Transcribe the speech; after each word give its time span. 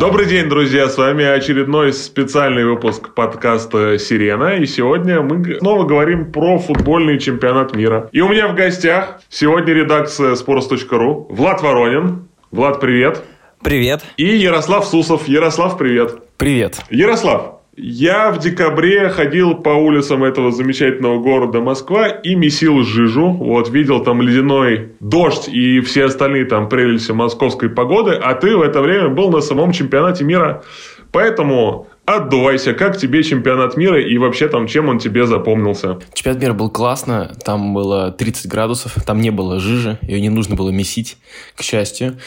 Добрый 0.00 0.24
день, 0.24 0.48
друзья! 0.48 0.88
С 0.88 0.96
вами 0.96 1.26
очередной 1.26 1.92
специальный 1.92 2.64
выпуск 2.64 3.12
подкаста 3.12 3.98
«Сирена». 3.98 4.56
И 4.56 4.64
сегодня 4.64 5.20
мы 5.20 5.58
снова 5.58 5.84
говорим 5.84 6.32
про 6.32 6.58
футбольный 6.58 7.18
чемпионат 7.18 7.76
мира. 7.76 8.08
И 8.10 8.22
у 8.22 8.28
меня 8.30 8.48
в 8.48 8.54
гостях 8.54 9.20
сегодня 9.28 9.74
редакция 9.74 10.36
sports.ru 10.36 11.26
Влад 11.28 11.60
Воронин. 11.60 12.30
Влад, 12.50 12.80
привет! 12.80 13.22
Привет! 13.62 14.00
И 14.16 14.24
Ярослав 14.24 14.86
Сусов. 14.86 15.28
Ярослав, 15.28 15.76
привет! 15.76 16.14
Привет! 16.38 16.80
Ярослав, 16.88 17.59
я 17.82 18.30
в 18.30 18.38
декабре 18.38 19.08
ходил 19.08 19.54
по 19.54 19.70
улицам 19.70 20.22
этого 20.22 20.52
замечательного 20.52 21.18
города 21.20 21.60
Москва 21.60 22.08
и 22.08 22.34
месил 22.34 22.82
жижу. 22.82 23.30
Вот, 23.30 23.70
видел 23.70 24.04
там 24.04 24.20
ледяной 24.20 24.92
дождь 25.00 25.48
и 25.48 25.80
все 25.80 26.04
остальные 26.04 26.44
там 26.44 26.68
прелести 26.68 27.12
московской 27.12 27.70
погоды. 27.70 28.12
А 28.12 28.34
ты 28.34 28.56
в 28.56 28.62
это 28.62 28.82
время 28.82 29.08
был 29.08 29.30
на 29.30 29.40
самом 29.40 29.72
чемпионате 29.72 30.24
мира. 30.24 30.62
Поэтому 31.10 31.88
отдувайся, 32.04 32.74
как 32.74 32.98
тебе 32.98 33.22
чемпионат 33.22 33.76
мира 33.76 34.00
и 34.00 34.16
вообще 34.18 34.48
там, 34.48 34.66
чем 34.66 34.88
он 34.88 34.98
тебе 34.98 35.26
запомнился? 35.26 35.98
Чемпионат 36.12 36.42
мира 36.42 36.52
был 36.52 36.70
классно, 36.70 37.34
там 37.44 37.72
было 37.74 38.12
30 38.12 38.46
градусов, 38.46 38.94
там 39.06 39.20
не 39.20 39.30
было 39.30 39.58
жижи, 39.58 39.98
ее 40.02 40.20
не 40.20 40.28
нужно 40.28 40.54
было 40.54 40.70
месить, 40.70 41.16
к 41.56 41.62
счастью. 41.62 42.18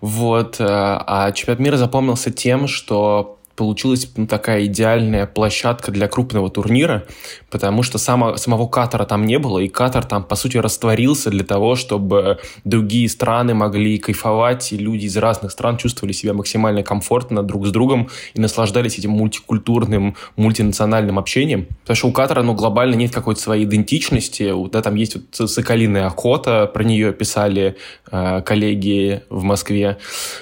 Вот, 0.00 0.60
э, 0.60 0.64
а 0.66 1.32
чемпионат 1.32 1.60
мира 1.60 1.76
запомнился 1.76 2.30
тем, 2.30 2.66
что 2.68 3.39
получилась 3.60 4.10
ну, 4.16 4.26
такая 4.26 4.64
идеальная 4.64 5.26
площадка 5.26 5.92
для 5.92 6.08
крупного 6.08 6.48
турнира, 6.48 7.04
потому 7.50 7.82
что 7.82 7.98
само, 7.98 8.38
самого 8.38 8.66
Катара 8.66 9.04
там 9.04 9.26
не 9.26 9.38
было, 9.38 9.58
и 9.58 9.68
Катар 9.68 10.02
там, 10.06 10.24
по 10.24 10.34
сути, 10.34 10.56
растворился 10.56 11.28
для 11.28 11.44
того, 11.44 11.76
чтобы 11.76 12.38
другие 12.64 13.06
страны 13.10 13.52
могли 13.52 13.98
кайфовать, 13.98 14.72
и 14.72 14.78
люди 14.78 15.04
из 15.04 15.16
разных 15.18 15.52
стран 15.52 15.76
чувствовали 15.76 16.14
себя 16.14 16.32
максимально 16.32 16.82
комфортно 16.82 17.42
друг 17.42 17.66
с 17.66 17.70
другом 17.70 18.08
и 18.32 18.40
наслаждались 18.40 18.98
этим 18.98 19.10
мультикультурным, 19.10 20.16
мультинациональным 20.36 21.18
общением. 21.18 21.66
Потому 21.82 21.96
что 21.96 22.08
у 22.08 22.12
Катара, 22.12 22.42
ну, 22.42 22.54
глобально 22.54 22.94
нет 22.94 23.12
какой-то 23.12 23.42
своей 23.42 23.66
идентичности, 23.66 24.54
да, 24.70 24.80
там 24.80 24.94
есть 24.94 25.16
вот 25.16 25.50
соколиная 25.50 26.06
охота, 26.06 26.64
про 26.64 26.82
нее 26.82 27.12
писали 27.12 27.76
э, 28.10 28.40
коллеги 28.40 29.22
в 29.28 29.42
Москве. 29.42 29.98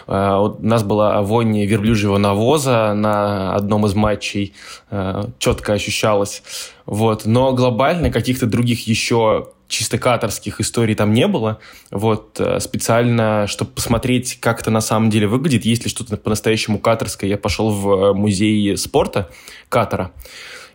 Э, 0.06 0.36
вот 0.38 0.60
у 0.60 0.64
нас 0.64 0.84
была 0.84 1.20
вонь 1.22 1.64
верблюжьего 1.64 2.16
навоза 2.18 2.94
на 3.08 3.54
одном 3.54 3.86
из 3.86 3.94
матчей 3.94 4.52
э, 4.90 5.24
четко 5.38 5.72
ощущалось. 5.72 6.42
Вот. 6.86 7.26
Но 7.26 7.52
глобально 7.52 8.10
каких-то 8.10 8.46
других 8.46 8.86
еще 8.86 9.48
чисто 9.68 9.98
каторских 9.98 10.60
историй 10.60 10.94
там 10.94 11.12
не 11.12 11.26
было. 11.26 11.58
Вот 11.90 12.40
э, 12.40 12.60
специально, 12.60 13.46
чтобы 13.46 13.70
посмотреть, 13.70 14.38
как 14.40 14.60
это 14.60 14.70
на 14.70 14.80
самом 14.80 15.10
деле 15.10 15.26
выглядит, 15.26 15.64
есть 15.64 15.84
ли 15.84 15.90
что-то 15.90 16.16
по-настоящему 16.16 16.78
каторское, 16.78 17.30
я 17.30 17.36
пошел 17.36 17.70
в 17.70 18.12
музей 18.14 18.76
спорта 18.76 19.30
Катара. 19.68 20.12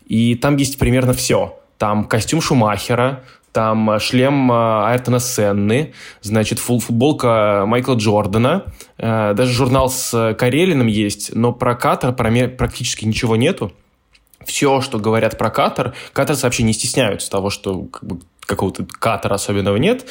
И 0.05 0.35
там 0.35 0.57
есть 0.57 0.77
примерно 0.77 1.13
все. 1.13 1.59
Там 1.77 2.05
костюм 2.05 2.41
Шумахера, 2.41 3.23
там 3.53 3.91
э, 3.91 3.99
шлем 3.99 4.51
э, 4.51 4.55
Айртона 4.55 5.19
Сенны, 5.19 5.93
значит, 6.21 6.59
футболка 6.59 7.63
Майкла 7.65 7.93
Джордана, 7.93 8.65
э, 8.97 9.33
даже 9.33 9.53
журнал 9.53 9.89
с 9.89 10.35
Карелиным 10.37 10.87
есть, 10.87 11.33
но 11.33 11.53
про 11.53 11.75
Катар 11.75 12.13
практически 12.13 13.05
ничего 13.05 13.35
нету. 13.35 13.71
Все, 14.43 14.81
что 14.81 14.99
говорят 14.99 15.37
про 15.37 15.49
Катар, 15.49 15.93
катарцы 16.11 16.43
вообще 16.43 16.63
не 16.63 16.73
стесняются 16.73 17.31
того, 17.31 17.49
что 17.49 17.83
как 17.83 18.03
бы, 18.03 18.19
какого-то 18.41 18.85
Катара 18.85 19.35
особенного 19.35 19.77
нет. 19.77 20.05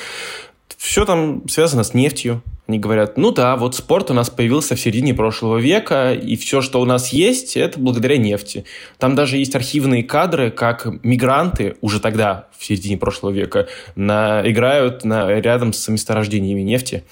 Все 0.78 1.04
там 1.04 1.46
связано 1.48 1.84
с 1.84 1.92
нефтью, 1.92 2.42
они 2.68 2.78
говорят, 2.78 3.18
ну 3.18 3.32
да, 3.32 3.56
вот 3.56 3.74
спорт 3.74 4.12
у 4.12 4.14
нас 4.14 4.30
появился 4.30 4.76
в 4.76 4.80
середине 4.80 5.14
прошлого 5.14 5.58
века, 5.58 6.12
и 6.12 6.36
все, 6.36 6.62
что 6.62 6.80
у 6.80 6.84
нас 6.84 7.12
есть, 7.12 7.56
это 7.56 7.80
благодаря 7.80 8.16
нефти. 8.16 8.64
Там 8.98 9.16
даже 9.16 9.36
есть 9.36 9.56
архивные 9.56 10.04
кадры, 10.04 10.52
как 10.52 10.86
мигранты 11.02 11.76
уже 11.80 11.98
тогда, 11.98 12.46
в 12.56 12.64
середине 12.64 12.96
прошлого 12.96 13.32
века, 13.32 13.66
на, 13.96 14.48
играют 14.48 15.04
на, 15.04 15.28
рядом 15.40 15.72
с 15.72 15.88
месторождениями 15.88 16.60
нефти. 16.60 17.02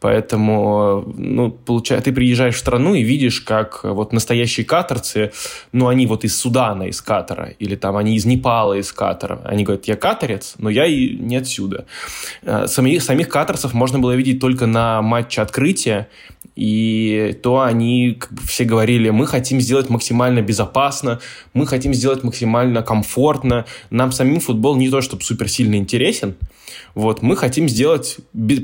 Поэтому, 0.00 1.04
ну, 1.14 1.50
получается, 1.50 2.06
ты 2.06 2.14
приезжаешь 2.14 2.54
в 2.54 2.58
страну 2.58 2.94
и 2.94 3.02
видишь, 3.02 3.42
как 3.42 3.84
вот 3.84 4.14
настоящие 4.14 4.64
катарцы, 4.64 5.32
ну, 5.72 5.88
они 5.88 6.06
вот 6.06 6.24
из 6.24 6.38
Судана, 6.38 6.84
из 6.84 7.02
Катара, 7.02 7.50
или 7.58 7.76
там 7.76 7.98
они 7.98 8.16
из 8.16 8.24
Непала, 8.24 8.72
из 8.72 8.90
Катара. 8.92 9.42
Они 9.44 9.64
говорят, 9.64 9.84
я 9.84 9.96
катарец, 9.96 10.54
но 10.56 10.70
я 10.70 10.86
и 10.86 11.16
не 11.18 11.36
отсюда. 11.36 11.84
Э, 12.42 12.66
самих, 12.66 13.02
самих 13.02 13.28
катарцев 13.28 13.74
можно 13.74 13.98
было 13.98 14.12
видеть 14.12 14.40
только 14.40 14.64
на 14.64 14.85
матче 15.02 15.42
открытия, 15.42 16.08
и 16.54 17.38
то 17.42 17.60
они 17.60 18.16
как 18.18 18.32
бы, 18.32 18.42
все 18.42 18.64
говорили, 18.64 19.10
мы 19.10 19.26
хотим 19.26 19.60
сделать 19.60 19.90
максимально 19.90 20.40
безопасно, 20.40 21.20
мы 21.52 21.66
хотим 21.66 21.92
сделать 21.92 22.24
максимально 22.24 22.82
комфортно, 22.82 23.66
нам 23.90 24.10
самим 24.12 24.40
футбол 24.40 24.76
не 24.76 24.88
то 24.88 25.00
чтобы 25.02 25.22
супер 25.22 25.48
сильно 25.48 25.74
интересен, 25.76 26.34
вот, 26.94 27.22
мы 27.22 27.36
хотим 27.36 27.68
сделать 27.68 28.16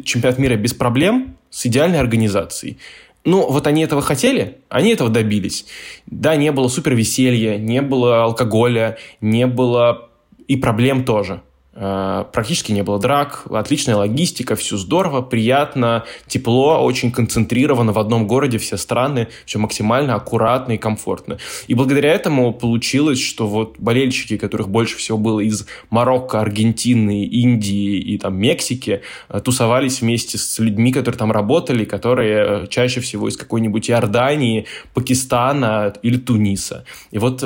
чемпионат 0.04 0.38
мира 0.38 0.56
без 0.56 0.72
проблем, 0.72 1.36
с 1.52 1.66
идеальной 1.66 2.00
организацией. 2.00 2.78
Ну, 3.24 3.48
вот 3.48 3.66
они 3.68 3.84
этого 3.84 4.02
хотели, 4.02 4.58
они 4.68 4.90
этого 4.90 5.10
добились. 5.10 5.66
Да, 6.06 6.34
не 6.34 6.50
было 6.50 6.66
супер 6.66 6.94
веселья, 6.94 7.56
не 7.56 7.80
было 7.80 8.24
алкоголя, 8.24 8.98
не 9.20 9.46
было 9.46 10.08
и 10.48 10.56
проблем 10.56 11.04
тоже. 11.04 11.42
Э, 11.74 12.24
практически 12.32 12.72
не 12.72 12.82
было 12.82 12.98
драк, 12.98 13.44
отличная 13.50 13.96
логистика, 13.96 14.56
все 14.56 14.76
здорово, 14.76 15.22
приятно, 15.22 16.04
тепло, 16.26 16.82
очень 16.84 17.10
концентрировано 17.10 17.92
в 17.92 17.98
одном 17.98 18.26
городе 18.26 18.58
все 18.58 18.76
страны, 18.76 19.28
все 19.46 19.58
максимально 19.58 20.14
аккуратно 20.14 20.72
и 20.72 20.78
комфортно. 20.78 21.38
И 21.68 21.74
благодаря 21.74 22.12
этому 22.12 22.52
получилось, 22.52 23.20
что 23.20 23.46
вот 23.46 23.76
болельщики, 23.78 24.36
которых 24.36 24.68
больше 24.68 24.98
всего 24.98 25.16
было 25.16 25.40
из 25.40 25.66
Марокко, 25.88 26.40
Аргентины, 26.40 27.24
Индии 27.24 27.98
и 27.98 28.18
там 28.18 28.36
Мексики, 28.36 29.00
э, 29.30 29.40
тусовались 29.40 30.02
вместе 30.02 30.36
с 30.36 30.58
людьми, 30.58 30.92
которые 30.92 31.18
там 31.18 31.32
работали, 31.32 31.84
которые 31.84 32.64
э, 32.64 32.66
чаще 32.68 33.00
всего 33.00 33.28
из 33.28 33.38
какой-нибудь 33.38 33.90
Иордании, 33.90 34.66
Пакистана 34.92 35.94
или 36.02 36.18
Туниса. 36.18 36.84
И 37.10 37.18
вот 37.18 37.42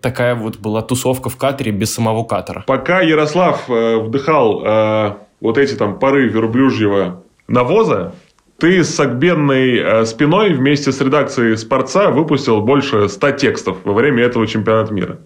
такая 0.00 0.34
вот 0.34 0.58
была 0.58 0.82
тусовка 0.82 1.28
в 1.28 1.36
Катаре 1.36 1.72
без 1.72 1.92
самого 1.92 2.24
Катара. 2.24 2.64
Пока 2.66 3.00
Ярослав 3.00 3.55
Ярослав 3.56 3.70
э, 3.70 3.98
вдыхал 3.98 4.62
э, 4.64 5.12
вот 5.40 5.58
эти 5.58 5.74
там 5.74 5.98
пары 5.98 6.28
верблюжьего 6.28 7.22
навоза, 7.48 8.14
ты 8.58 8.82
с 8.82 8.94
согбенной 8.94 9.78
э, 9.78 10.04
спиной 10.06 10.52
вместе 10.52 10.92
с 10.92 11.00
редакцией 11.00 11.56
«Спорца» 11.56 12.10
выпустил 12.10 12.60
больше 12.60 13.08
ста 13.08 13.32
текстов 13.32 13.78
во 13.84 13.92
время 13.92 14.24
этого 14.24 14.46
чемпионата 14.46 14.92
мира. 14.92 15.18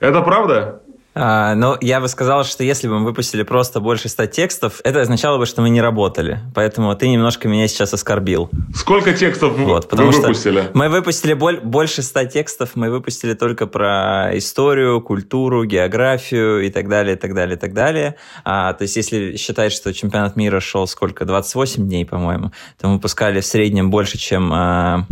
Это 0.00 0.22
правда? 0.22 0.82
А, 1.20 1.56
ну, 1.56 1.76
я 1.80 2.00
бы 2.00 2.06
сказал, 2.06 2.44
что 2.44 2.62
если 2.62 2.86
бы 2.86 3.00
мы 3.00 3.06
выпустили 3.06 3.42
просто 3.42 3.80
больше 3.80 4.08
ста 4.08 4.28
текстов, 4.28 4.80
это 4.84 5.00
означало 5.00 5.38
бы, 5.38 5.46
что 5.46 5.62
мы 5.62 5.68
не 5.68 5.80
работали. 5.80 6.40
Поэтому 6.54 6.94
ты 6.94 7.08
немножко 7.08 7.48
меня 7.48 7.66
сейчас 7.66 7.92
оскорбил. 7.92 8.48
Сколько 8.72 9.12
текстов 9.12 9.58
вот, 9.58 9.92
вы 9.92 10.04
выпустили? 10.12 10.70
мы 10.74 10.88
выпустили 10.88 11.34
боль, 11.34 11.58
больше 11.60 12.02
ста 12.02 12.24
текстов, 12.24 12.70
мы 12.76 12.90
выпустили 12.90 13.34
только 13.34 13.66
про 13.66 14.30
историю, 14.38 15.00
культуру, 15.00 15.64
географию 15.64 16.64
и 16.64 16.70
так 16.70 16.88
далее, 16.88 17.16
и 17.16 17.18
так 17.18 17.34
далее, 17.34 17.56
и 17.56 17.58
так 17.58 17.74
далее. 17.74 18.14
А, 18.44 18.72
то 18.74 18.82
есть, 18.82 18.94
если 18.94 19.36
считать, 19.36 19.72
что 19.72 19.92
чемпионат 19.92 20.36
мира 20.36 20.60
шел 20.60 20.86
сколько? 20.86 21.24
28 21.24 21.88
дней, 21.88 22.06
по-моему, 22.06 22.52
то 22.80 22.86
мы 22.86 22.94
выпускали 22.94 23.40
в 23.40 23.46
среднем 23.46 23.90
больше, 23.90 24.18
чем 24.18 24.52
а, 24.52 25.06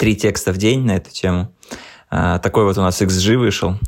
3 0.00 0.16
текста 0.16 0.52
в 0.52 0.56
день 0.56 0.84
на 0.84 0.96
эту 0.96 1.10
тему. 1.12 1.52
А, 2.10 2.40
такой 2.40 2.64
вот 2.64 2.76
у 2.76 2.80
нас 2.80 3.00
XG 3.00 3.36
вышел 3.36 3.78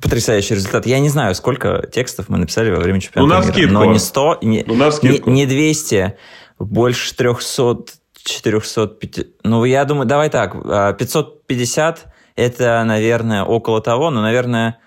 потрясающий 0.00 0.54
результат. 0.54 0.86
Я 0.86 1.00
не 1.00 1.08
знаю, 1.08 1.34
сколько 1.34 1.86
текстов 1.92 2.28
мы 2.28 2.38
написали 2.38 2.70
во 2.70 2.80
время 2.80 3.00
чемпионата 3.00 3.46
ну, 3.46 3.52
на 3.52 3.56
мира. 3.56 3.70
Но 3.70 3.84
не 3.84 3.98
100, 3.98 4.38
не, 4.42 4.64
ну, 4.66 4.74
на 4.74 4.90
не, 5.02 5.22
не 5.26 5.46
200, 5.46 6.16
больше 6.58 7.14
300, 7.14 7.76
450. 8.24 9.26
Ну, 9.44 9.64
я 9.64 9.84
думаю, 9.84 10.06
давай 10.06 10.30
так, 10.30 10.52
550 10.52 12.04
а, 12.04 12.10
это, 12.36 12.82
наверное, 12.84 13.44
около 13.44 13.80
того, 13.80 14.10
но, 14.10 14.22
наверное, 14.22 14.78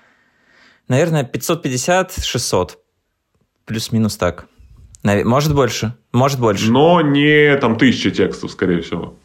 наверное 0.87 1.29
550-600. 1.31 2.71
Плюс-минус 3.65 4.17
так. 4.17 4.47
Может 5.03 5.53
больше, 5.53 5.93
может 6.11 6.39
больше. 6.39 6.71
Но 6.71 7.01
не 7.01 7.55
там 7.57 7.77
тысячи 7.77 8.09
текстов, 8.09 8.51
скорее 8.51 8.81
всего 8.81 9.15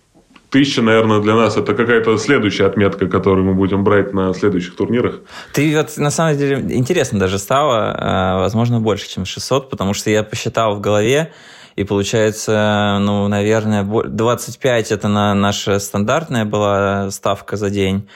тысяча, 0.51 0.83
наверное, 0.83 1.21
для 1.21 1.35
нас 1.35 1.57
это 1.57 1.75
какая-то 1.75 2.17
следующая 2.19 2.67
отметка, 2.67 3.07
которую 3.07 3.45
мы 3.45 3.55
будем 3.55 3.85
брать 3.85 4.13
на 4.13 4.33
следующих 4.35 4.77
турнирах. 4.77 5.21
Ты 5.53 5.77
вот, 5.77 5.97
на 5.97 6.11
самом 6.11 6.37
деле, 6.37 6.77
интересно 6.77 7.19
даже 7.19 7.39
стало, 7.39 7.95
а, 7.97 8.39
возможно, 8.39 8.81
больше, 8.81 9.09
чем 9.09 9.25
600, 9.25 9.71
потому 9.71 9.95
что 9.95 10.11
я 10.11 10.23
посчитал 10.23 10.77
в 10.77 10.81
голове, 10.81 11.33
и 11.77 11.85
получается, 11.85 12.99
ну, 13.01 13.29
наверное, 13.29 13.85
25 13.85 14.91
это 14.91 15.09
на 15.09 15.35
наша 15.35 15.79
стандартная 15.79 16.45
была 16.45 17.11
ставка 17.11 17.57
за 17.57 17.71
день. 17.71 18.09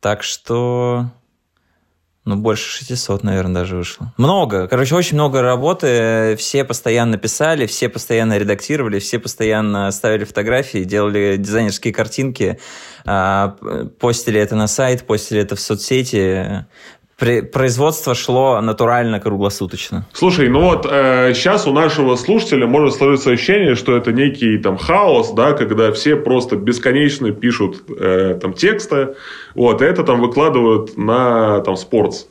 Так 0.00 0.22
что 0.22 1.06
Ну, 2.26 2.34
больше 2.34 2.68
600, 2.78 3.22
наверное, 3.22 3.62
даже 3.62 3.76
вышло. 3.76 4.12
Много. 4.16 4.66
Короче, 4.66 4.96
очень 4.96 5.14
много 5.14 5.42
работы. 5.42 6.34
Все 6.36 6.64
постоянно 6.64 7.18
писали, 7.18 7.66
все 7.66 7.88
постоянно 7.88 8.36
редактировали, 8.36 8.98
все 8.98 9.20
постоянно 9.20 9.92
ставили 9.92 10.24
фотографии, 10.24 10.82
делали 10.82 11.36
дизайнерские 11.36 11.94
картинки, 11.94 12.58
а, 13.04 13.56
постили 14.00 14.40
это 14.40 14.56
на 14.56 14.66
сайт, 14.66 15.06
постили 15.06 15.40
это 15.40 15.54
в 15.54 15.60
соцсети 15.60 16.66
производство 17.16 18.14
шло 18.14 18.60
натурально 18.60 19.20
круглосуточно. 19.20 20.06
Слушай, 20.12 20.48
ну 20.48 20.60
вот 20.60 20.86
э, 20.88 21.32
сейчас 21.34 21.66
у 21.66 21.72
нашего 21.72 22.16
слушателя 22.16 22.66
может 22.66 22.96
сложиться 22.96 23.30
ощущение, 23.30 23.74
что 23.74 23.96
это 23.96 24.12
некий 24.12 24.58
там 24.58 24.76
хаос, 24.76 25.32
да, 25.32 25.52
когда 25.52 25.92
все 25.92 26.16
просто 26.16 26.56
бесконечно 26.56 27.30
пишут 27.30 27.84
э, 27.88 28.38
там 28.40 28.52
тексты, 28.52 29.14
вот, 29.54 29.80
и 29.80 29.84
это 29.84 30.04
там 30.04 30.20
выкладывают 30.20 30.96
на 30.98 31.60
там 31.60 31.76
спортс. 31.76 32.26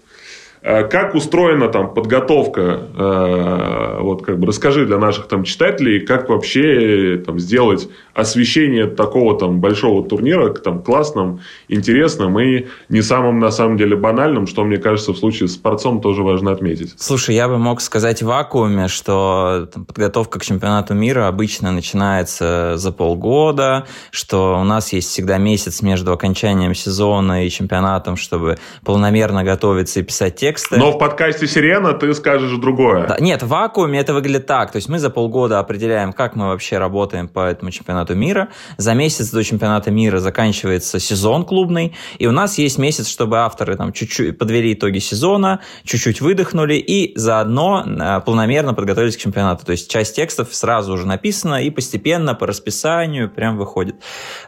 Э, 0.65 0.83
как 0.83 1.13
устроена 1.13 1.67
там 1.67 1.93
подготовка? 1.93 2.79
Э, 2.97 3.99
вот 4.01 4.25
как 4.25 4.39
бы 4.39 4.47
расскажи 4.47 4.87
для 4.87 4.97
наших 4.97 5.27
там 5.27 5.43
читателей, 5.43 5.99
как 5.99 6.27
вообще 6.27 7.21
там 7.23 7.37
сделать 7.39 7.87
освещение 8.15 8.87
такого 8.87 9.37
там 9.37 9.61
большого 9.61 10.07
турнира 10.07 10.51
там 10.53 10.81
классным, 10.81 11.41
интересным 11.67 12.39
и 12.39 12.65
не 12.89 13.03
самым 13.03 13.39
на 13.39 13.51
самом 13.51 13.77
деле 13.77 13.95
банальным, 13.95 14.47
что 14.47 14.63
мне 14.63 14.77
кажется 14.77 15.13
в 15.13 15.17
случае 15.17 15.49
с 15.49 15.53
спортцом 15.53 16.01
тоже 16.01 16.23
важно 16.23 16.51
отметить. 16.51 16.95
Слушай, 16.97 17.35
я 17.35 17.47
бы 17.47 17.59
мог 17.59 17.79
сказать 17.79 18.23
в 18.23 18.25
вакууме, 18.25 18.87
что 18.87 19.69
там, 19.71 19.85
подготовка 19.85 20.39
к 20.39 20.43
чемпионату 20.43 20.95
мира 20.95 21.27
обычно 21.27 21.71
начинается 21.71 22.73
за 22.77 22.91
полгода, 22.91 23.85
что 24.09 24.59
у 24.59 24.63
нас 24.63 24.93
есть 24.93 25.09
всегда 25.09 25.37
месяц 25.37 25.83
между 25.83 26.11
окончанием 26.11 26.73
сезона 26.73 27.45
и 27.45 27.51
чемпионатом, 27.51 28.15
чтобы 28.15 28.57
полномерно 28.83 29.43
готовиться 29.43 29.99
и 29.99 30.03
писать 30.03 30.37
текст 30.37 30.54
тексты. 30.55 30.77
Но 30.77 30.91
в 30.91 30.97
подкасте 30.97 31.47
«Сирена» 31.47 31.93
ты 31.93 32.13
скажешь 32.13 32.57
другое. 32.57 33.07
Да, 33.07 33.17
нет, 33.19 33.43
в 33.43 33.47
вакууме 33.47 33.99
это 33.99 34.13
выглядит 34.13 34.45
так. 34.45 34.71
То 34.71 34.77
есть 34.77 34.89
мы 34.89 34.99
за 34.99 35.09
полгода 35.09 35.59
определяем, 35.59 36.13
как 36.13 36.35
мы 36.35 36.47
вообще 36.47 36.77
работаем 36.77 37.27
по 37.27 37.45
этому 37.45 37.71
чемпионату 37.71 38.15
мира. 38.15 38.49
За 38.77 38.93
месяц 38.93 39.31
до 39.31 39.43
чемпионата 39.43 39.91
мира 39.91 40.19
заканчивается 40.19 40.99
сезон 40.99 41.45
клубный. 41.45 41.95
И 42.17 42.27
у 42.27 42.31
нас 42.31 42.57
есть 42.57 42.77
месяц, 42.77 43.07
чтобы 43.07 43.39
авторы 43.39 43.75
там 43.75 43.91
чуть-чуть 43.93 44.37
подвели 44.37 44.73
итоги 44.73 44.99
сезона, 44.99 45.61
чуть-чуть 45.83 46.21
выдохнули 46.21 46.75
и 46.75 47.17
заодно 47.17 47.85
э, 47.85 48.21
планомерно 48.25 48.73
подготовились 48.73 49.17
к 49.17 49.19
чемпионату. 49.19 49.65
То 49.65 49.71
есть 49.71 49.89
часть 49.89 50.15
текстов 50.15 50.53
сразу 50.53 50.93
уже 50.93 51.07
написана 51.07 51.63
и 51.63 51.69
постепенно 51.69 52.35
по 52.35 52.47
расписанию 52.47 53.29
прям 53.29 53.57
выходит. 53.57 53.95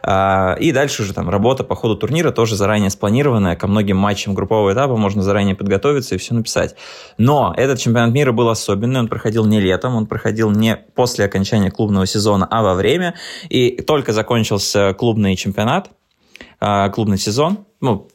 А, 0.02 0.56
и 0.58 0.72
дальше 0.72 1.02
уже 1.02 1.12
там 1.12 1.28
работа 1.28 1.64
по 1.64 1.74
ходу 1.74 1.96
турнира 1.96 2.30
тоже 2.30 2.56
заранее 2.56 2.90
спланированная. 2.90 3.56
Ко 3.56 3.66
многим 3.66 3.96
матчам 3.96 4.34
группового 4.34 4.72
этапа 4.72 4.96
можно 4.96 5.22
заранее 5.22 5.54
подготовиться 5.54 5.97
подготовиться 5.98 6.14
и 6.14 6.18
все 6.18 6.34
написать. 6.34 6.76
Но 7.18 7.54
этот 7.56 7.78
чемпионат 7.78 8.12
мира 8.12 8.32
был 8.32 8.48
особенный, 8.48 9.00
он 9.00 9.08
проходил 9.08 9.44
не 9.44 9.60
летом, 9.60 9.94
он 9.94 10.06
проходил 10.06 10.50
не 10.50 10.76
после 10.94 11.24
окончания 11.24 11.70
клубного 11.70 12.06
сезона, 12.06 12.46
а 12.50 12.62
во 12.62 12.74
время. 12.74 13.14
И 13.48 13.82
только 13.82 14.12
закончился 14.12 14.94
клубный 14.94 15.36
чемпионат, 15.36 15.90
а, 16.60 16.88
клубный 16.90 17.18
сезон, 17.18 17.66
ну, 17.80 18.08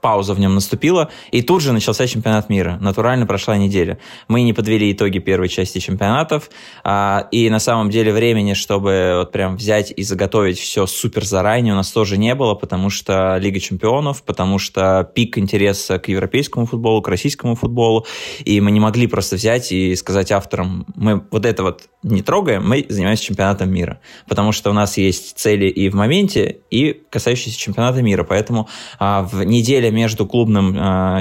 пауза 0.00 0.34
в 0.34 0.40
нем 0.40 0.54
наступила, 0.54 1.10
и 1.30 1.42
тут 1.42 1.62
же 1.62 1.72
начался 1.72 2.06
чемпионат 2.06 2.48
мира. 2.48 2.78
Натурально 2.80 3.26
прошла 3.26 3.56
неделя. 3.56 3.98
Мы 4.28 4.42
не 4.42 4.52
подвели 4.52 4.92
итоги 4.92 5.18
первой 5.18 5.48
части 5.48 5.78
чемпионатов, 5.78 6.50
а, 6.84 7.28
и 7.32 7.50
на 7.50 7.58
самом 7.58 7.90
деле 7.90 8.12
времени, 8.12 8.54
чтобы 8.54 9.14
вот 9.18 9.32
прям 9.32 9.56
взять 9.56 9.92
и 9.94 10.02
заготовить 10.02 10.58
все 10.58 10.86
супер 10.86 11.24
заранее, 11.24 11.72
у 11.72 11.76
нас 11.76 11.90
тоже 11.90 12.16
не 12.16 12.34
было, 12.34 12.54
потому 12.54 12.90
что 12.90 13.36
Лига 13.38 13.60
чемпионов, 13.60 14.22
потому 14.22 14.58
что 14.58 15.10
пик 15.14 15.38
интереса 15.38 15.98
к 15.98 16.08
европейскому 16.08 16.66
футболу, 16.66 17.02
к 17.02 17.08
российскому 17.08 17.54
футболу, 17.54 18.06
и 18.44 18.60
мы 18.60 18.70
не 18.70 18.80
могли 18.80 19.06
просто 19.06 19.36
взять 19.36 19.72
и 19.72 19.96
сказать 19.96 20.30
авторам, 20.32 20.86
мы 20.94 21.24
вот 21.30 21.44
это 21.44 21.62
вот 21.62 21.88
не 22.02 22.22
трогаем, 22.22 22.66
мы 22.66 22.86
занимаемся 22.88 23.24
чемпионатом 23.24 23.70
мира, 23.70 24.00
потому 24.28 24.52
что 24.52 24.70
у 24.70 24.72
нас 24.72 24.96
есть 24.96 25.36
цели 25.38 25.66
и 25.66 25.88
в 25.88 25.94
моменте, 25.94 26.58
и 26.70 27.02
касающиеся 27.10 27.58
чемпионата 27.58 28.02
мира, 28.02 28.24
поэтому 28.24 28.68
а, 28.98 29.22
в 29.22 29.42
неделю 29.42 29.77
неделя 29.78 29.90
между 29.90 30.26
клубным, 30.26 30.76
э, 30.76 31.20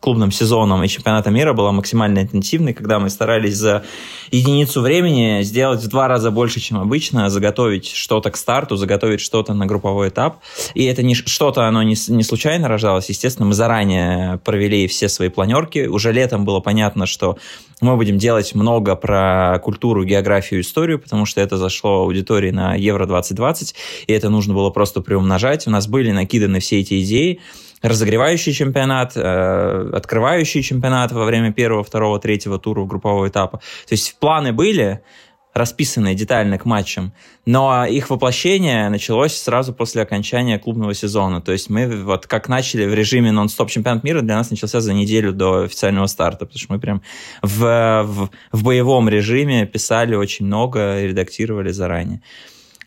клубным 0.00 0.30
сезоном 0.30 0.82
и 0.84 0.88
чемпионатом 0.88 1.34
мира 1.34 1.52
была 1.52 1.72
максимально 1.72 2.20
интенсивной, 2.20 2.72
когда 2.72 2.98
мы 2.98 3.10
старались 3.10 3.56
за 3.56 3.84
единицу 4.30 4.80
времени 4.80 5.42
сделать 5.42 5.82
в 5.82 5.88
два 5.88 6.08
раза 6.08 6.30
больше, 6.30 6.60
чем 6.60 6.78
обычно, 6.78 7.28
заготовить 7.30 7.88
что-то 7.88 8.30
к 8.30 8.36
старту, 8.36 8.76
заготовить 8.76 9.20
что-то 9.20 9.54
на 9.54 9.66
групповой 9.66 10.08
этап. 10.08 10.38
И 10.74 10.84
это 10.84 11.02
не 11.02 11.14
что-то, 11.14 11.66
оно 11.66 11.82
не, 11.82 11.96
не 12.08 12.22
случайно 12.22 12.68
рождалось. 12.68 13.08
Естественно, 13.08 13.46
мы 13.46 13.54
заранее 13.54 14.38
провели 14.44 14.86
все 14.86 15.08
свои 15.08 15.28
планерки. 15.28 15.86
Уже 15.86 16.12
летом 16.12 16.44
было 16.44 16.60
понятно, 16.60 17.06
что 17.06 17.36
мы 17.80 17.96
будем 17.96 18.18
делать 18.18 18.54
много 18.54 18.96
про 18.96 19.60
культуру, 19.62 20.04
географию, 20.04 20.60
историю, 20.60 20.98
потому 20.98 21.26
что 21.26 21.40
это 21.40 21.56
зашло 21.56 22.02
аудитории 22.02 22.50
на 22.50 22.74
Евро 22.74 23.06
2020, 23.06 23.74
и 24.06 24.12
это 24.12 24.30
нужно 24.30 24.54
было 24.54 24.70
просто 24.70 25.00
приумножать. 25.00 25.66
У 25.66 25.70
нас 25.70 25.86
были 25.86 26.10
накиданы 26.10 26.58
все 26.60 26.80
эти 26.80 27.02
идеи, 27.02 27.40
разогревающий 27.82 28.52
чемпионат, 28.52 29.16
э, 29.16 29.90
открывающий 29.92 30.62
чемпионат 30.62 31.12
во 31.12 31.24
время 31.24 31.52
первого, 31.52 31.84
второго, 31.84 32.18
третьего 32.18 32.58
тура 32.58 32.84
группового 32.84 33.28
этапа. 33.28 33.58
То 33.86 33.92
есть 33.92 34.18
планы 34.18 34.52
были, 34.52 35.02
расписанные 35.54 36.14
детально 36.14 36.58
к 36.58 36.64
матчам, 36.64 37.12
но 37.44 37.84
их 37.84 38.10
воплощение 38.10 38.88
началось 38.88 39.36
сразу 39.36 39.74
после 39.74 40.02
окончания 40.02 40.58
клубного 40.58 40.94
сезона. 40.94 41.40
То 41.40 41.52
есть 41.52 41.68
мы 41.68 42.04
вот 42.04 42.26
как 42.26 42.48
начали 42.48 42.86
в 42.86 42.94
режиме 42.94 43.32
нон-стоп 43.32 43.70
чемпионат 43.70 44.04
мира, 44.04 44.20
для 44.20 44.36
нас 44.36 44.50
начался 44.50 44.80
за 44.80 44.94
неделю 44.94 45.32
до 45.32 45.64
официального 45.64 46.06
старта, 46.06 46.46
потому 46.46 46.58
что 46.58 46.72
мы 46.72 46.80
прям 46.80 47.02
в, 47.42 48.02
в, 48.06 48.30
в 48.52 48.64
боевом 48.64 49.08
режиме 49.08 49.66
писали 49.66 50.14
очень 50.14 50.46
много 50.46 51.02
редактировали 51.02 51.72
заранее. 51.72 52.22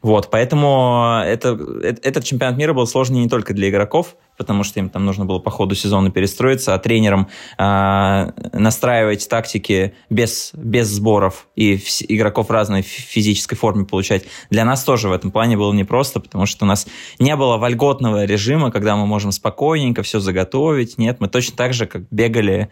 Вот, 0.01 0.31
поэтому 0.31 1.21
это, 1.23 1.59
этот 2.01 2.23
чемпионат 2.23 2.57
мира 2.57 2.73
был 2.73 2.87
сложный 2.87 3.19
не 3.19 3.29
только 3.29 3.53
для 3.53 3.69
игроков, 3.69 4.15
потому 4.41 4.63
что 4.63 4.79
им 4.79 4.89
там 4.89 5.05
нужно 5.05 5.23
было 5.23 5.37
по 5.37 5.51
ходу 5.51 5.75
сезона 5.75 6.09
перестроиться, 6.09 6.73
а 6.73 6.79
тренерам 6.79 7.27
э, 7.59 8.31
настраивать 8.53 9.29
тактики 9.29 9.93
без, 10.09 10.49
без 10.55 10.87
сборов 10.87 11.47
и 11.55 11.75
игроков 12.07 12.47
в 12.47 12.51
разной 12.51 12.81
физической 12.81 13.55
форме 13.55 13.85
получать. 13.85 14.23
Для 14.49 14.65
нас 14.65 14.83
тоже 14.83 15.09
в 15.09 15.11
этом 15.11 15.29
плане 15.29 15.57
было 15.57 15.71
непросто, 15.73 16.19
потому 16.19 16.47
что 16.47 16.65
у 16.65 16.67
нас 16.67 16.87
не 17.19 17.35
было 17.35 17.57
вольготного 17.57 18.25
режима, 18.25 18.71
когда 18.71 18.95
мы 18.95 19.05
можем 19.05 19.31
спокойненько 19.31 20.01
все 20.01 20.19
заготовить. 20.19 20.97
Нет, 20.97 21.17
мы 21.19 21.27
точно 21.27 21.55
так 21.55 21.75
же, 21.75 21.85
как 21.85 22.09
бегали 22.09 22.71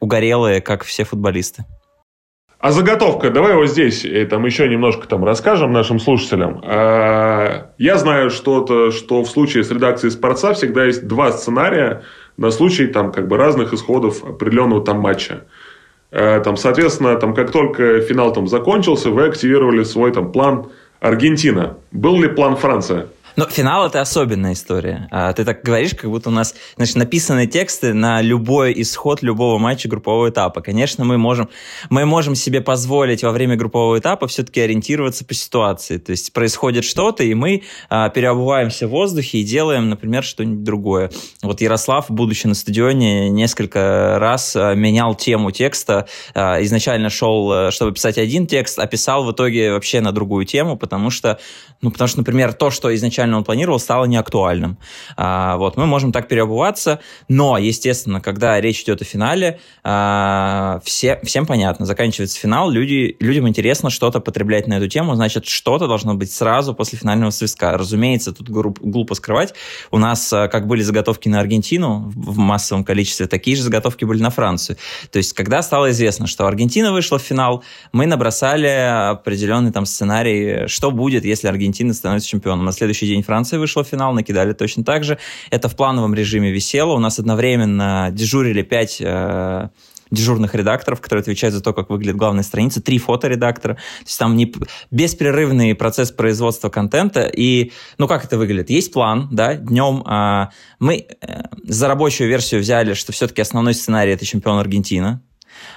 угорелые, 0.00 0.62
как 0.62 0.84
все 0.84 1.04
футболисты. 1.04 1.66
А 2.60 2.72
заготовка, 2.72 3.30
давай 3.30 3.54
вот 3.54 3.70
здесь 3.70 4.04
и 4.04 4.22
там 4.26 4.44
еще 4.44 4.68
немножко 4.68 5.08
там 5.08 5.24
расскажем 5.24 5.72
нашим 5.72 5.98
слушателям. 5.98 6.60
А, 6.62 7.70
я 7.78 7.96
знаю 7.96 8.28
что-то, 8.28 8.90
что 8.90 9.22
в 9.22 9.30
случае 9.30 9.64
с 9.64 9.70
редакцией 9.70 10.10
Спорца 10.10 10.52
всегда 10.52 10.84
есть 10.84 11.06
два 11.06 11.32
сценария 11.32 12.02
на 12.36 12.50
случай 12.50 12.86
там 12.86 13.12
как 13.12 13.28
бы 13.28 13.38
разных 13.38 13.72
исходов 13.72 14.22
определенного 14.22 14.84
там 14.84 15.00
матча. 15.00 15.44
А, 16.12 16.40
там, 16.40 16.58
соответственно, 16.58 17.16
там 17.16 17.32
как 17.32 17.50
только 17.50 18.02
финал 18.02 18.30
там 18.34 18.46
закончился, 18.46 19.08
вы 19.08 19.24
активировали 19.24 19.82
свой 19.82 20.12
там 20.12 20.30
план 20.30 20.66
Аргентина. 21.00 21.78
Был 21.92 22.20
ли 22.20 22.28
план 22.28 22.56
Франция? 22.56 23.06
Но 23.36 23.46
финал 23.46 23.86
это 23.86 24.00
особенная 24.00 24.52
история. 24.52 25.08
А, 25.10 25.32
ты 25.32 25.44
так 25.44 25.62
говоришь, 25.62 25.94
как 25.94 26.10
будто 26.10 26.28
у 26.28 26.32
нас 26.32 26.54
значит, 26.76 26.96
написаны 26.96 27.46
тексты 27.46 27.94
на 27.94 28.20
любой 28.20 28.74
исход 28.82 29.22
любого 29.22 29.58
матча 29.58 29.88
группового 29.88 30.30
этапа. 30.30 30.60
Конечно, 30.60 31.04
мы 31.04 31.18
можем, 31.18 31.48
мы 31.88 32.04
можем 32.04 32.34
себе 32.34 32.60
позволить 32.60 33.22
во 33.22 33.32
время 33.32 33.56
группового 33.56 33.98
этапа 33.98 34.26
все-таки 34.26 34.60
ориентироваться 34.60 35.24
по 35.24 35.34
ситуации. 35.34 35.98
То 35.98 36.10
есть 36.10 36.32
происходит 36.32 36.84
что-то, 36.84 37.24
и 37.24 37.34
мы 37.34 37.62
а, 37.88 38.08
переобуваемся 38.08 38.86
в 38.86 38.90
воздухе 38.90 39.38
и 39.38 39.44
делаем, 39.44 39.88
например, 39.88 40.24
что-нибудь 40.24 40.64
другое. 40.64 41.10
Вот 41.42 41.60
Ярослав, 41.60 42.06
будучи 42.08 42.46
на 42.46 42.54
стадионе, 42.54 43.30
несколько 43.30 44.18
раз 44.18 44.54
а, 44.56 44.74
менял 44.74 45.14
тему 45.14 45.50
текста. 45.50 46.06
А, 46.34 46.62
изначально 46.62 47.10
шел, 47.10 47.50
а, 47.52 47.70
чтобы 47.70 47.92
писать 47.92 48.18
один 48.18 48.46
текст, 48.46 48.78
а 48.78 48.86
писал 48.86 49.24
в 49.24 49.32
итоге 49.32 49.72
вообще 49.72 50.00
на 50.00 50.12
другую 50.12 50.44
тему, 50.44 50.76
потому 50.76 51.10
что, 51.10 51.38
ну, 51.80 51.90
потому 51.90 52.08
что, 52.08 52.18
например, 52.18 52.52
то, 52.52 52.70
что 52.70 52.94
изначально 52.94 53.19
изначально 53.20 53.36
он 53.36 53.44
планировал, 53.44 53.78
стало 53.78 54.06
неактуальным. 54.06 54.78
А, 55.16 55.56
вот, 55.56 55.76
мы 55.76 55.86
можем 55.86 56.12
так 56.12 56.28
переобуваться, 56.28 57.00
но, 57.28 57.58
естественно, 57.58 58.20
когда 58.20 58.60
речь 58.60 58.82
идет 58.82 59.02
о 59.02 59.04
финале, 59.04 59.60
а, 59.82 60.80
все, 60.84 61.20
всем 61.22 61.46
понятно, 61.46 61.86
заканчивается 61.86 62.38
финал, 62.38 62.70
люди, 62.70 63.16
людям 63.20 63.48
интересно 63.48 63.90
что-то 63.90 64.20
потреблять 64.20 64.66
на 64.66 64.74
эту 64.74 64.88
тему, 64.88 65.14
значит, 65.14 65.46
что-то 65.46 65.86
должно 65.86 66.14
быть 66.14 66.32
сразу 66.32 66.74
после 66.74 66.98
финального 66.98 67.30
свистка. 67.30 67.76
Разумеется, 67.76 68.32
тут 68.32 68.48
глупо 68.48 69.14
скрывать, 69.14 69.54
у 69.90 69.98
нас 69.98 70.32
а, 70.32 70.48
как 70.48 70.66
были 70.66 70.82
заготовки 70.82 71.28
на 71.28 71.40
Аргентину 71.40 72.10
в 72.14 72.38
массовом 72.38 72.84
количестве, 72.84 73.26
такие 73.26 73.56
же 73.56 73.62
заготовки 73.62 74.04
были 74.04 74.22
на 74.22 74.30
Францию. 74.30 74.76
То 75.10 75.18
есть, 75.18 75.32
когда 75.34 75.62
стало 75.62 75.90
известно, 75.90 76.26
что 76.26 76.46
Аргентина 76.46 76.92
вышла 76.92 77.18
в 77.18 77.22
финал, 77.22 77.62
мы 77.92 78.06
набросали 78.06 79.10
определенный 79.10 79.72
там 79.72 79.84
сценарий, 79.84 80.66
что 80.68 80.90
будет, 80.90 81.24
если 81.24 81.48
Аргентина 81.48 81.92
становится 81.92 82.28
чемпионом. 82.28 82.64
На 82.64 82.72
следующий 82.72 83.09
день 83.10 83.22
Франция 83.22 83.58
вышла 83.58 83.84
в 83.84 83.88
финал, 83.88 84.12
накидали 84.12 84.52
точно 84.52 84.84
так 84.84 85.04
же. 85.04 85.18
Это 85.50 85.68
в 85.68 85.76
плановом 85.76 86.14
режиме 86.14 86.50
висело. 86.50 86.94
У 86.94 86.98
нас 86.98 87.18
одновременно 87.18 88.08
дежурили 88.12 88.62
пять 88.62 88.98
э, 89.00 89.68
дежурных 90.10 90.54
редакторов, 90.54 91.00
которые 91.00 91.22
отвечают 91.22 91.54
за 91.54 91.62
то, 91.62 91.72
как 91.72 91.90
выглядит 91.90 92.16
главная 92.16 92.42
страница, 92.42 92.82
три 92.82 92.98
фоторедактора. 92.98 93.74
То 93.74 94.06
есть 94.06 94.18
там 94.18 94.36
не, 94.36 94.52
беспрерывный 94.90 95.74
процесс 95.74 96.10
производства 96.10 96.68
контента. 96.68 97.22
И, 97.22 97.72
ну, 97.98 98.08
как 98.08 98.24
это 98.24 98.36
выглядит? 98.36 98.70
Есть 98.70 98.92
план, 98.92 99.28
да, 99.30 99.54
днем 99.54 100.02
а, 100.06 100.50
мы 100.78 101.06
а, 101.20 101.50
за 101.62 101.88
рабочую 101.88 102.28
версию 102.28 102.60
взяли, 102.60 102.94
что 102.94 103.12
все-таки 103.12 103.40
основной 103.42 103.74
сценарий– 103.74 104.12
это 104.12 104.26
чемпион 104.26 104.58
Аргентина. 104.58 105.22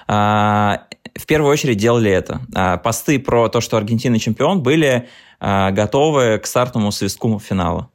А, 0.07 0.85
в 1.15 1.25
первую 1.25 1.51
очередь 1.51 1.77
делали 1.77 2.11
это. 2.11 2.41
А, 2.53 2.77
посты 2.77 3.19
про 3.19 3.49
то, 3.49 3.61
что 3.61 3.77
Аргентина 3.77 4.19
чемпион, 4.19 4.61
были 4.61 5.07
а, 5.39 5.71
готовы 5.71 6.39
к 6.39 6.45
стартовому 6.45 6.91
свистку 6.91 7.39
финала. 7.39 7.89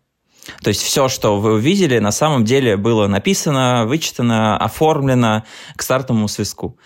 То 0.62 0.68
есть 0.68 0.82
все, 0.82 1.08
что 1.08 1.38
вы 1.38 1.54
увидели, 1.54 1.98
на 1.98 2.10
самом 2.10 2.44
деле 2.44 2.76
было 2.76 3.06
написано, 3.06 3.84
вычитано, 3.86 4.56
оформлено 4.56 5.44
к 5.76 5.82
стартовому 5.82 6.28
свистку. 6.28 6.78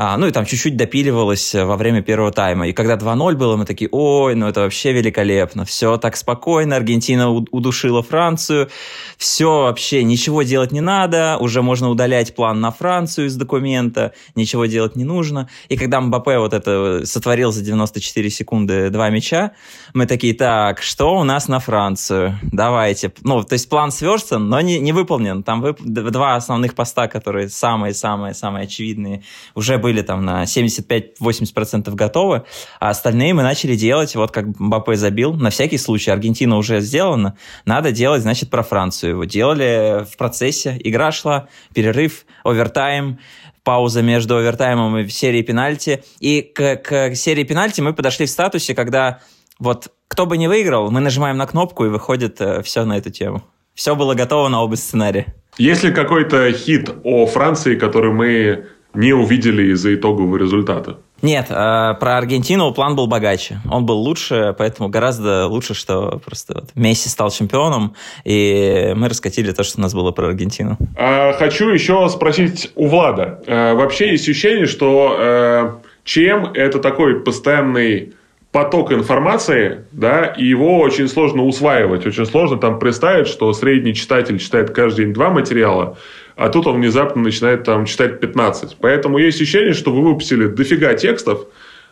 А, 0.00 0.16
ну 0.16 0.28
и 0.28 0.30
там 0.30 0.46
чуть-чуть 0.46 0.76
допиливалось 0.76 1.54
во 1.54 1.76
время 1.76 2.02
первого 2.02 2.30
тайма. 2.30 2.68
И 2.68 2.72
когда 2.72 2.94
2-0 2.94 3.34
было, 3.34 3.56
мы 3.56 3.64
такие, 3.64 3.88
ой, 3.90 4.36
ну 4.36 4.46
это 4.46 4.60
вообще 4.60 4.92
великолепно. 4.92 5.64
Все 5.64 5.96
так 5.96 6.16
спокойно, 6.16 6.76
Аргентина 6.76 7.28
удушила 7.32 8.04
Францию. 8.04 8.68
Все 9.16 9.62
вообще, 9.62 10.04
ничего 10.04 10.44
делать 10.44 10.70
не 10.70 10.80
надо. 10.80 11.36
Уже 11.40 11.62
можно 11.62 11.88
удалять 11.88 12.36
план 12.36 12.60
на 12.60 12.70
Францию 12.70 13.26
из 13.26 13.34
документа. 13.34 14.12
Ничего 14.36 14.66
делать 14.66 14.94
не 14.94 15.02
нужно. 15.02 15.48
И 15.68 15.76
когда 15.76 16.00
Мбаппе 16.00 16.38
вот 16.38 16.54
это 16.54 17.04
сотворил 17.04 17.50
за 17.50 17.64
94 17.64 18.30
секунды 18.30 18.90
два 18.90 19.10
мяча, 19.10 19.50
мы 19.94 20.06
такие, 20.06 20.32
так, 20.32 20.80
что 20.80 21.16
у 21.18 21.24
нас 21.24 21.48
на 21.48 21.58
Францию? 21.58 22.38
Давайте. 22.42 23.12
Ну, 23.22 23.42
то 23.42 23.54
есть 23.54 23.68
план 23.68 23.90
сверстан, 23.90 24.48
но 24.48 24.60
не, 24.60 24.78
не 24.78 24.92
выполнен. 24.92 25.42
Там 25.42 25.60
вып... 25.60 25.80
два 25.80 26.36
основных 26.36 26.76
поста, 26.76 27.08
которые 27.08 27.48
самые-самые-самые 27.48 28.62
очевидные, 28.62 29.24
уже 29.56 29.76
были 29.76 29.87
были 29.88 30.02
там 30.02 30.22
на 30.22 30.42
75-80% 30.42 31.94
готовы, 31.94 32.42
а 32.78 32.90
остальные 32.90 33.32
мы 33.32 33.42
начали 33.42 33.74
делать, 33.74 34.14
вот 34.16 34.30
как 34.32 34.44
Мбаппе 34.58 34.96
забил, 34.96 35.32
на 35.32 35.48
всякий 35.48 35.78
случай, 35.78 36.10
Аргентина 36.10 36.58
уже 36.58 36.80
сделана, 36.80 37.38
надо 37.64 37.90
делать, 37.90 38.20
значит, 38.20 38.50
про 38.50 38.62
Францию. 38.62 39.12
Его 39.12 39.24
делали 39.24 40.04
в 40.04 40.18
процессе, 40.18 40.78
игра 40.84 41.10
шла, 41.10 41.48
перерыв, 41.72 42.26
овертайм, 42.44 43.18
пауза 43.64 44.02
между 44.02 44.36
овертаймом 44.36 44.98
и 44.98 45.08
серией 45.08 45.42
пенальти. 45.42 46.04
И 46.20 46.42
к, 46.42 46.76
к 46.76 47.14
серии 47.14 47.44
пенальти 47.44 47.80
мы 47.80 47.94
подошли 47.94 48.26
в 48.26 48.30
статусе, 48.30 48.74
когда 48.74 49.20
вот 49.58 49.90
кто 50.06 50.26
бы 50.26 50.36
не 50.36 50.48
выиграл, 50.48 50.90
мы 50.90 51.00
нажимаем 51.00 51.38
на 51.38 51.46
кнопку 51.46 51.86
и 51.86 51.88
выходит 51.88 52.42
э, 52.42 52.62
все 52.62 52.84
на 52.84 52.98
эту 52.98 53.08
тему. 53.08 53.42
Все 53.74 53.96
было 53.96 54.12
готово 54.12 54.48
на 54.48 54.62
оба 54.62 54.74
сценария. 54.74 55.34
Есть 55.56 55.82
ли 55.82 55.92
какой-то 55.92 56.52
хит 56.52 56.90
о 57.04 57.24
Франции, 57.24 57.74
который 57.74 58.12
мы 58.12 58.66
не 58.94 59.12
увидели 59.12 59.72
из-за 59.72 59.94
итогового 59.94 60.36
результата. 60.36 60.98
Нет, 61.20 61.46
э, 61.50 61.54
про 61.54 62.16
Аргентину 62.16 62.72
план 62.72 62.94
был 62.94 63.08
богаче. 63.08 63.58
Он 63.70 63.84
был 63.84 63.98
лучше, 63.98 64.54
поэтому 64.56 64.88
гораздо 64.88 65.46
лучше, 65.46 65.74
что 65.74 66.20
просто 66.24 66.54
вот 66.54 66.70
Месси 66.76 67.08
стал 67.08 67.30
чемпионом, 67.30 67.94
и 68.24 68.92
мы 68.94 69.08
раскатили 69.08 69.50
то, 69.50 69.64
что 69.64 69.78
у 69.78 69.82
нас 69.82 69.94
было 69.94 70.12
про 70.12 70.28
Аргентину. 70.28 70.78
А, 70.96 71.32
хочу 71.32 71.70
еще 71.70 72.08
спросить 72.08 72.70
у 72.76 72.86
Влада. 72.86 73.42
А, 73.46 73.74
вообще 73.74 74.10
есть 74.10 74.28
ощущение, 74.28 74.66
что 74.66 75.80
чем 76.04 76.46
это 76.54 76.78
такой 76.78 77.20
постоянный 77.20 78.14
поток 78.52 78.92
информации, 78.92 79.84
да, 79.92 80.24
и 80.24 80.46
его 80.46 80.78
очень 80.78 81.06
сложно 81.08 81.44
усваивать, 81.44 82.06
очень 82.06 82.24
сложно 82.24 82.56
там 82.56 82.78
представить, 82.78 83.28
что 83.28 83.52
средний 83.52 83.94
читатель 83.94 84.38
читает 84.38 84.70
каждый 84.70 85.04
день 85.04 85.14
два 85.14 85.30
материала, 85.30 85.98
а 86.38 86.50
тут 86.50 86.68
он 86.68 86.76
внезапно 86.76 87.20
начинает 87.20 87.64
там 87.64 87.84
читать 87.84 88.20
15. 88.20 88.76
Поэтому 88.80 89.18
есть 89.18 89.40
ощущение, 89.40 89.74
что 89.74 89.90
вы 89.90 90.02
выпустили 90.02 90.46
дофига 90.46 90.94
текстов, 90.94 91.46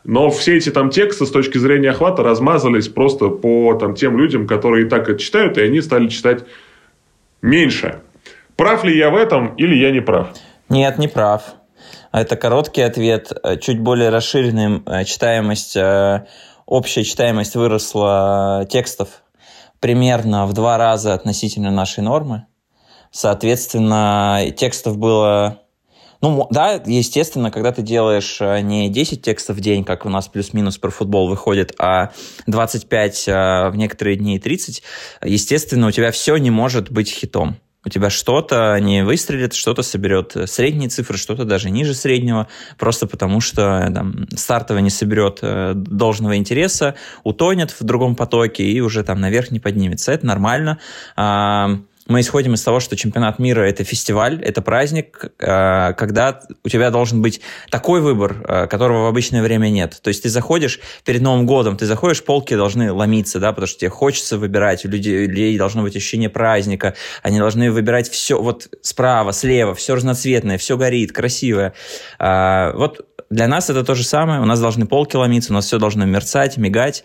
но 0.04 0.30
все 0.30 0.56
эти 0.56 0.70
там 0.70 0.90
тексты 0.90 1.26
с 1.26 1.32
точки 1.32 1.58
зрения 1.58 1.90
охвата 1.90 2.22
размазались 2.22 2.86
просто 2.86 3.28
по 3.28 3.74
там, 3.74 3.96
тем 3.96 4.16
людям, 4.16 4.46
которые 4.46 4.86
и 4.86 4.88
так 4.88 5.08
это 5.08 5.18
читают, 5.18 5.58
и 5.58 5.62
они 5.62 5.80
стали 5.80 6.06
читать 6.06 6.44
меньше. 7.42 8.02
Прав 8.54 8.84
ли 8.84 8.96
я 8.96 9.10
в 9.10 9.16
этом 9.16 9.56
или 9.56 9.74
я 9.74 9.90
не 9.90 10.00
прав? 10.00 10.28
Нет, 10.68 10.96
не 10.98 11.08
прав. 11.08 11.42
Это 12.12 12.36
короткий 12.36 12.82
ответ. 12.82 13.32
Чуть 13.60 13.80
более 13.80 14.10
расширенная 14.10 14.80
э, 14.86 15.04
читаемость, 15.04 15.76
э, 15.76 16.24
общая 16.66 17.02
читаемость 17.02 17.56
выросла 17.56 18.64
текстов 18.70 19.08
примерно 19.80 20.46
в 20.46 20.52
два 20.52 20.78
раза 20.78 21.14
относительно 21.14 21.72
нашей 21.72 22.04
нормы. 22.04 22.46
Соответственно, 23.16 24.52
текстов 24.54 24.98
было... 24.98 25.62
Ну, 26.20 26.46
да, 26.50 26.82
естественно, 26.84 27.50
когда 27.50 27.72
ты 27.72 27.80
делаешь 27.80 28.36
э, 28.40 28.60
не 28.60 28.90
10 28.90 29.22
текстов 29.22 29.56
в 29.56 29.60
день, 29.60 29.84
как 29.84 30.04
у 30.04 30.10
нас 30.10 30.28
плюс-минус 30.28 30.76
про 30.76 30.90
футбол 30.90 31.26
выходит, 31.26 31.74
а 31.78 32.10
25 32.46 33.28
э, 33.28 33.70
в 33.70 33.76
некоторые 33.76 34.16
дни 34.16 34.36
и 34.36 34.38
30, 34.38 34.82
естественно, 35.24 35.86
у 35.86 35.90
тебя 35.92 36.10
все 36.10 36.36
не 36.36 36.50
может 36.50 36.90
быть 36.90 37.10
хитом. 37.10 37.56
У 37.86 37.88
тебя 37.88 38.10
что-то 38.10 38.78
не 38.80 39.02
выстрелит, 39.02 39.54
что-то 39.54 39.82
соберет 39.82 40.36
средние 40.44 40.90
цифры, 40.90 41.16
что-то 41.16 41.44
даже 41.44 41.70
ниже 41.70 41.94
среднего, 41.94 42.48
просто 42.76 43.06
потому 43.06 43.40
что 43.40 43.90
там, 43.94 44.26
стартово 44.36 44.78
не 44.78 44.90
соберет 44.90 45.38
э, 45.40 45.72
должного 45.74 46.36
интереса, 46.36 46.96
утонет 47.24 47.70
в 47.70 47.82
другом 47.82 48.14
потоке 48.14 48.64
и 48.64 48.80
уже 48.80 49.04
там 49.04 49.20
наверх 49.20 49.50
не 49.52 49.60
поднимется. 49.60 50.12
Это 50.12 50.26
нормально 50.26 50.78
мы 52.06 52.20
исходим 52.20 52.54
из 52.54 52.62
того, 52.62 52.80
что 52.80 52.96
чемпионат 52.96 53.38
мира 53.38 53.62
это 53.62 53.84
фестиваль, 53.84 54.42
это 54.42 54.62
праздник, 54.62 55.32
э, 55.38 55.92
когда 55.94 56.40
у 56.64 56.68
тебя 56.68 56.90
должен 56.90 57.22
быть 57.22 57.40
такой 57.70 58.00
выбор, 58.00 58.36
э, 58.46 58.66
которого 58.66 59.04
в 59.04 59.06
обычное 59.06 59.42
время 59.42 59.68
нет. 59.68 59.98
То 60.02 60.08
есть 60.08 60.22
ты 60.22 60.28
заходишь 60.28 60.80
перед 61.04 61.20
Новым 61.20 61.46
годом, 61.46 61.76
ты 61.76 61.86
заходишь, 61.86 62.22
полки 62.22 62.54
должны 62.54 62.92
ломиться, 62.92 63.40
да, 63.40 63.50
потому 63.52 63.66
что 63.66 63.80
тебе 63.80 63.90
хочется 63.90 64.38
выбирать, 64.38 64.84
у 64.84 64.88
людей, 64.88 65.26
у 65.26 65.28
людей 65.28 65.58
должно 65.58 65.82
быть 65.82 65.96
ощущение 65.96 66.30
праздника, 66.30 66.94
они 67.22 67.38
должны 67.38 67.70
выбирать 67.72 68.08
все 68.08 68.40
вот 68.40 68.68
справа, 68.82 69.32
слева, 69.32 69.74
все 69.74 69.94
разноцветное, 69.94 70.58
все 70.58 70.76
горит, 70.76 71.12
красивое. 71.12 71.74
А, 72.18 72.72
вот 72.74 73.06
для 73.30 73.48
нас 73.48 73.70
это 73.70 73.82
то 73.84 73.94
же 73.94 74.04
самое. 74.04 74.40
У 74.40 74.44
нас 74.44 74.60
должны 74.60 74.86
полки 74.86 75.16
ломиться, 75.16 75.52
у 75.52 75.54
нас 75.54 75.66
все 75.66 75.78
должно 75.78 76.04
мерцать, 76.04 76.56
мигать. 76.56 77.02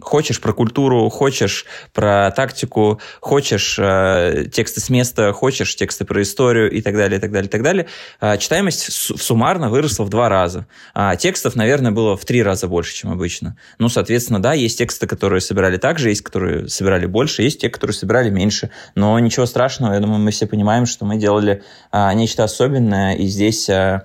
Хочешь 0.00 0.40
про 0.40 0.52
культуру, 0.52 1.08
хочешь 1.08 1.66
про 1.92 2.30
тактику, 2.30 3.00
хочешь 3.20 3.78
э, 3.78 4.46
тексты 4.52 4.80
с 4.80 4.90
места, 4.90 5.32
хочешь 5.32 5.74
тексты 5.74 6.04
про 6.04 6.22
историю 6.22 6.70
и 6.70 6.80
так 6.80 6.94
далее, 6.94 7.18
и 7.18 7.20
так 7.20 7.32
далее, 7.32 7.48
и 7.48 7.50
так 7.50 7.62
далее. 7.62 7.86
Э, 8.20 8.36
читаемость 8.38 8.92
суммарно 8.92 9.70
выросла 9.70 10.04
в 10.04 10.08
два 10.08 10.28
раза. 10.28 10.66
А 10.94 11.16
текстов, 11.16 11.56
наверное, 11.56 11.90
было 11.90 12.16
в 12.16 12.24
три 12.24 12.42
раза 12.42 12.68
больше, 12.68 12.94
чем 12.94 13.10
обычно. 13.10 13.56
Ну, 13.78 13.88
соответственно, 13.88 14.40
да, 14.40 14.52
есть 14.52 14.78
тексты, 14.78 15.06
которые 15.06 15.40
собирали 15.40 15.76
так 15.76 15.98
же, 15.98 16.10
есть, 16.10 16.22
которые 16.22 16.68
собирали 16.68 17.06
больше, 17.06 17.42
есть 17.42 17.60
те, 17.60 17.68
которые 17.68 17.94
собирали 17.94 18.30
меньше. 18.30 18.70
Но 18.94 19.18
ничего 19.18 19.46
страшного, 19.46 19.94
я 19.94 20.00
думаю, 20.00 20.20
мы 20.20 20.30
все 20.30 20.46
понимаем, 20.46 20.86
что 20.86 21.04
мы 21.04 21.16
делали 21.16 21.62
э, 21.92 22.12
нечто 22.14 22.44
особенное, 22.44 23.14
и 23.14 23.26
здесь 23.26 23.68
э, 23.68 24.02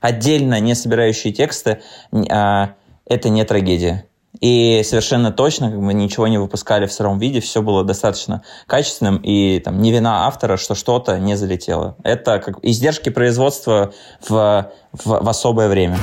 отдельно 0.00 0.60
не 0.60 0.74
собирающие 0.74 1.32
тексты 1.32 1.80
э, 2.12 2.66
это 3.06 3.28
не 3.28 3.44
трагедия. 3.44 4.04
И 4.40 4.82
совершенно 4.84 5.32
точно 5.32 5.70
как 5.70 5.80
бы 5.80 5.92
ничего 5.92 6.26
не 6.26 6.38
выпускали 6.38 6.86
в 6.86 6.92
сыром 6.92 7.18
виде, 7.18 7.40
все 7.40 7.60
было 7.60 7.84
достаточно 7.84 8.42
качественным, 8.66 9.18
и 9.18 9.60
там 9.60 9.82
не 9.82 9.92
вина 9.92 10.26
автора, 10.26 10.56
что 10.56 10.74
что-то 10.74 11.18
не 11.18 11.36
залетело. 11.36 11.96
Это 12.04 12.38
как 12.38 12.58
издержки 12.62 13.10
производства 13.10 13.92
в, 14.26 14.70
в, 14.92 15.06
в 15.06 15.28
особое 15.28 15.68
время. 15.68 15.98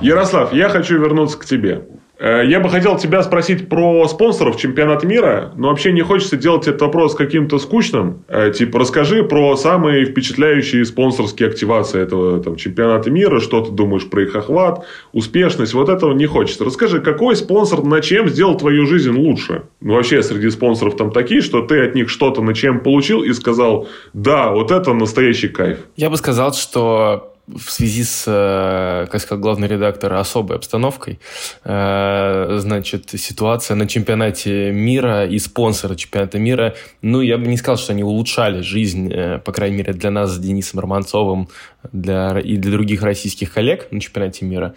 Ярослав, 0.00 0.52
я 0.52 0.68
хочу 0.68 0.98
вернуться 0.98 1.38
к 1.38 1.44
тебе. 1.44 1.86
Э, 2.22 2.46
я 2.46 2.60
бы 2.60 2.68
хотел 2.68 2.96
тебя 2.96 3.20
спросить 3.24 3.68
про 3.68 4.06
спонсоров 4.06 4.56
чемпионата 4.56 5.04
мира, 5.04 5.52
но 5.56 5.68
вообще 5.70 5.92
не 5.92 6.02
хочется 6.02 6.36
делать 6.36 6.68
этот 6.68 6.80
вопрос 6.82 7.16
каким-то 7.16 7.58
скучным. 7.58 8.22
Э, 8.28 8.52
типа, 8.52 8.78
расскажи 8.78 9.24
про 9.24 9.56
самые 9.56 10.04
впечатляющие 10.04 10.84
спонсорские 10.84 11.48
активации 11.48 12.00
этого 12.00 12.40
там, 12.40 12.54
чемпионата 12.54 13.10
мира, 13.10 13.40
что 13.40 13.62
ты 13.62 13.72
думаешь 13.72 14.08
про 14.08 14.22
их 14.22 14.36
охват, 14.36 14.86
успешность, 15.12 15.74
вот 15.74 15.88
этого 15.88 16.12
не 16.12 16.26
хочется. 16.26 16.64
Расскажи, 16.64 17.00
какой 17.00 17.34
спонсор 17.34 17.82
на 17.82 18.00
чем 18.00 18.28
сделал 18.28 18.56
твою 18.56 18.86
жизнь 18.86 19.10
лучше? 19.10 19.64
Ну, 19.80 19.94
вообще, 19.94 20.22
среди 20.22 20.48
спонсоров 20.50 20.96
там 20.96 21.10
такие, 21.10 21.40
что 21.40 21.62
ты 21.62 21.84
от 21.84 21.96
них 21.96 22.08
что-то 22.08 22.40
на 22.40 22.54
чем 22.54 22.78
получил 22.78 23.24
и 23.24 23.32
сказал, 23.32 23.88
да, 24.12 24.52
вот 24.52 24.70
это 24.70 24.92
настоящий 24.92 25.48
кайф. 25.48 25.78
Я 25.96 26.08
бы 26.08 26.16
сказал, 26.16 26.52
что 26.52 27.31
в 27.56 27.70
связи 27.70 28.04
с, 28.04 28.24
э, 28.26 29.06
как 29.10 29.20
сказал 29.20 29.42
главный 29.42 29.68
редактор, 29.68 30.14
особой 30.14 30.56
обстановкой, 30.56 31.18
э, 31.64 32.58
значит, 32.60 33.10
ситуация 33.10 33.74
на 33.74 33.86
чемпионате 33.86 34.72
мира 34.72 35.26
и 35.26 35.38
спонсоры 35.38 35.96
чемпионата 35.96 36.38
мира, 36.38 36.74
ну, 37.02 37.20
я 37.20 37.38
бы 37.38 37.46
не 37.46 37.56
сказал, 37.56 37.76
что 37.76 37.92
они 37.92 38.02
улучшали 38.02 38.62
жизнь, 38.62 39.12
э, 39.12 39.38
по 39.38 39.52
крайней 39.52 39.76
мере, 39.76 39.92
для 39.92 40.10
нас 40.10 40.30
с 40.32 40.38
Денисом 40.38 40.80
Романцовым 40.80 41.48
для, 41.92 42.38
и 42.38 42.56
для 42.56 42.72
других 42.72 43.02
российских 43.02 43.52
коллег 43.52 43.88
на 43.90 44.00
чемпионате 44.00 44.44
мира. 44.44 44.74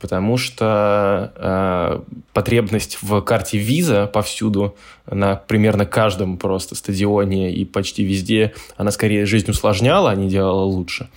Потому 0.00 0.36
что 0.38 1.32
э, 1.36 2.00
потребность 2.32 2.98
в 3.02 3.20
карте 3.20 3.58
виза 3.58 4.06
повсюду, 4.06 4.76
на 5.10 5.36
примерно 5.36 5.86
каждом 5.86 6.38
просто 6.38 6.74
стадионе 6.74 7.52
и 7.52 7.64
почти 7.64 8.04
везде, 8.04 8.54
она 8.76 8.90
скорее 8.90 9.26
жизнь 9.26 9.50
усложняла, 9.50 10.10
а 10.10 10.14
не 10.14 10.28
делала 10.28 10.64
лучше. 10.64 11.08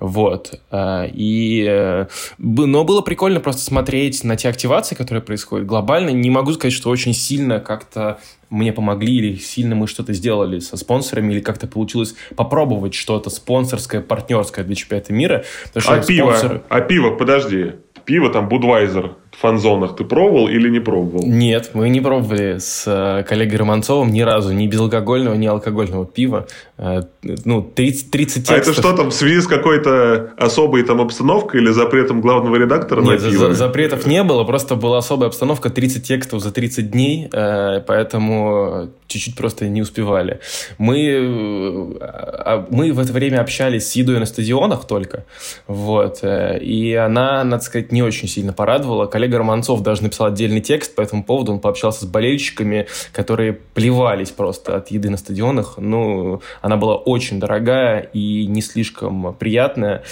Вот. 0.00 0.60
Э, 0.70 1.08
и, 1.12 1.64
э, 1.68 2.06
но 2.38 2.84
было 2.84 3.00
прикольно 3.00 3.40
просто 3.40 3.62
смотреть 3.62 4.24
на 4.24 4.36
те 4.36 4.48
активации, 4.48 4.94
которые 4.94 5.22
происходят 5.22 5.66
глобально. 5.66 6.10
Не 6.10 6.30
могу 6.30 6.52
сказать, 6.52 6.74
что 6.74 6.90
очень 6.90 7.14
сильно 7.14 7.60
как-то 7.60 8.18
мне 8.50 8.72
помогли 8.72 9.16
или 9.16 9.36
сильно 9.36 9.74
мы 9.74 9.86
что-то 9.86 10.12
сделали 10.12 10.58
со 10.58 10.76
спонсорами 10.76 11.32
или 11.32 11.40
как-то 11.40 11.66
получилось 11.66 12.14
попробовать 12.36 12.94
что-то 12.94 13.30
спонсорское, 13.30 14.00
партнерское 14.00 14.64
для 14.64 14.74
чемпионата 14.74 15.12
мира. 15.12 15.44
а 15.74 15.98
пиво, 15.98 16.30
спонсоры... 16.30 16.62
а 16.68 16.80
пиво, 16.80 17.10
подожди, 17.16 17.72
пиво 18.04 18.30
там 18.30 18.48
Будвайзер 18.48 19.16
фанзонах 19.36 19.96
ты 19.96 20.04
пробовал 20.04 20.48
или 20.48 20.70
не 20.70 20.80
пробовал? 20.80 21.26
Нет, 21.26 21.70
мы 21.74 21.88
не 21.88 22.00
пробовали 22.00 22.58
с 22.58 22.84
э, 22.86 23.24
коллегой 23.24 23.58
Романцовым 23.58 24.10
ни 24.10 24.22
разу 24.22 24.52
ни 24.52 24.66
безалкогольного, 24.66 25.34
ни 25.34 25.46
алкогольного 25.46 26.06
пива. 26.06 26.46
Э, 26.76 27.02
ну, 27.44 27.62
30, 27.62 28.10
30 28.10 28.34
текстов. 28.34 28.56
А 28.56 28.58
это 28.58 28.72
что 28.72 28.96
там, 28.96 29.10
в 29.10 29.14
связи 29.14 29.40
с 29.40 29.46
какой-то 29.46 30.32
особой 30.36 30.82
там 30.84 31.00
обстановкой 31.00 31.60
или 31.60 31.70
запретом 31.70 32.20
главного 32.20 32.56
редактора 32.56 33.02
Нет, 33.02 33.22
на 33.22 33.30
пиво? 33.30 33.54
запретов 33.54 34.06
не 34.06 34.22
было, 34.22 34.44
просто 34.44 34.74
была 34.74 34.98
особая 34.98 35.28
обстановка, 35.28 35.70
30 35.70 36.06
текстов 36.06 36.40
за 36.40 36.50
30 36.52 36.90
дней, 36.90 37.28
э, 37.32 37.80
поэтому 37.86 38.88
чуть-чуть 39.06 39.36
просто 39.36 39.68
не 39.68 39.82
успевали. 39.82 40.40
Мы, 40.78 41.96
а, 42.00 42.66
мы 42.70 42.92
в 42.92 42.98
это 42.98 43.12
время 43.12 43.40
общались 43.40 43.90
с 43.90 43.92
едой 43.92 44.18
на 44.18 44.26
стадионах 44.26 44.86
только, 44.86 45.24
вот, 45.66 46.20
и 46.22 46.94
она, 46.94 47.44
надо 47.44 47.62
сказать, 47.62 47.92
не 47.92 48.02
очень 48.02 48.28
сильно 48.28 48.52
порадовала. 48.52 49.06
Коллега 49.06 49.24
коллега 49.24 49.38
Романцов 49.38 49.82
даже 49.82 50.02
написал 50.02 50.26
отдельный 50.26 50.60
текст 50.60 50.94
по 50.94 51.00
этому 51.00 51.24
поводу. 51.24 51.52
Он 51.52 51.60
пообщался 51.60 52.04
с 52.04 52.08
болельщиками, 52.08 52.86
которые 53.12 53.52
плевались 53.52 54.30
просто 54.30 54.76
от 54.76 54.90
еды 54.90 55.10
на 55.10 55.16
стадионах. 55.16 55.74
Ну, 55.78 56.42
она 56.64 56.78
была 56.78 56.94
очень 56.96 57.38
дорогая 57.38 58.00
и 58.14 58.46
не 58.46 58.62
слишком 58.62 59.34
приятная. 59.34 60.02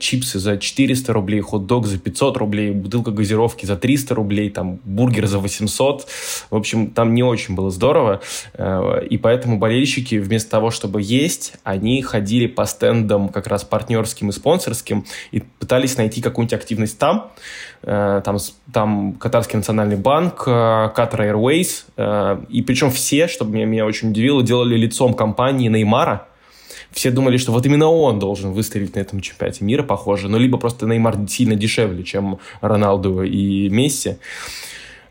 Чипсы 0.00 0.40
за 0.40 0.58
400 0.58 1.12
рублей, 1.12 1.40
хот-дог 1.40 1.86
за 1.86 2.00
500 2.00 2.36
рублей, 2.36 2.72
бутылка 2.72 3.12
газировки 3.12 3.64
за 3.64 3.76
300 3.76 4.16
рублей, 4.16 4.50
там 4.50 4.80
бургер 4.84 5.28
за 5.28 5.38
800. 5.38 6.08
В 6.50 6.56
общем, 6.56 6.90
там 6.90 7.14
не 7.14 7.22
очень 7.22 7.54
было 7.54 7.70
здорово. 7.70 8.20
И 9.08 9.18
поэтому 9.18 9.58
болельщики 9.58 10.16
вместо 10.16 10.50
того, 10.50 10.72
чтобы 10.72 11.00
есть, 11.00 11.52
они 11.62 12.02
ходили 12.02 12.48
по 12.48 12.64
стендам 12.64 13.28
как 13.28 13.46
раз 13.46 13.62
партнерским 13.62 14.30
и 14.30 14.32
спонсорским 14.32 15.04
и 15.30 15.44
пытались 15.60 15.96
найти 15.96 16.20
какую-нибудь 16.20 16.54
активность 16.54 16.98
там. 16.98 17.30
Э, 17.82 18.20
там, 18.24 18.36
там 18.72 19.14
Катарский 19.14 19.56
национальный 19.56 19.96
банк, 19.96 20.44
э, 20.46 20.50
Qatar 20.50 21.32
Airways, 21.32 21.84
э, 21.96 22.40
и 22.50 22.60
причем 22.60 22.90
все, 22.90 23.26
что 23.26 23.46
меня, 23.46 23.64
меня 23.64 23.86
очень 23.86 24.10
удивило, 24.10 24.42
делали 24.42 24.76
лицом 24.76 25.14
компании 25.14 25.68
Неймара, 26.00 26.26
все 26.92 27.10
думали, 27.10 27.36
что 27.36 27.52
вот 27.52 27.66
именно 27.66 27.88
он 27.88 28.18
должен 28.18 28.52
выстрелить 28.52 28.96
на 28.96 29.00
этом 29.00 29.20
чемпионате 29.20 29.64
мира, 29.64 29.82
похоже, 29.82 30.28
но 30.28 30.38
либо 30.38 30.58
просто 30.58 30.86
Неймар 30.86 31.16
сильно 31.28 31.54
дешевле, 31.54 32.04
чем 32.04 32.38
Роналду 32.60 33.22
и 33.22 33.68
Месси. 33.68 34.16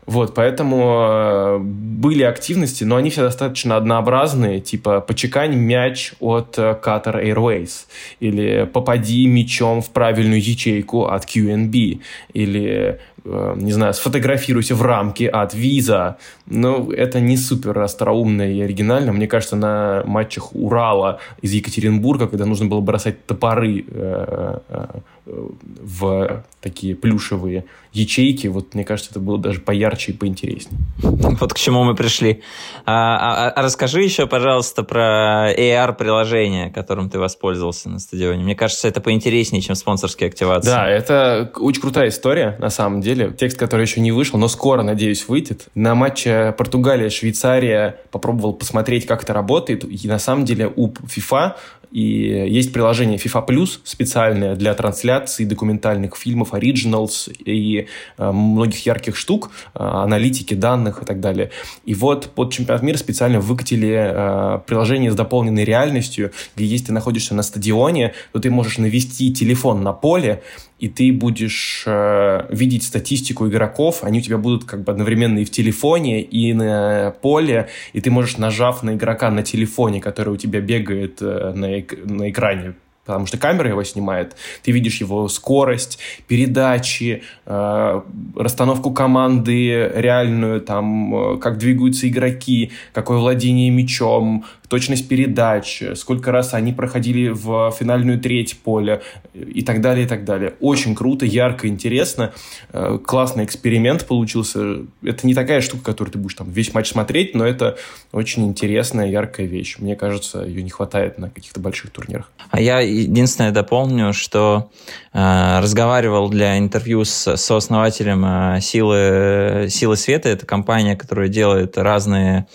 Вот, 0.06 0.34
поэтому 0.34 1.06
э, 1.08 1.58
были 1.60 2.24
активности, 2.24 2.82
но 2.82 2.96
они 2.96 3.10
все 3.10 3.22
достаточно 3.22 3.76
однообразные, 3.76 4.60
типа 4.60 5.00
«почекань 5.00 5.54
мяч 5.54 6.14
от 6.18 6.58
э, 6.58 6.76
Qatar 6.82 7.22
Airways» 7.24 7.86
или 8.18 8.64
«попади 8.64 9.26
мячом 9.28 9.82
в 9.82 9.90
правильную 9.90 10.42
ячейку 10.42 11.04
от 11.04 11.26
QNB» 11.26 12.00
или 12.32 12.98
не 13.24 13.72
знаю, 13.72 13.94
сфотографируйся 13.94 14.74
в 14.74 14.82
рамке 14.82 15.28
от 15.28 15.54
виза. 15.54 16.16
Но 16.46 16.92
это 16.92 17.20
не 17.20 17.36
супер 17.36 17.78
остроумно 17.78 18.42
и 18.42 18.60
оригинально. 18.60 19.12
Мне 19.12 19.26
кажется, 19.26 19.56
на 19.56 20.02
матчах 20.06 20.54
Урала 20.54 21.20
из 21.42 21.52
Екатеринбурга, 21.52 22.26
когда 22.26 22.46
нужно 22.46 22.66
было 22.66 22.80
бросать 22.80 23.26
топоры 23.26 23.84
э, 23.86 24.58
э, 24.68 24.86
в 25.26 26.44
такие 26.60 26.94
плюшевые 26.94 27.64
ячейки, 27.92 28.46
вот 28.46 28.74
мне 28.74 28.84
кажется, 28.84 29.10
это 29.10 29.20
было 29.20 29.38
даже 29.38 29.60
поярче 29.60 30.12
и 30.12 30.14
поинтереснее. 30.14 30.80
Вот 31.40 31.54
к 31.54 31.56
чему 31.58 31.84
мы 31.84 31.94
пришли. 31.94 32.42
А, 32.84 33.48
а, 33.48 33.50
а 33.50 33.62
расскажи 33.62 34.02
еще, 34.02 34.26
пожалуйста, 34.26 34.82
про 34.82 35.52
AR-приложение, 35.52 36.70
которым 36.70 37.08
ты 37.08 37.18
воспользовался 37.18 37.88
на 37.88 37.98
стадионе. 37.98 38.42
Мне 38.44 38.54
кажется, 38.54 38.88
это 38.88 39.00
поинтереснее, 39.00 39.62
чем 39.62 39.74
спонсорские 39.74 40.28
активации. 40.28 40.68
Да, 40.68 40.88
это 40.88 41.50
очень 41.56 41.80
крутая 41.80 42.08
история, 42.08 42.56
на 42.58 42.70
самом 42.70 43.00
деле. 43.00 43.32
Текст, 43.38 43.58
который 43.58 43.82
еще 43.82 44.00
не 44.00 44.12
вышел, 44.12 44.38
но 44.38 44.48
скоро, 44.48 44.82
надеюсь, 44.82 45.26
выйдет. 45.28 45.68
На 45.74 45.94
матче 45.94 46.54
Португалия-Швейцария 46.58 47.96
попробовал 48.10 48.52
посмотреть, 48.54 49.06
как 49.06 49.22
это 49.22 49.32
работает. 49.32 49.84
И 49.84 50.08
на 50.08 50.18
самом 50.18 50.44
деле 50.44 50.70
у 50.74 50.88
FIFA 50.88 51.54
и 51.90 52.02
есть 52.48 52.72
приложение 52.72 53.18
FIFA 53.18 53.46
Plus 53.46 53.80
специальное 53.84 54.54
для 54.54 54.74
трансляции 54.74 55.44
документальных 55.44 56.16
фильмов, 56.16 56.54
оригиналс 56.54 57.28
и 57.44 57.79
э, 58.18 58.32
многих 58.32 58.86
ярких 58.86 59.16
штук, 59.16 59.50
э, 59.74 59.78
аналитики 59.78 60.54
данных 60.54 61.02
и 61.02 61.04
так 61.04 61.20
далее. 61.20 61.50
И 61.84 61.94
вот 61.94 62.30
под 62.34 62.52
чемпионат 62.52 62.82
мира 62.82 62.96
специально 62.96 63.40
выкатили 63.40 63.94
э, 63.94 64.60
приложение 64.66 65.10
с 65.10 65.14
дополненной 65.14 65.64
реальностью, 65.64 66.32
где 66.56 66.64
если 66.64 66.86
ты 66.86 66.92
находишься 66.92 67.34
на 67.34 67.42
стадионе, 67.42 68.14
то 68.32 68.38
ты 68.38 68.50
можешь 68.50 68.78
навести 68.78 69.32
телефон 69.32 69.82
на 69.82 69.92
поле, 69.92 70.42
и 70.80 70.88
ты 70.88 71.12
будешь 71.12 71.84
э, 71.86 72.46
видеть 72.48 72.84
статистику 72.84 73.46
игроков, 73.46 74.02
они 74.02 74.18
у 74.18 74.22
тебя 74.22 74.38
будут 74.38 74.64
как 74.64 74.82
бы 74.82 74.92
одновременно 74.92 75.38
и 75.38 75.44
в 75.44 75.50
телефоне, 75.50 76.22
и 76.22 76.54
на 76.54 77.14
поле, 77.20 77.68
и 77.92 78.00
ты 78.00 78.10
можешь, 78.10 78.38
нажав 78.38 78.82
на 78.82 78.94
игрока 78.94 79.30
на 79.30 79.42
телефоне, 79.42 80.00
который 80.00 80.30
у 80.30 80.36
тебя 80.36 80.60
бегает 80.60 81.18
э, 81.20 81.52
на, 81.54 81.78
эк- 81.78 82.10
на 82.10 82.30
экране 82.30 82.74
потому 83.04 83.26
что 83.26 83.38
камера 83.38 83.68
его 83.68 83.82
снимает. 83.84 84.36
Ты 84.62 84.72
видишь 84.72 85.00
его 85.00 85.28
скорость, 85.28 85.98
передачи, 86.28 87.22
э, 87.46 88.00
расстановку 88.36 88.92
команды 88.92 89.90
реальную, 89.94 90.60
там, 90.60 91.34
э, 91.34 91.38
как 91.38 91.58
двигаются 91.58 92.08
игроки, 92.08 92.72
какое 92.92 93.18
владение 93.18 93.70
мячом, 93.70 94.44
точность 94.70 95.08
передач, 95.08 95.82
сколько 95.96 96.30
раз 96.30 96.54
они 96.54 96.72
проходили 96.72 97.28
в 97.28 97.74
финальную 97.76 98.20
треть 98.20 98.56
поля 98.60 99.02
и 99.34 99.62
так 99.62 99.80
далее, 99.80 100.06
и 100.06 100.08
так 100.08 100.24
далее. 100.24 100.54
Очень 100.60 100.94
круто, 100.94 101.26
ярко, 101.26 101.66
интересно. 101.66 102.32
Э, 102.72 102.98
классный 103.04 103.44
эксперимент 103.44 104.06
получился. 104.06 104.82
Это 105.02 105.26
не 105.26 105.34
такая 105.34 105.60
штука, 105.60 105.84
которую 105.84 106.12
ты 106.12 106.18
будешь 106.18 106.36
там 106.36 106.50
весь 106.50 106.72
матч 106.72 106.88
смотреть, 106.88 107.34
но 107.34 107.44
это 107.44 107.78
очень 108.12 108.46
интересная, 108.46 109.08
яркая 109.08 109.46
вещь. 109.46 109.76
Мне 109.78 109.96
кажется, 109.96 110.42
ее 110.42 110.62
не 110.62 110.70
хватает 110.70 111.18
на 111.18 111.30
каких-то 111.30 111.58
больших 111.58 111.90
турнирах. 111.90 112.30
А 112.50 112.60
я 112.60 112.78
единственное 112.78 113.50
дополню, 113.50 114.12
что 114.12 114.70
э, 115.12 115.58
разговаривал 115.60 116.28
для 116.28 116.58
интервью 116.58 117.04
с 117.04 117.36
сооснователем 117.36 118.24
э, 118.24 118.60
Силы, 118.60 119.66
Силы 119.68 119.96
Света. 119.96 120.28
Это 120.28 120.46
компания, 120.46 120.94
которая 120.94 121.26
делает 121.26 121.76
разные 121.76 122.46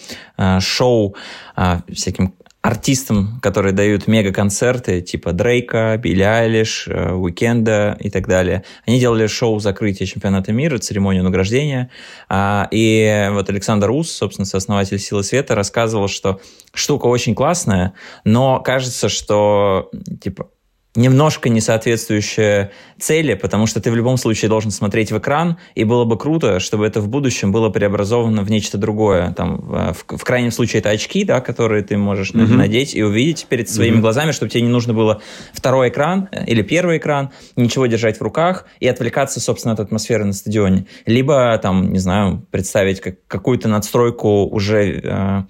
шоу 0.59 1.15
э, 1.55 1.79
всяким 1.93 2.33
артистам, 2.65 3.39
которые 3.41 3.73
дают 3.73 4.07
мега-концерты, 4.07 5.01
типа 5.01 5.33
Дрейка, 5.33 5.99
Билли 6.01 6.23
Айлиш, 6.23 6.87
Уикенда 6.87 7.95
и 7.99 8.09
так 8.09 8.27
далее. 8.27 8.63
Они 8.87 8.99
делали 8.99 9.27
шоу 9.27 9.59
закрытия 9.59 10.07
чемпионата 10.07 10.51
мира, 10.51 10.79
церемонию 10.79 11.23
награждения. 11.23 11.91
А, 12.27 12.67
и 12.71 13.29
вот 13.31 13.49
Александр 13.49 13.91
Ус, 13.91 14.11
собственно, 14.11 14.47
сооснователь 14.47 14.97
«Силы 14.97 15.23
света», 15.23 15.53
рассказывал, 15.53 16.07
что 16.07 16.41
штука 16.73 17.05
очень 17.05 17.35
классная, 17.35 17.93
но 18.23 18.59
кажется, 18.59 19.09
что 19.09 19.91
типа 20.19 20.49
немножко 20.95 21.49
не 21.49 21.61
соответствующая 21.61 22.71
цели, 22.97 23.33
потому 23.33 23.67
что 23.67 23.81
ты 23.81 23.91
в 23.91 23.95
любом 23.95 24.17
случае 24.17 24.49
должен 24.49 24.71
смотреть 24.71 25.11
в 25.11 25.17
экран, 25.17 25.57
и 25.75 25.83
было 25.83 26.05
бы 26.05 26.17
круто, 26.17 26.59
чтобы 26.59 26.85
это 26.85 27.01
в 27.01 27.09
будущем 27.09 27.51
было 27.51 27.69
преобразовано 27.69 28.43
в 28.43 28.49
нечто 28.49 28.77
другое. 28.77 29.33
Там, 29.33 29.57
в, 29.57 30.17
в 30.17 30.23
крайнем 30.23 30.51
случае 30.51 30.79
это 30.79 30.89
очки, 30.89 31.23
да, 31.23 31.41
которые 31.41 31.83
ты 31.83 31.97
можешь 31.97 32.31
mm-hmm. 32.31 32.55
надеть 32.55 32.95
и 32.95 33.03
увидеть 33.03 33.45
перед 33.47 33.69
своими 33.69 33.97
mm-hmm. 33.97 34.01
глазами, 34.01 34.31
чтобы 34.31 34.49
тебе 34.49 34.61
не 34.61 34.69
нужно 34.69 34.93
было 34.93 35.21
второй 35.53 35.89
экран 35.89 36.29
э, 36.31 36.45
или 36.45 36.61
первый 36.61 36.97
экран, 36.97 37.31
ничего 37.55 37.85
держать 37.87 38.17
в 38.17 38.21
руках 38.21 38.65
и 38.79 38.87
отвлекаться, 38.87 39.39
собственно, 39.39 39.73
от 39.73 39.79
атмосферы 39.79 40.25
на 40.25 40.33
стадионе. 40.33 40.87
Либо, 41.05 41.57
там, 41.61 41.91
не 41.91 41.99
знаю, 41.99 42.45
представить 42.51 43.01
как, 43.01 43.25
какую-то 43.27 43.67
надстройку 43.67 44.45
уже 44.45 45.01
э, 45.03 45.43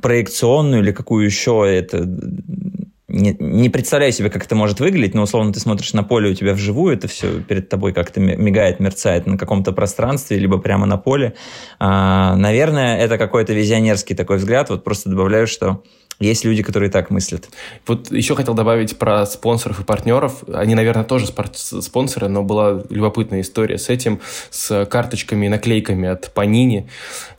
проекционную 0.00 0.82
или 0.82 0.92
какую 0.92 1.24
еще 1.24 1.64
это 1.66 2.04
не, 3.10 3.36
не 3.38 3.68
представляю 3.68 4.12
себе, 4.12 4.30
как 4.30 4.44
это 4.44 4.54
может 4.54 4.80
выглядеть, 4.80 5.14
но 5.14 5.22
условно 5.22 5.52
ты 5.52 5.60
смотришь 5.60 5.92
на 5.92 6.02
поле 6.02 6.30
у 6.30 6.34
тебя 6.34 6.54
вживую, 6.54 6.94
это 6.94 7.08
все 7.08 7.40
перед 7.42 7.68
тобой 7.68 7.92
как-то 7.92 8.20
мигает, 8.20 8.80
мерцает 8.80 9.26
на 9.26 9.36
каком-то 9.36 9.72
пространстве, 9.72 10.38
либо 10.38 10.58
прямо 10.58 10.86
на 10.86 10.96
поле. 10.96 11.34
А, 11.78 12.36
наверное, 12.36 12.98
это 12.98 13.18
какой-то 13.18 13.52
визионерский 13.52 14.14
такой 14.14 14.36
взгляд. 14.36 14.70
Вот 14.70 14.84
просто 14.84 15.10
добавляю, 15.10 15.46
что 15.46 15.82
есть 16.20 16.44
люди, 16.44 16.62
которые 16.62 16.90
так 16.90 17.10
мыслят. 17.10 17.48
Вот 17.86 18.12
еще 18.12 18.36
хотел 18.36 18.52
добавить 18.52 18.98
про 18.98 19.24
спонсоров 19.24 19.80
и 19.80 19.84
партнеров. 19.84 20.44
Они, 20.52 20.74
наверное, 20.74 21.04
тоже 21.04 21.26
спонсоры, 21.26 22.28
но 22.28 22.42
была 22.42 22.82
любопытная 22.90 23.40
история 23.40 23.78
с 23.78 23.88
этим, 23.88 24.20
с 24.50 24.84
карточками 24.84 25.46
и 25.46 25.48
наклейками 25.48 26.08
от 26.08 26.30
Panini. 26.34 26.88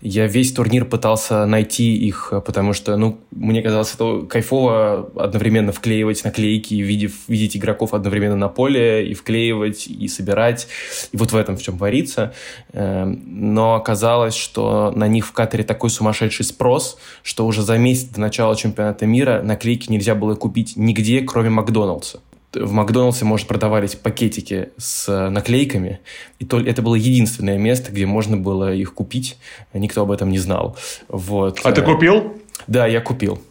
Я 0.02 0.26
весь 0.26 0.52
турнир 0.52 0.86
пытался 0.86 1.46
найти 1.46 1.96
их, 1.96 2.34
потому 2.44 2.74
что, 2.74 2.98
ну, 2.98 3.20
мне 3.30 3.62
казалось, 3.62 3.94
это 3.94 4.26
кайфово 4.28 5.12
одновременно 5.15 5.72
вклеивать 5.72 6.24
наклейки, 6.24 6.74
видев, 6.74 7.13
видеть 7.28 7.56
игроков 7.56 7.94
одновременно 7.94 8.36
на 8.36 8.48
поле, 8.48 9.08
и 9.08 9.13
вклеивать, 9.13 9.86
и 9.86 10.08
собирать. 10.08 10.67
И 11.12 11.17
вот 11.17 11.32
в 11.32 11.36
этом 11.36 11.56
в 11.56 11.62
чем 11.62 11.78
варится. 11.78 12.34
Эм, 12.74 13.22
но 13.28 13.76
оказалось, 13.76 14.34
что 14.34 14.91
на 14.96 15.08
них 15.08 15.28
в 15.28 15.34
Катаре 15.34 15.63
такой 15.63 15.91
сумасшедший 15.91 16.46
спрос, 16.46 16.98
что 17.22 17.46
уже 17.46 17.62
за 17.62 17.78
месяц 17.78 18.06
до 18.06 18.22
начала 18.22 18.56
чемпионата 18.56 18.70
мира 19.01 19.41
наклейки 19.43 19.91
нельзя 19.91 20.15
было 20.15 20.36
купить 20.36 20.73
нигде, 20.75 21.21
кроме 21.21 21.49
Макдоналдса 21.49 22.19
в 22.53 22.71
Макдональдсе, 22.71 23.25
может, 23.25 23.47
продавались 23.47 23.95
пакетики 23.95 24.69
с 24.77 25.29
наклейками, 25.29 25.99
и 26.39 26.45
то, 26.45 26.60
это 26.60 26.81
было 26.81 26.95
единственное 26.95 27.57
место, 27.57 27.91
где 27.91 28.05
можно 28.05 28.38
было 28.38 28.73
их 28.73 28.93
купить. 28.93 29.38
Никто 29.73 30.01
об 30.01 30.12
этом 30.12 30.29
не 30.29 30.39
знал. 30.39 30.75
Вот. 31.07 31.60
А 31.63 31.71
ты 31.71 31.81
купил? 31.81 32.38
Да, 32.67 32.88
я 32.88 33.01
купил. 33.01 33.41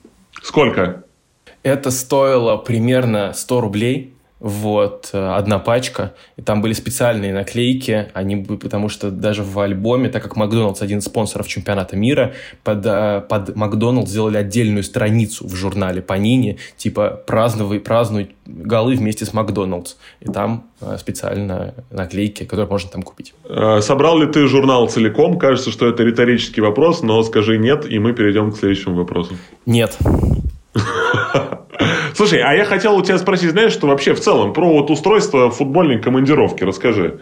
Сколько? 0.43 1.05
Это 1.63 1.91
стоило 1.91 2.57
примерно 2.57 3.33
100 3.33 3.61
рублей. 3.61 4.15
Вот, 4.41 5.11
э, 5.13 5.19
одна 5.19 5.59
пачка. 5.59 6.15
И 6.37 6.43
там 6.43 6.63
были 6.63 6.73
специальные 6.73 7.35
наклейки. 7.35 8.09
Они, 8.15 8.37
потому 8.37 8.89
что 8.89 9.11
даже 9.11 9.43
в 9.43 9.59
альбоме, 9.61 10.09
так 10.09 10.23
как 10.23 10.35
Макдоналдс 10.37 10.81
один 10.81 10.99
из 10.99 11.05
спонсоров 11.05 11.47
чемпионата 11.47 11.95
мира, 11.95 12.33
под, 12.65 12.85
э, 12.87 13.23
под 13.29 13.55
Макдоналдс 13.55 14.11
сделали 14.11 14.39
отдельную 14.39 14.83
страницу 14.83 15.47
в 15.47 15.55
журнале 15.55 16.01
Панини, 16.01 16.59
типа 16.79 17.23
праздновай, 17.27 17.81
празднуй 17.81 18.31
голы 18.47 18.97
вместе 18.97 19.27
с 19.27 19.35
Макдоналдс. 19.35 19.97
И 20.21 20.25
там 20.25 20.65
э, 20.81 20.97
специально 20.99 21.75
наклейки, 21.91 22.45
которые 22.45 22.67
можно 22.67 22.91
там 22.91 23.03
купить. 23.03 23.35
Собрал 23.81 24.19
ли 24.19 24.27
ты 24.27 24.47
журнал 24.47 24.89
целиком? 24.89 25.39
Кажется, 25.39 25.71
что 25.71 25.87
это 25.87 26.03
риторический 26.03 26.63
вопрос, 26.63 27.03
но 27.03 27.23
скажи 27.23 27.59
нет, 27.59 27.85
и 27.85 27.99
мы 27.99 28.15
перейдем 28.15 28.53
к 28.53 28.57
следующему 28.57 28.97
вопросу. 28.97 29.35
Нет. 29.67 29.99
Слушай, 32.15 32.41
а 32.41 32.55
я 32.55 32.65
хотел 32.65 32.97
у 32.97 33.03
тебя 33.03 33.19
спросить, 33.19 33.51
знаешь, 33.51 33.73
что 33.73 33.87
вообще 33.87 34.15
в 34.15 34.21
целом 34.21 34.53
про 34.53 34.73
вот 34.73 34.91
устройство 34.91 35.51
футбольной 35.51 36.01
командировки 36.01 36.65
расскажи. 36.65 37.19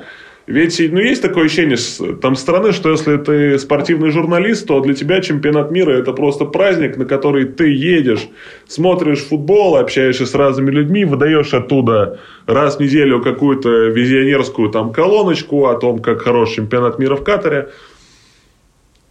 Ведь 0.48 0.80
ну, 0.80 0.98
есть 0.98 1.20
такое 1.20 1.44
ощущение 1.44 1.76
там 2.22 2.34
страны, 2.34 2.72
что 2.72 2.90
если 2.90 3.18
ты 3.18 3.58
спортивный 3.58 4.11
журналист, 4.11 4.66
то 4.66 4.80
для 4.80 4.94
тебя 4.94 5.20
чемпионат 5.20 5.70
мира 5.70 5.92
это 5.92 6.14
просто 6.14 6.46
праздник, 6.46 6.96
на 6.96 7.04
который 7.04 7.44
ты 7.44 7.70
едешь, 7.70 8.26
смотришь 8.66 9.18
футбол, 9.18 9.76
общаешься 9.76 10.24
с 10.24 10.34
разными 10.34 10.70
людьми, 10.70 11.04
выдаешь 11.04 11.52
оттуда 11.52 12.20
раз 12.46 12.78
в 12.78 12.80
неделю 12.80 13.22
какую-то 13.22 13.68
визионерскую 13.88 14.70
там 14.70 14.90
колоночку 14.90 15.66
о 15.66 15.74
том, 15.74 15.98
как 15.98 16.22
хорош 16.22 16.52
чемпионат 16.52 16.98
мира 16.98 17.16
в 17.16 17.24
Катаре. 17.24 17.68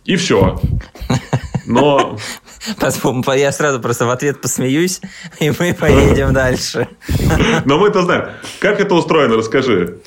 И 0.05 0.15
все. 0.15 0.59
Но... 1.67 2.17
Я 3.35 3.51
сразу 3.51 3.79
просто 3.79 4.05
в 4.05 4.09
ответ 4.09 4.41
посмеюсь, 4.41 5.01
и 5.39 5.51
мы 5.51 5.73
поедем 5.73 6.33
дальше. 6.33 6.87
Но 7.65 7.77
мы-то 7.77 8.01
знаем. 8.01 8.29
Как 8.59 8.79
это 8.79 8.95
устроено, 8.95 9.35
расскажи. 9.35 9.99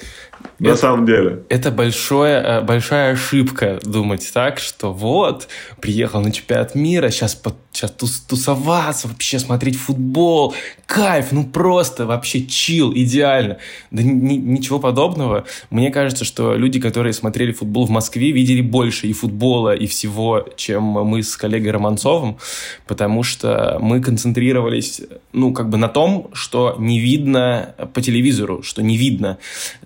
На 0.60 0.68
это, 0.68 0.76
самом 0.76 1.06
деле. 1.06 1.42
Это 1.48 1.70
большое, 1.70 2.36
э, 2.36 2.60
большая 2.60 3.14
ошибка 3.14 3.80
думать 3.82 4.30
так, 4.32 4.58
что 4.58 4.92
вот, 4.92 5.48
приехал 5.80 6.20
на 6.20 6.30
чемпионат 6.30 6.74
мира, 6.74 7.08
сейчас 7.08 7.34
под 7.34 7.54
сейчас 7.72 7.92
тус 7.92 8.20
тусоваться, 8.20 9.08
вообще 9.08 9.38
смотреть 9.38 9.76
футбол, 9.76 10.54
кайф, 10.86 11.30
ну 11.30 11.44
просто 11.44 12.04
вообще 12.04 12.44
чил, 12.44 12.92
идеально. 12.94 13.58
Да 13.90 14.02
ни 14.02 14.34
ничего 14.34 14.78
подобного. 14.80 15.44
Мне 15.70 15.90
кажется, 15.90 16.24
что 16.24 16.54
люди, 16.54 16.80
которые 16.80 17.12
смотрели 17.12 17.52
футбол 17.52 17.86
в 17.86 17.90
Москве, 17.90 18.32
видели 18.32 18.60
больше 18.60 19.06
и 19.06 19.12
футбола, 19.12 19.74
и 19.74 19.86
всего, 19.86 20.46
чем 20.56 20.82
мы 20.82 21.22
с 21.22 21.36
коллегой 21.36 21.70
Романцовым, 21.70 22.38
потому 22.86 23.22
что 23.22 23.78
мы 23.80 24.00
концентрировались, 24.00 25.02
ну, 25.32 25.52
как 25.52 25.68
бы 25.68 25.78
на 25.78 25.88
том, 25.88 26.30
что 26.32 26.74
не 26.78 26.98
видно 26.98 27.74
по 27.94 28.02
телевизору, 28.02 28.62
что 28.62 28.82
не 28.82 28.96
видно. 28.96 29.38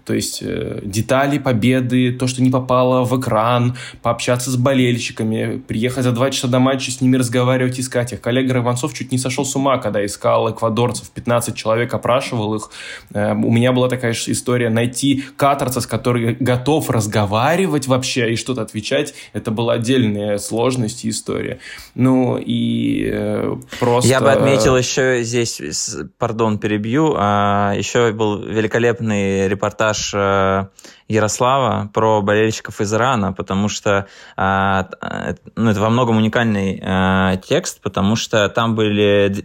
То 0.04 0.14
есть 0.14 0.40
э, 0.42 0.63
детали 0.82 1.38
победы, 1.38 2.12
то, 2.12 2.26
что 2.26 2.42
не 2.42 2.50
попало 2.50 3.04
в 3.04 3.18
экран, 3.20 3.76
пообщаться 4.02 4.50
с 4.50 4.56
болельщиками, 4.56 5.58
приехать 5.58 6.04
за 6.04 6.12
два 6.12 6.30
часа 6.30 6.48
до 6.48 6.58
матча, 6.58 6.90
с 6.90 7.00
ними 7.00 7.16
разговаривать 7.16 7.78
искать 7.80 8.12
их. 8.12 8.20
Коллега 8.20 8.58
Иванцов 8.58 8.94
чуть 8.94 9.12
не 9.12 9.18
сошел 9.18 9.44
с 9.44 9.54
ума, 9.56 9.78
когда 9.78 10.04
искал 10.04 10.50
эквадорцев, 10.50 11.10
15 11.10 11.54
человек 11.54 11.92
опрашивал 11.94 12.54
их. 12.54 12.70
Э, 13.12 13.32
у 13.32 13.50
меня 13.50 13.72
была 13.72 13.88
такая 13.88 14.12
же 14.12 14.32
история 14.32 14.70
найти 14.70 15.24
катарца, 15.36 15.80
с 15.80 15.86
которым 15.86 16.36
готов 16.40 16.90
разговаривать 16.90 17.86
вообще 17.86 18.32
и 18.32 18.36
что-то 18.36 18.62
отвечать. 18.62 19.14
Это 19.32 19.50
была 19.50 19.74
отдельная 19.74 20.38
сложность 20.38 21.04
и 21.04 21.10
история. 21.10 21.58
Ну 21.94 22.38
и 22.38 23.08
э, 23.12 23.56
просто... 23.80 24.08
Я 24.08 24.20
бы 24.20 24.30
отметил 24.30 24.76
еще 24.76 25.22
здесь, 25.22 25.60
пардон, 26.18 26.58
перебью, 26.58 27.14
а 27.16 27.74
еще 27.76 28.12
был 28.12 28.38
великолепный 28.42 29.48
репортаж 29.48 30.12
э, 30.62 30.66
Ярослава 31.08 31.90
про 31.92 32.20
болельщиков 32.22 32.80
из 32.80 32.92
Ирана, 32.92 33.32
потому 33.32 33.68
что 33.68 34.06
а, 34.36 34.88
ну, 35.56 35.70
это 35.70 35.80
во 35.80 35.90
многом 35.90 36.16
уникальный 36.16 36.80
а, 36.82 37.36
текст, 37.36 37.80
потому 37.82 38.16
что 38.16 38.48
там 38.48 38.74
были 38.74 39.44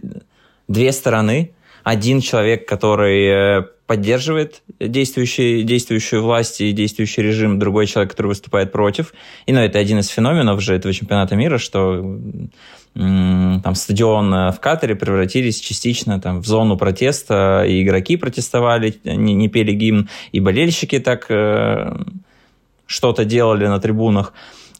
две 0.68 0.92
стороны. 0.92 1.52
Один 1.82 2.20
человек, 2.20 2.68
который 2.68 3.58
э, 3.58 3.62
поддерживает 3.90 4.62
действующий, 4.78 5.62
действующую 5.64 6.22
власть 6.22 6.60
и 6.60 6.70
действующий 6.72 7.22
режим, 7.22 7.58
другой 7.58 7.86
человек, 7.86 8.12
который 8.12 8.28
выступает 8.28 8.70
против. 8.70 9.12
И 9.46 9.52
ну, 9.52 9.60
это 9.60 9.80
один 9.80 9.98
из 9.98 10.08
феноменов 10.08 10.60
же 10.60 10.76
этого 10.76 10.94
чемпионата 10.94 11.34
мира, 11.34 11.58
что 11.58 12.18
там 12.94 13.74
стадион 13.74 14.34
э, 14.34 14.52
в 14.52 14.60
Катаре 14.60 14.94
превратились 14.94 15.60
частично 15.60 16.20
там 16.20 16.40
в 16.40 16.46
зону 16.46 16.76
протеста, 16.76 17.64
и 17.66 17.82
игроки 17.82 18.16
протестовали, 18.16 18.98
не, 19.04 19.34
не 19.34 19.48
пели 19.48 19.72
гимн, 19.72 20.08
и 20.32 20.40
болельщики 20.40 20.98
так 20.98 21.26
э, 21.30 21.96
что-то 22.86 23.24
делали 23.24 23.66
на 23.66 23.78
трибунах. 23.78 24.32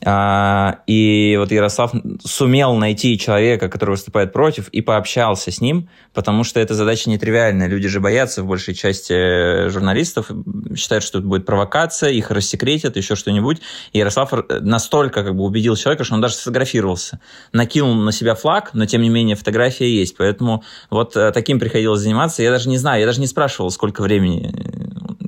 А, 0.04 0.78
и 0.86 1.36
вот 1.38 1.52
Ярослав 1.52 1.92
сумел 2.24 2.74
найти 2.74 3.18
человека, 3.18 3.68
который 3.68 3.90
выступает 3.90 4.32
против, 4.32 4.68
и 4.68 4.80
пообщался 4.80 5.50
с 5.50 5.60
ним, 5.60 5.88
потому 6.14 6.42
что 6.44 6.58
эта 6.58 6.74
задача 6.74 7.10
нетривиальная. 7.10 7.66
Люди 7.68 7.88
же 7.88 8.00
боятся 8.00 8.42
в 8.42 8.46
большей 8.46 8.74
части 8.74 9.68
журналистов, 9.68 10.30
считают, 10.74 11.04
что 11.04 11.18
это 11.18 11.26
будет 11.26 11.44
провокация, 11.44 12.10
их 12.10 12.30
рассекретят, 12.30 12.96
еще 12.96 13.14
что-нибудь. 13.14 13.60
И 13.92 13.98
Ярослав 13.98 14.32
настолько 14.60 15.22
как 15.22 15.36
бы 15.36 15.44
убедил 15.44 15.76
человека, 15.76 16.04
что 16.04 16.14
он 16.14 16.20
даже 16.20 16.34
сфотографировался. 16.34 17.20
Накинул 17.52 17.94
на 17.94 18.12
себя 18.12 18.34
флаг, 18.34 18.70
но 18.72 18.86
тем 18.86 19.02
не 19.02 19.10
менее 19.10 19.36
фотография 19.36 19.94
есть. 19.94 20.16
Поэтому 20.16 20.64
вот 20.88 21.16
э, 21.16 21.30
таким 21.32 21.58
приходилось 21.58 22.00
заниматься. 22.00 22.42
Я 22.42 22.50
даже 22.50 22.68
не 22.68 22.78
знаю, 22.78 23.00
я 23.00 23.06
даже 23.06 23.20
не 23.20 23.26
спрашивал, 23.26 23.70
сколько 23.70 24.02
времени 24.02 24.50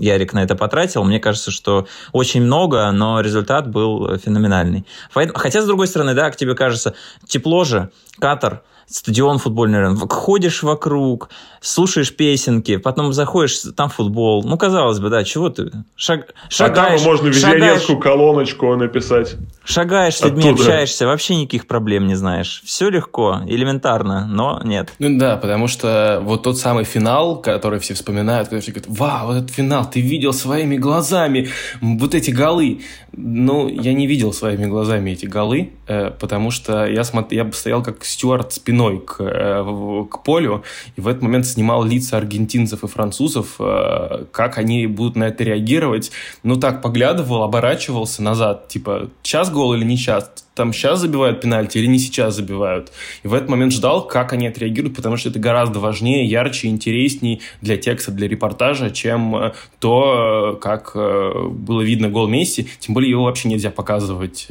Ярик 0.02 0.32
на 0.32 0.42
это 0.42 0.56
потратил. 0.56 1.04
Мне 1.04 1.20
кажется, 1.20 1.52
что 1.52 1.86
очень 2.10 2.42
много, 2.42 2.90
но 2.90 3.20
результат 3.20 3.70
был 3.70 4.18
феноменальный. 4.18 4.84
Хотя, 5.12 5.62
с 5.62 5.66
другой 5.66 5.86
стороны, 5.86 6.14
да, 6.14 6.28
к 6.30 6.36
тебе 6.36 6.54
кажется, 6.56 6.94
тепло 7.26 7.62
же, 7.62 7.90
Катар, 8.18 8.62
стадион 8.88 9.38
футбольный 9.38 9.96
ходишь 10.08 10.64
вокруг, 10.64 11.28
слушаешь 11.60 12.14
песенки, 12.14 12.78
потом 12.78 13.12
заходишь, 13.12 13.60
там 13.76 13.88
футбол. 13.88 14.42
Ну, 14.42 14.58
казалось 14.58 14.98
бы, 14.98 15.08
да, 15.08 15.22
чего 15.22 15.50
ты? 15.50 15.70
Шаг, 15.94 16.34
шагаешь. 16.48 17.00
А 17.00 17.04
там 17.04 17.12
можно 17.12 17.28
визионерскую 17.28 17.98
колоночку 18.00 18.74
написать. 18.74 19.36
Шагаешь 19.64 20.16
с 20.16 20.24
людьми, 20.24 20.48
Оттуда. 20.48 20.62
общаешься, 20.62 21.06
вообще 21.06 21.36
никаких 21.36 21.66
проблем 21.66 22.06
не 22.06 22.14
знаешь. 22.14 22.62
Все 22.64 22.88
легко, 22.88 23.40
элементарно, 23.46 24.26
но 24.26 24.60
нет. 24.64 24.92
Ну 24.98 25.18
да, 25.18 25.36
потому 25.36 25.68
что 25.68 26.20
вот 26.22 26.42
тот 26.42 26.58
самый 26.58 26.84
финал, 26.84 27.40
который 27.40 27.78
все 27.78 27.94
вспоминают, 27.94 28.48
когда 28.48 28.60
все 28.60 28.72
говорят, 28.72 28.90
вау, 28.90 29.26
вот 29.28 29.36
этот 29.36 29.50
финал, 29.50 29.88
ты 29.88 30.00
видел 30.00 30.32
своими 30.32 30.76
глазами 30.76 31.48
вот 31.80 32.14
эти 32.14 32.30
голы. 32.30 32.80
Ну, 33.14 33.68
я 33.68 33.92
не 33.92 34.06
видел 34.06 34.32
своими 34.32 34.66
глазами 34.66 35.10
эти 35.10 35.26
голы, 35.26 35.70
э, 35.86 36.10
потому 36.10 36.50
что 36.50 36.86
я, 36.86 37.04
смотр... 37.04 37.34
я 37.34 37.50
стоял 37.52 37.82
как 37.82 38.04
стюард 38.04 38.52
спиной 38.52 39.00
к, 39.00 39.20
э, 39.20 40.04
к 40.10 40.22
полю, 40.22 40.64
и 40.96 41.00
в 41.00 41.08
этот 41.08 41.22
момент 41.22 41.46
снимал 41.46 41.84
лица 41.84 42.16
аргентинцев 42.16 42.82
и 42.84 42.88
французов, 42.88 43.56
э, 43.60 44.24
как 44.32 44.58
они 44.58 44.86
будут 44.86 45.16
на 45.16 45.24
это 45.24 45.44
реагировать. 45.44 46.10
Ну, 46.42 46.56
так 46.56 46.82
поглядывал, 46.82 47.42
оборачивался 47.42 48.22
назад, 48.22 48.68
типа, 48.68 49.10
сейчас 49.22 49.51
гол 49.52 49.74
или 49.74 49.84
не 49.84 49.96
сейчас? 49.96 50.32
Там 50.54 50.72
сейчас 50.72 51.00
забивают 51.00 51.40
пенальти 51.40 51.78
или 51.78 51.86
не 51.86 51.98
сейчас 51.98 52.36
забивают? 52.36 52.92
И 53.22 53.28
в 53.28 53.34
этот 53.34 53.48
момент 53.48 53.72
ждал, 53.72 54.06
как 54.06 54.32
они 54.32 54.46
отреагируют, 54.46 54.96
потому 54.96 55.16
что 55.16 55.30
это 55.30 55.38
гораздо 55.38 55.80
важнее, 55.80 56.26
ярче, 56.26 56.68
интересней 56.68 57.40
для 57.60 57.76
текста, 57.76 58.10
для 58.12 58.28
репортажа, 58.28 58.90
чем 58.90 59.36
э, 59.36 59.52
то, 59.78 60.58
как 60.60 60.92
э, 60.94 61.48
было 61.48 61.80
видно 61.82 62.10
гол 62.10 62.28
Месси. 62.28 62.68
Тем 62.80 62.94
более 62.94 63.10
его 63.10 63.24
вообще 63.24 63.48
нельзя 63.48 63.70
показывать. 63.70 64.48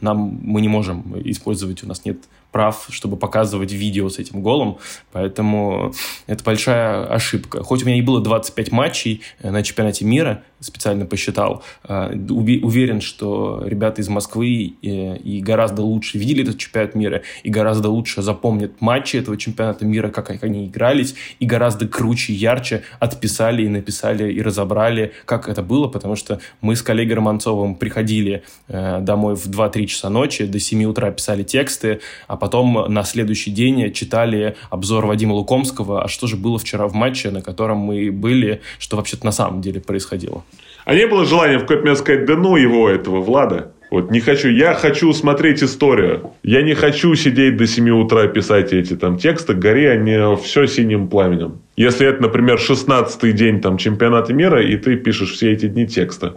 Нам 0.00 0.38
мы 0.42 0.60
не 0.60 0.68
можем 0.68 1.20
использовать, 1.24 1.84
у 1.84 1.86
нас 1.86 2.04
нет 2.04 2.18
прав, 2.56 2.86
чтобы 2.88 3.18
показывать 3.18 3.70
видео 3.72 4.08
с 4.08 4.18
этим 4.18 4.40
голом, 4.40 4.78
поэтому 5.12 5.92
это 6.26 6.42
большая 6.42 7.04
ошибка. 7.04 7.62
Хоть 7.62 7.82
у 7.82 7.86
меня 7.86 7.98
и 7.98 8.00
было 8.00 8.22
25 8.22 8.72
матчей 8.72 9.20
э, 9.40 9.50
на 9.50 9.62
чемпионате 9.62 10.06
мира, 10.06 10.42
специально 10.60 11.06
посчитал, 11.06 11.62
э, 11.88 12.16
уверен, 12.30 13.00
что 13.00 13.62
ребята 13.64 14.00
из 14.00 14.08
Москвы 14.08 14.48
и, 14.48 14.76
и 14.82 15.40
гораздо 15.40 15.82
лучше 15.82 16.18
видели 16.18 16.42
этот 16.42 16.58
чемпионат 16.58 16.94
мира, 16.94 17.22
и 17.42 17.50
гораздо 17.50 17.90
лучше 17.90 18.22
запомнят 18.22 18.80
матчи 18.80 19.16
этого 19.16 19.36
чемпионата 19.36 19.84
мира, 19.84 20.08
как 20.08 20.42
они 20.42 20.66
игрались, 20.66 21.14
и 21.40 21.46
гораздо 21.46 21.86
круче 21.86 22.32
ярче 22.32 22.82
отписали 23.00 23.64
и 23.64 23.68
написали 23.68 24.32
и 24.32 24.42
разобрали, 24.42 25.12
как 25.24 25.48
это 25.48 25.62
было, 25.62 25.88
потому 25.88 26.16
что 26.16 26.40
мы 26.60 26.74
с 26.74 26.82
коллегой 26.82 27.16
Романцовым 27.16 27.74
приходили 27.74 28.42
э, 28.68 29.00
домой 29.00 29.36
в 29.36 29.46
2-3 29.48 29.86
часа 29.86 30.10
ночи, 30.10 30.46
до 30.46 30.58
7 30.58 30.84
утра 30.84 31.10
писали 31.10 31.42
тексты, 31.42 32.00
а 32.26 32.36
потом 32.36 32.92
на 32.92 33.02
следующий 33.04 33.50
день 33.50 33.92
читали 33.92 34.56
обзор 34.70 35.06
Вадима 35.06 35.34
Лукомского, 35.34 36.04
а 36.04 36.08
что 36.08 36.26
же 36.26 36.36
было 36.36 36.58
вчера 36.58 36.86
в 36.88 36.94
матче, 36.94 37.30
на 37.30 37.42
котором 37.42 37.78
мы 37.78 38.10
были, 38.10 38.62
что 38.78 38.96
вообще-то 38.96 39.26
на 39.26 39.32
самом 39.32 39.60
деле 39.60 39.80
происходило. 39.80 40.44
А 40.86 40.94
не 40.94 41.06
было 41.08 41.24
желания 41.24 41.58
в 41.58 41.62
какой-то 41.62 41.82
момент 41.82 41.98
сказать, 41.98 42.24
да 42.26 42.36
ну 42.36 42.56
его, 42.56 42.88
этого 42.88 43.20
Влада? 43.20 43.72
Вот 43.90 44.12
не 44.12 44.20
хочу. 44.20 44.48
Я 44.48 44.72
хочу 44.72 45.12
смотреть 45.12 45.60
историю. 45.60 46.30
Я 46.44 46.62
не 46.62 46.74
хочу 46.74 47.12
сидеть 47.16 47.56
до 47.56 47.66
7 47.66 47.90
утра 47.90 48.28
писать 48.28 48.72
эти 48.72 48.94
там 48.94 49.18
тексты. 49.18 49.54
Гори 49.54 49.86
они 49.86 50.36
все 50.36 50.66
синим 50.66 51.08
пламенем. 51.08 51.58
Если 51.76 52.06
это, 52.06 52.22
например, 52.22 52.58
16-й 52.58 53.32
день 53.32 53.60
там, 53.60 53.78
чемпионата 53.78 54.32
мира, 54.32 54.62
и 54.64 54.76
ты 54.76 54.94
пишешь 54.94 55.32
все 55.32 55.50
эти 55.52 55.66
дни 55.66 55.88
текста. 55.88 56.36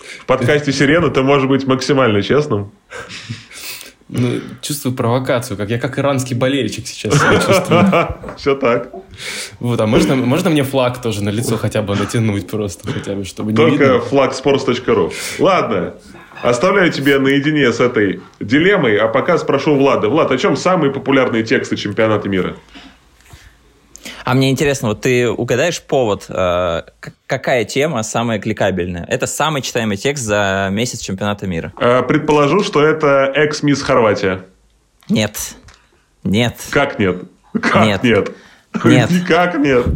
В 0.00 0.26
подкасте 0.26 0.72
«Сирена» 0.72 1.10
ты 1.10 1.22
можешь 1.22 1.46
быть 1.48 1.68
максимально 1.68 2.20
честным. 2.22 2.72
Ну, 4.08 4.40
чувствую 4.62 4.94
провокацию, 4.94 5.56
как 5.58 5.68
я 5.68 5.78
как 5.78 5.98
иранский 5.98 6.34
болельщик 6.34 6.86
сейчас 6.86 7.14
себя 7.14 7.40
чувствую. 7.40 8.08
Все 8.38 8.54
так. 8.54 8.90
Вот, 9.60 9.78
а 9.80 9.86
можно, 9.86 10.16
можно 10.16 10.48
мне 10.48 10.64
флаг 10.64 11.02
тоже 11.02 11.22
на 11.22 11.28
лицо 11.28 11.58
хотя 11.58 11.82
бы 11.82 11.94
натянуть 11.94 12.46
просто, 12.46 12.90
хотя 12.90 13.14
бы, 13.14 13.24
чтобы 13.24 13.52
не 13.52 13.56
Только 13.56 14.00
флаг 14.00 14.32
sports.ru. 14.32 15.12
Ладно, 15.38 15.94
оставляю 16.42 16.90
тебя 16.90 17.18
наедине 17.18 17.70
с 17.70 17.80
этой 17.80 18.20
дилеммой, 18.40 18.96
а 18.96 19.08
пока 19.08 19.36
спрошу 19.36 19.74
Влада. 19.76 20.08
Влад, 20.08 20.30
о 20.30 20.38
чем 20.38 20.56
самые 20.56 20.90
популярные 20.90 21.42
тексты 21.42 21.76
чемпионата 21.76 22.30
мира? 22.30 22.56
А 24.24 24.34
мне 24.34 24.50
интересно, 24.50 24.88
вот 24.88 25.00
ты 25.02 25.28
угадаешь 25.28 25.80
повод, 25.82 26.26
э, 26.28 26.82
какая 27.26 27.64
тема 27.64 28.02
самая 28.02 28.38
кликабельная? 28.38 29.04
Это 29.08 29.26
самый 29.26 29.62
читаемый 29.62 29.96
текст 29.96 30.24
за 30.24 30.68
месяц 30.70 31.00
чемпионата 31.00 31.46
мира. 31.46 31.72
Э, 31.80 32.02
предположу, 32.02 32.62
что 32.62 32.84
это 32.84 33.30
экс-мисс 33.34 33.82
Хорватия. 33.82 34.44
Нет. 35.08 35.56
Нет. 36.24 36.56
Как 36.70 36.98
нет? 36.98 37.22
Как 37.60 37.86
нет? 37.86 38.02
Нет. 38.02 38.30
Нет. 38.84 39.10
Никак 39.10 39.58
нет. 39.58 39.86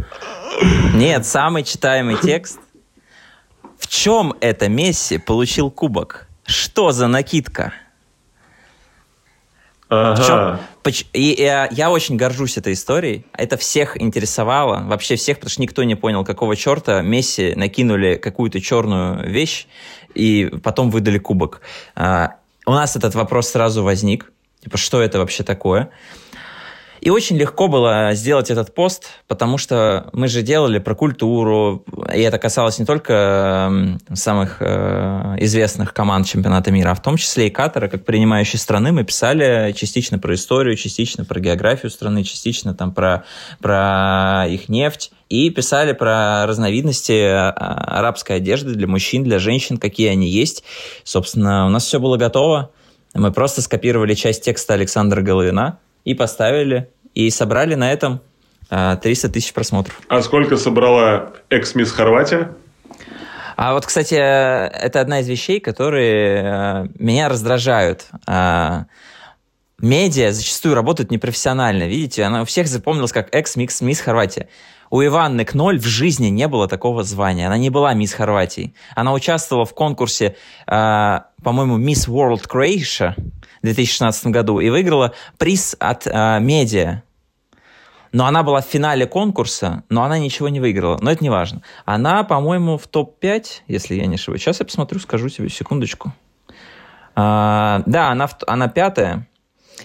Нет, 0.93 1.25
самый 1.25 1.63
читаемый 1.63 2.17
текст. 2.21 2.59
В 3.79 3.87
чем 3.87 4.33
это 4.39 4.69
Месси 4.69 5.17
получил 5.17 5.69
кубок? 5.69 6.27
Что 6.45 6.91
за 6.91 7.07
накидка? 7.07 7.73
Ага. 9.93 10.59
И, 11.13 11.31
и 11.31 11.45
а, 11.45 11.69
я 11.71 11.91
очень 11.91 12.17
горжусь 12.17 12.57
этой 12.57 12.73
историей. 12.73 13.25
Это 13.33 13.57
всех 13.57 13.99
интересовало, 14.01 14.83
вообще 14.85 15.15
всех, 15.15 15.37
потому 15.37 15.51
что 15.51 15.61
никто 15.61 15.83
не 15.83 15.95
понял, 15.95 16.25
какого 16.25 16.55
черта 16.55 17.01
Месси 17.01 17.53
накинули 17.55 18.15
какую-то 18.15 18.59
черную 18.59 19.29
вещь 19.29 19.67
и 20.13 20.51
потом 20.63 20.89
выдали 20.89 21.19
кубок. 21.19 21.61
А, 21.95 22.35
у 22.65 22.71
нас 22.71 22.95
этот 22.95 23.15
вопрос 23.15 23.49
сразу 23.49 23.83
возник. 23.83 24.31
Типа, 24.61 24.77
что 24.77 25.01
это 25.01 25.19
вообще 25.19 25.43
такое? 25.43 25.89
И 27.03 27.09
очень 27.09 27.35
легко 27.35 27.67
было 27.67 28.13
сделать 28.13 28.49
этот 28.49 28.73
пост, 28.73 29.09
потому 29.27 29.57
что 29.57 30.09
мы 30.13 30.29
же 30.29 30.41
делали 30.41 30.79
про 30.79 30.95
культуру, 30.95 31.83
и 32.13 32.21
это 32.21 32.37
касалось 32.37 32.79
не 32.79 32.85
только 32.85 33.99
самых 34.13 34.61
э, 34.61 35.35
известных 35.39 35.93
команд 35.93 36.27
чемпионата 36.27 36.71
мира, 36.71 36.91
а 36.91 36.95
в 36.95 37.01
том 37.01 37.17
числе 37.17 37.47
и 37.47 37.49
Катара, 37.49 37.89
как 37.89 38.05
принимающей 38.05 38.57
страны. 38.57 38.93
Мы 38.93 39.03
писали 39.03 39.73
частично 39.73 40.17
про 40.17 40.33
историю, 40.33 40.77
частично 40.77 41.25
про 41.25 41.41
географию 41.41 41.89
страны, 41.89 42.23
частично 42.23 42.73
там 42.73 42.93
про, 42.93 43.25
про 43.59 44.45
их 44.47 44.69
нефть. 44.69 45.11
И 45.27 45.49
писали 45.49 45.91
про 45.91 46.45
разновидности 46.45 47.19
а, 47.21 47.49
арабской 47.51 48.37
одежды 48.37 48.75
для 48.75 48.87
мужчин, 48.87 49.25
для 49.25 49.39
женщин, 49.39 49.77
какие 49.77 50.07
они 50.07 50.29
есть. 50.29 50.63
Собственно, 51.03 51.65
у 51.65 51.69
нас 51.69 51.83
все 51.83 51.99
было 51.99 52.15
готово. 52.15 52.71
Мы 53.13 53.33
просто 53.33 53.61
скопировали 53.61 54.13
часть 54.13 54.45
текста 54.45 54.75
Александра 54.75 55.21
Головина, 55.21 55.79
и 56.05 56.13
поставили, 56.13 56.89
и 57.13 57.29
собрали 57.29 57.75
на 57.75 57.91
этом 57.91 58.21
300 58.69 58.69
а, 58.69 59.29
тысяч 59.29 59.53
просмотров. 59.53 60.01
А 60.07 60.21
сколько 60.21 60.57
собрала 60.57 61.33
экс-мисс 61.49 61.91
Хорватия? 61.91 62.53
А 63.55 63.73
вот, 63.73 63.85
кстати, 63.85 64.15
это 64.15 64.99
одна 64.99 65.19
из 65.19 65.27
вещей, 65.27 65.59
которые 65.59 66.43
а, 66.43 66.87
меня 66.97 67.29
раздражают. 67.29 68.07
Медиа 69.83 70.31
зачастую 70.31 70.75
работают 70.75 71.11
непрофессионально. 71.11 71.83
Видите, 71.83 72.23
она 72.23 72.43
у 72.43 72.45
всех 72.45 72.67
запомнилась 72.67 73.11
как 73.11 73.35
экс-микс 73.35 73.81
мисс 73.81 73.99
Хорватия. 73.99 74.47
У 74.89 75.03
Иванны 75.03 75.43
Кноль 75.43 75.77
в 75.77 75.85
жизни 75.85 76.27
не 76.27 76.47
было 76.47 76.69
такого 76.69 77.03
звания. 77.03 77.47
Она 77.47 77.57
не 77.57 77.69
была 77.69 77.93
мисс 77.93 78.13
Хорватии. 78.13 78.73
Она 78.95 79.11
участвовала 79.11 79.65
в 79.65 79.73
конкурсе, 79.73 80.37
по-моему, 80.65 81.75
Мисс 81.75 82.07
World 82.07 82.47
Croatia 82.47 83.13
в 83.17 83.63
2016 83.63 84.27
году 84.27 84.61
и 84.61 84.69
выиграла 84.69 85.15
приз 85.37 85.75
от 85.77 86.07
э, 86.07 86.39
медиа. 86.39 87.03
Но 88.13 88.25
она 88.25 88.43
была 88.43 88.61
в 88.61 88.65
финале 88.65 89.05
конкурса, 89.05 89.83
но 89.89 90.03
она 90.03 90.17
ничего 90.17 90.47
не 90.47 90.61
выиграла. 90.61 90.97
Но 91.01 91.11
это 91.11 91.21
не 91.21 91.29
важно. 91.29 91.61
Она, 91.83 92.23
по-моему, 92.23 92.77
в 92.77 92.87
топ-5, 92.87 93.63
если 93.67 93.95
я 93.95 94.05
не 94.05 94.15
ошибаюсь. 94.15 94.41
Сейчас 94.43 94.61
я 94.61 94.65
посмотрю, 94.65 95.01
скажу 95.01 95.27
тебе 95.27 95.49
секундочку. 95.49 96.13
А, 97.15 97.83
да, 97.85 98.11
она, 98.11 98.29
она 98.47 98.69
пятая. 98.69 99.27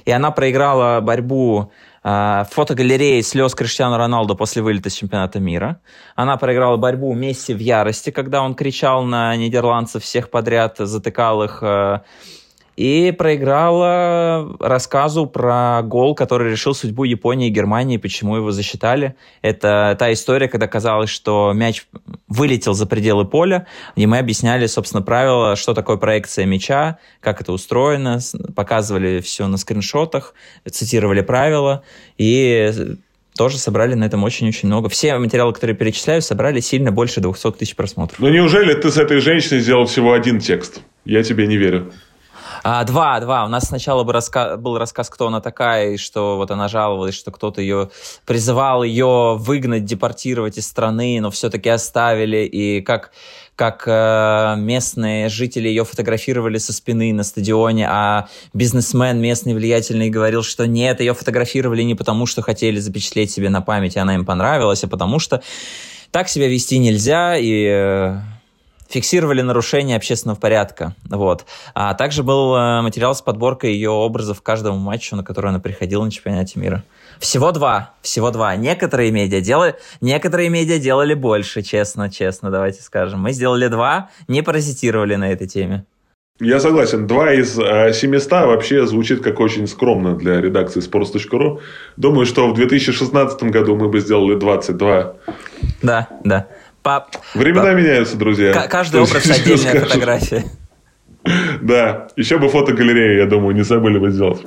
И 0.05 0.11
она 0.11 0.31
проиграла 0.31 1.01
борьбу 1.01 1.71
а, 2.03 2.45
фотогалереи 2.51 3.21
слез 3.21 3.55
Криштиану 3.55 3.97
Роналду 3.97 4.37
после 4.37 4.63
вылета 4.63 4.89
с 4.91 4.95
чемпионата 4.95 5.41
мира. 5.41 5.81
Она 6.15 6.37
проиграла 6.37 6.77
борьбу 6.77 7.13
Месси 7.15 7.55
в 7.55 7.59
ярости, 7.59 8.11
когда 8.11 8.43
он 8.43 8.55
кричал 8.55 9.03
на 9.03 9.37
нидерландцев 9.37 10.03
всех 10.03 10.31
подряд, 10.31 10.77
затыкал 10.79 11.43
их 11.43 11.63
а, 11.63 12.05
и 12.79 13.11
проиграла 13.11 14.57
рассказу 14.61 15.27
про 15.27 15.83
гол, 15.83 16.15
который 16.15 16.53
решил 16.53 16.75
судьбу 16.75 17.03
Японии 17.03 17.49
и 17.49 17.51
Германии, 17.51 17.97
почему 17.97 18.37
его 18.37 18.53
засчитали. 18.53 19.17
Это 19.43 19.97
та 19.99 20.13
история, 20.13 20.47
когда 20.47 20.69
казалось, 20.69 21.11
что 21.11 21.53
мяч 21.53 21.87
вылетел 22.29 22.75
за 22.75 22.87
пределы 22.87 23.25
поля, 23.25 23.67
и 23.97 24.07
мы 24.07 24.19
объясняли, 24.19 24.67
собственно, 24.67 25.03
правила, 25.03 25.57
что 25.57 25.75
такое 25.75 25.97
проекция 25.97 26.47
мяча, 26.47 26.99
как 27.19 27.41
это 27.41 27.53
устроено, 27.53 28.21
показывали 28.55 29.21
все 29.23 29.49
на 29.49 29.57
скриншотах, 29.57 30.35
цитировали 30.71 31.23
правила, 31.23 31.83
и 32.17 32.73
тоже 33.37 33.59
собрали 33.59 33.95
на 33.95 34.05
этом 34.05 34.23
очень-очень 34.23 34.69
много. 34.69 34.89
Все 34.89 35.19
материалы, 35.19 35.53
которые 35.53 35.75
перечисляю, 35.75 36.23
собрали 36.23 36.61
сильно 36.61 36.93
больше 36.93 37.21
200 37.21 37.53
тысяч 37.59 37.75
просмотров. 37.75 38.21
Ну 38.21 38.29
неужели 38.29 38.73
ты 38.75 38.93
с 38.93 38.99
этой 38.99 39.19
женщиной 39.19 39.63
сделал 39.63 39.87
всего 39.87 40.13
один 40.13 40.39
текст? 40.39 40.81
Я 41.05 41.25
тебе 41.25 41.49
не 41.49 41.57
верю. 41.57 41.93
А, 42.63 42.85
два, 42.85 43.21
два. 43.21 43.45
У 43.45 43.49
нас 43.49 43.69
сначала 43.69 44.05
был 44.05 44.13
рассказ, 44.13 44.59
был 44.59 44.79
рассказ, 44.79 45.11
кто 45.11 45.29
она 45.29 45.41
такая, 45.41 45.93
и 45.93 45.97
что 45.97 46.37
вот 46.37 46.51
она 46.51 46.69
жаловалась, 46.69 47.15
что 47.15 47.31
кто-то 47.31 47.61
ее 47.61 47.91
призывал 48.27 48.83
ее 48.83 49.37
выгнать, 49.39 49.85
депортировать 49.85 50.59
из 50.59 50.67
страны, 50.67 51.19
но 51.21 51.31
все-таки 51.31 51.69
оставили, 51.69 52.45
и 52.45 52.81
как 52.81 53.13
как 53.59 53.89
э, 53.89 54.55
местные 54.57 55.29
жители 55.29 55.67
ее 55.69 55.85
фотографировали 55.85 56.59
со 56.59 56.73
спины 56.73 57.13
на 57.13 57.25
стадионе, 57.25 57.89
а 57.91 58.29
бизнесмен 58.55 59.21
местный 59.21 59.53
влиятельный 59.53 60.11
говорил, 60.11 60.45
что 60.45 60.65
нет, 60.69 61.01
ее 61.01 61.13
фотографировали 61.13 61.83
не 61.83 61.97
потому, 61.97 62.27
что 62.27 62.41
хотели 62.41 62.79
запечатлеть 62.79 63.33
себе 63.33 63.51
на 63.51 63.61
память, 63.61 63.97
и 63.97 63.99
она 63.99 64.15
им 64.15 64.25
понравилась, 64.25 64.85
а 64.85 64.89
потому 64.89 65.19
что 65.19 65.43
так 66.13 66.29
себя 66.29 66.47
вести 66.47 66.79
нельзя, 66.79 67.37
и 67.37 67.67
э, 67.69 68.21
фиксировали 68.89 69.43
нарушение 69.43 69.97
общественного 69.97 70.39
порядка. 70.39 70.95
Вот. 71.09 71.45
А 71.75 71.95
также 71.95 72.23
был 72.23 72.55
э, 72.57 72.83
материал 72.83 73.15
с 73.15 73.23
подборкой 73.23 73.73
ее 73.75 73.91
образов 73.91 74.41
к 74.41 74.45
каждому 74.45 74.79
матчу, 74.79 75.15
на 75.17 75.23
который 75.23 75.51
она 75.51 75.61
приходила 75.61 76.05
на 76.05 76.11
чемпионате 76.11 76.59
мира. 76.59 76.83
Всего 77.19 77.53
два. 77.53 77.93
Всего 78.03 78.31
два. 78.31 78.57
Некоторые 78.57 79.11
медиа 79.11 79.41
делали, 79.41 79.77
некоторые 80.01 80.49
медиа 80.49 80.79
делали 80.79 81.15
больше, 81.15 81.63
честно, 81.63 82.11
честно, 82.11 82.51
давайте 82.51 82.83
скажем. 82.83 83.21
Мы 83.21 83.33
сделали 83.33 83.69
два, 83.69 84.11
не 84.29 84.43
паразитировали 84.43 85.17
на 85.17 85.33
этой 85.33 85.47
теме. 85.47 85.85
Я 86.41 86.61
согласен. 86.61 87.09
Два 87.09 87.33
из 87.33 87.59
э, 87.59 87.93
700 87.93 88.31
вообще 88.31 88.87
звучит 88.87 89.23
как 89.23 89.41
очень 89.41 89.67
скромно 89.67 90.15
для 90.15 90.41
редакции 90.41 90.81
sports.ru. 90.81 91.61
Думаю, 91.97 92.27
что 92.27 92.49
в 92.49 92.55
2016 92.55 93.43
году 93.45 93.75
мы 93.75 93.89
бы 93.89 93.99
сделали 93.99 94.39
22. 94.39 95.15
Да, 95.83 96.09
да. 96.23 96.47
По, 96.89 97.07
Времена 97.35 97.65
по, 97.65 97.75
меняются, 97.75 98.17
друзья. 98.17 98.67
Каждый 98.67 99.03
образ 99.03 99.29
отдельная 99.29 99.81
фотография. 99.81 100.45
Да, 101.61 102.09
еще 102.17 102.39
бы 102.39 102.49
фотогалерею, 102.49 103.19
я 103.19 103.27
думаю, 103.27 103.55
не 103.55 103.63
забыли 103.63 103.99
бы 103.99 104.11
сделать. 104.11 104.41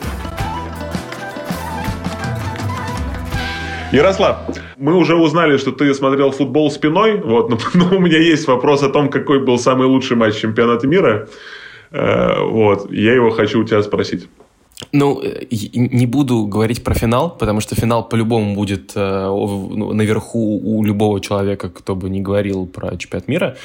Ярослав, 3.91 4.37
мы 4.77 4.95
уже 4.95 5.15
узнали, 5.15 5.57
что 5.57 5.71
ты 5.71 5.93
смотрел 5.93 6.31
футбол 6.31 6.71
спиной, 6.71 7.21
вот, 7.21 7.49
но, 7.49 7.59
но 7.75 7.97
у 7.97 7.99
меня 7.99 8.17
есть 8.17 8.47
вопрос 8.47 8.81
о 8.81 8.89
том, 8.89 9.09
какой 9.09 9.45
был 9.45 9.59
самый 9.59 9.85
лучший 9.85 10.17
матч 10.17 10.37
чемпионата 10.37 10.87
мира. 10.87 11.27
Э, 11.91 12.41
вот, 12.41 12.91
я 12.91 13.13
его 13.13 13.29
хочу 13.29 13.61
у 13.61 13.63
тебя 13.65 13.83
спросить. 13.83 14.29
Ну, 14.91 15.21
э, 15.21 15.45
не 15.51 16.05
буду 16.05 16.45
говорить 16.45 16.83
про 16.83 16.93
финал, 16.93 17.37
потому 17.37 17.61
что 17.61 17.75
финал 17.75 18.07
по-любому 18.07 18.55
будет 18.55 18.93
э, 18.95 19.25
ну, 19.27 19.93
наверху 19.93 20.59
у 20.63 20.83
любого 20.83 21.19
человека, 21.21 21.69
кто 21.69 21.95
бы 21.95 22.09
не 22.09 22.21
говорил 22.21 22.65
про 22.65 22.97
чемпионат 22.97 23.27
мира. 23.27 23.57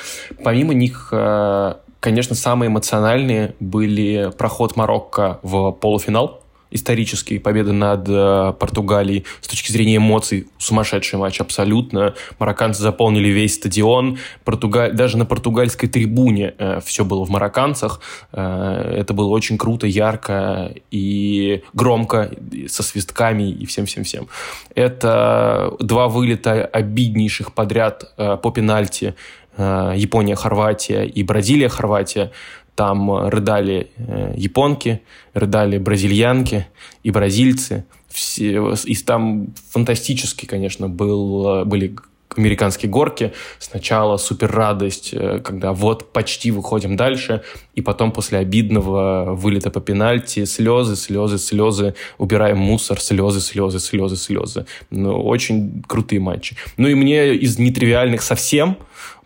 Помимо 0.44 0.74
них, 0.74 1.08
э, 1.12 1.74
конечно, 2.00 2.36
самые 2.36 2.68
эмоциональные 2.68 3.54
были 3.60 4.30
проход 4.36 4.76
Марокко 4.76 5.38
в 5.42 5.72
полуфинал 5.72 6.42
исторический, 6.76 7.38
победа 7.38 7.72
над 7.72 8.08
э, 8.08 8.52
Португалией. 8.58 9.24
С 9.40 9.48
точки 9.48 9.72
зрения 9.72 9.96
эмоций, 9.96 10.46
сумасшедший 10.58 11.18
матч 11.18 11.40
абсолютно. 11.40 12.14
Марокканцы 12.38 12.82
заполнили 12.82 13.28
весь 13.28 13.54
стадион. 13.54 14.18
Португаль... 14.44 14.92
Даже 14.92 15.18
на 15.18 15.26
португальской 15.26 15.88
трибуне 15.88 16.54
э, 16.58 16.80
все 16.84 17.04
было 17.04 17.24
в 17.24 17.30
марокканцах. 17.30 18.00
Э, 18.32 18.94
это 18.98 19.12
было 19.14 19.28
очень 19.28 19.58
круто, 19.58 19.86
ярко 19.86 20.72
и 20.90 21.62
громко, 21.72 22.30
со 22.68 22.82
свистками 22.82 23.50
и 23.50 23.66
всем-всем-всем. 23.66 24.28
Это 24.74 25.74
два 25.80 26.08
вылета 26.08 26.64
обиднейших 26.64 27.52
подряд 27.52 28.12
э, 28.16 28.36
по 28.36 28.50
пенальти. 28.50 29.14
Э, 29.56 29.92
Япония, 29.96 30.36
Хорватия 30.36 31.04
и 31.04 31.22
Бразилия, 31.22 31.68
Хорватия. 31.68 32.30
Там 32.76 33.10
э, 33.10 33.30
рыдали 33.30 33.88
э, 33.96 34.34
японки, 34.36 35.00
рыдали 35.32 35.78
бразильянки 35.78 36.66
и 37.02 37.10
бразильцы. 37.10 37.86
Все, 38.08 38.74
и 38.84 38.94
там 38.96 39.48
фантастически, 39.70 40.44
конечно, 40.44 40.88
был, 40.88 41.62
э, 41.62 41.64
были 41.64 41.96
американские 42.36 42.90
горки. 42.90 43.32
Сначала 43.58 44.18
супер 44.18 44.50
радость, 44.50 45.14
когда 45.42 45.72
вот 45.72 46.12
почти 46.12 46.50
выходим 46.50 46.94
дальше, 46.94 47.42
и 47.74 47.80
потом 47.80 48.12
после 48.12 48.38
обидного 48.38 49.34
вылета 49.34 49.70
по 49.70 49.80
пенальти 49.80 50.44
слезы, 50.44 50.96
слезы, 50.96 51.38
слезы, 51.38 51.94
убираем 52.18 52.58
мусор, 52.58 53.00
слезы, 53.00 53.40
слезы, 53.40 53.78
слезы, 53.80 54.16
слезы. 54.16 54.66
Ну, 54.90 55.18
очень 55.18 55.82
крутые 55.86 56.20
матчи. 56.20 56.56
Ну 56.76 56.88
и 56.88 56.94
мне 56.94 57.34
из 57.34 57.58
нетривиальных 57.58 58.20
совсем 58.20 58.76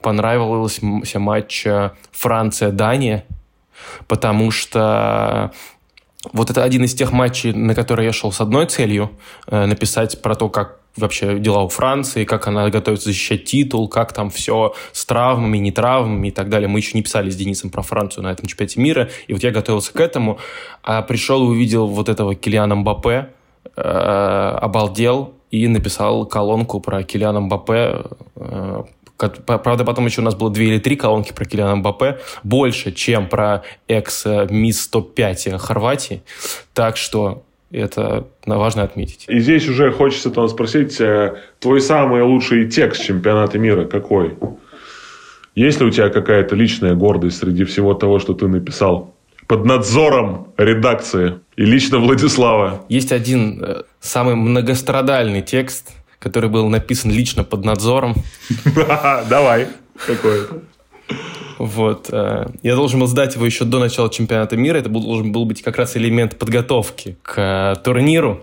понравился 0.00 0.80
матч 1.18 1.66
Франция-Дания, 2.12 3.24
потому 4.08 4.50
что 4.50 5.52
вот 6.32 6.50
это 6.50 6.62
один 6.62 6.84
из 6.84 6.94
тех 6.94 7.12
матчей, 7.12 7.52
на 7.52 7.74
которые 7.74 8.06
я 8.06 8.12
шел 8.12 8.30
с 8.32 8.40
одной 8.40 8.66
целью, 8.66 9.10
э, 9.46 9.66
написать 9.66 10.20
про 10.20 10.34
то, 10.34 10.48
как 10.48 10.80
вообще 10.96 11.38
дела 11.38 11.62
у 11.62 11.68
Франции, 11.68 12.24
как 12.24 12.46
она 12.46 12.68
готовится 12.68 13.08
защищать 13.08 13.44
титул, 13.44 13.88
как 13.88 14.12
там 14.12 14.28
все 14.28 14.74
с 14.92 15.04
травмами, 15.06 15.58
не 15.58 15.72
травмами 15.72 16.28
и 16.28 16.30
так 16.30 16.48
далее. 16.48 16.68
Мы 16.68 16.80
еще 16.80 16.92
не 16.94 17.02
писали 17.02 17.30
с 17.30 17.36
Денисом 17.36 17.70
про 17.70 17.82
Францию 17.82 18.24
на 18.24 18.32
этом 18.32 18.46
чемпионате 18.46 18.80
мира, 18.80 19.08
и 19.28 19.32
вот 19.32 19.42
я 19.42 19.50
готовился 19.50 19.92
к 19.92 20.00
этому, 20.00 20.38
а 20.82 21.02
пришел 21.02 21.44
и 21.44 21.48
увидел 21.48 21.86
вот 21.86 22.08
этого 22.08 22.34
Килиана 22.34 22.74
Мбаппе, 22.74 23.28
э, 23.76 23.80
обалдел 23.80 25.34
и 25.50 25.66
написал 25.68 26.26
колонку 26.26 26.80
про 26.80 27.02
Килиана 27.02 27.40
Мбаппе, 27.40 28.02
э, 28.36 28.82
Правда, 29.28 29.85
потом 29.85 30.06
еще 30.06 30.20
у 30.20 30.24
нас 30.24 30.35
было 30.35 30.50
две 30.50 30.68
или 30.68 30.78
три 30.78 30.96
колонки 30.96 31.33
про 31.33 31.44
Килиана 31.44 31.76
Мбаппе, 31.76 32.18
больше, 32.42 32.92
чем 32.92 33.28
про 33.28 33.62
экс-мисс 33.88 34.88
топ-5 34.88 35.59
Хорватии. 35.59 36.22
Так 36.74 36.96
что 36.96 37.42
это 37.70 38.26
важно 38.46 38.83
отметить. 38.83 39.24
И 39.28 39.38
здесь 39.38 39.68
уже 39.68 39.92
хочется 39.92 40.30
там 40.30 40.48
спросить, 40.48 41.00
э, 41.00 41.37
твой 41.61 41.80
самый 41.80 42.22
лучший 42.22 42.68
текст 42.68 43.04
чемпионата 43.04 43.59
мира 43.59 43.85
какой? 43.85 44.37
Есть 45.54 45.80
ли 45.80 45.87
у 45.87 45.90
тебя 45.90 46.09
какая-то 46.09 46.56
личная 46.56 46.94
гордость 46.94 47.38
среди 47.38 47.64
всего 47.64 47.94
того, 47.94 48.18
что 48.18 48.35
ты 48.35 48.48
написал? 48.48 49.14
Под 49.46 49.64
надзором 49.64 50.48
редакции 50.56 51.40
и 51.56 51.64
лично 51.64 51.98
Владислава. 51.98 52.85
Есть 52.88 53.12
один 53.12 53.62
э, 53.62 53.83
самый 54.00 54.35
многострадальный 54.35 55.42
текст– 55.42 55.90
который 56.20 56.48
был 56.50 56.68
написан 56.68 57.11
лично 57.11 57.42
под 57.42 57.64
надзором. 57.64 58.14
Давай. 59.28 59.66
Какой 60.06 60.46
Вот. 61.59 62.09
Э, 62.12 62.46
я 62.62 62.74
должен 62.76 63.00
был 63.00 63.06
сдать 63.06 63.35
его 63.35 63.44
еще 63.44 63.64
до 63.64 63.80
начала 63.80 64.09
чемпионата 64.11 64.56
мира. 64.56 64.76
Это 64.76 64.88
должен 64.88 65.33
был 65.33 65.44
быть 65.46 65.62
как 65.62 65.76
раз 65.76 65.96
элемент 65.96 66.38
подготовки 66.38 67.16
к 67.22 67.35
э, 67.37 67.80
турниру. 67.83 68.40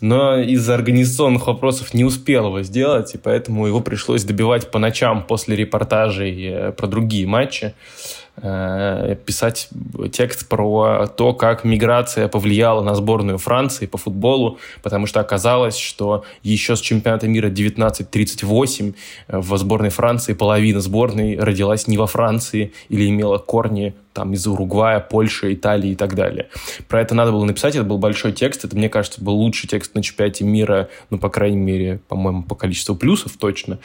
Но 0.00 0.38
из-за 0.38 0.74
организационных 0.74 1.46
вопросов 1.48 1.94
не 1.94 2.04
успел 2.04 2.46
его 2.46 2.62
сделать, 2.62 3.14
и 3.14 3.18
поэтому 3.18 3.66
его 3.66 3.80
пришлось 3.80 4.24
добивать 4.24 4.70
по 4.70 4.78
ночам 4.78 5.24
после 5.26 5.56
репортажей 5.56 6.46
э, 6.46 6.72
про 6.72 6.86
другие 6.86 7.26
матчи. 7.26 7.74
Э, 8.42 9.16
писать 9.24 9.70
текст 10.12 10.46
про 10.46 11.06
то, 11.06 11.32
как 11.32 11.64
миграция 11.64 12.28
повлияла 12.28 12.82
на 12.82 12.94
сборную 12.94 13.38
Франции 13.38 13.86
по 13.86 13.96
футболу, 13.96 14.58
потому 14.82 15.06
что 15.06 15.20
оказалось, 15.20 15.78
что 15.78 16.24
еще 16.42 16.76
с 16.76 16.80
чемпионата 16.80 17.26
мира 17.28 17.46
1938 17.46 18.92
э, 19.28 19.38
в 19.38 19.56
сборной 19.56 19.88
Франции 19.88 20.34
половина 20.34 20.80
сборной 20.80 21.38
родилась 21.38 21.86
не 21.86 21.96
во 21.96 22.06
Франции 22.06 22.74
или 22.90 23.08
имела 23.08 23.38
корни 23.38 23.94
там 24.16 24.32
из 24.32 24.46
Уругвая, 24.46 24.98
Польши, 24.98 25.52
Италии 25.52 25.90
и 25.90 25.94
так 25.94 26.14
далее. 26.14 26.48
Про 26.88 27.02
это 27.02 27.14
надо 27.14 27.32
было 27.32 27.44
написать, 27.44 27.74
это 27.74 27.84
был 27.84 27.98
большой 27.98 28.32
текст, 28.32 28.64
это, 28.64 28.74
мне 28.74 28.88
кажется, 28.88 29.22
был 29.22 29.34
лучший 29.34 29.68
текст 29.68 29.94
на 29.94 30.02
чемпионате 30.02 30.44
мира, 30.44 30.88
ну, 31.10 31.18
по 31.18 31.28
крайней 31.28 31.58
мере, 31.58 32.00
по-моему, 32.08 32.42
по 32.42 32.54
количеству 32.54 32.96
плюсов 32.96 33.36
точно. 33.38 33.78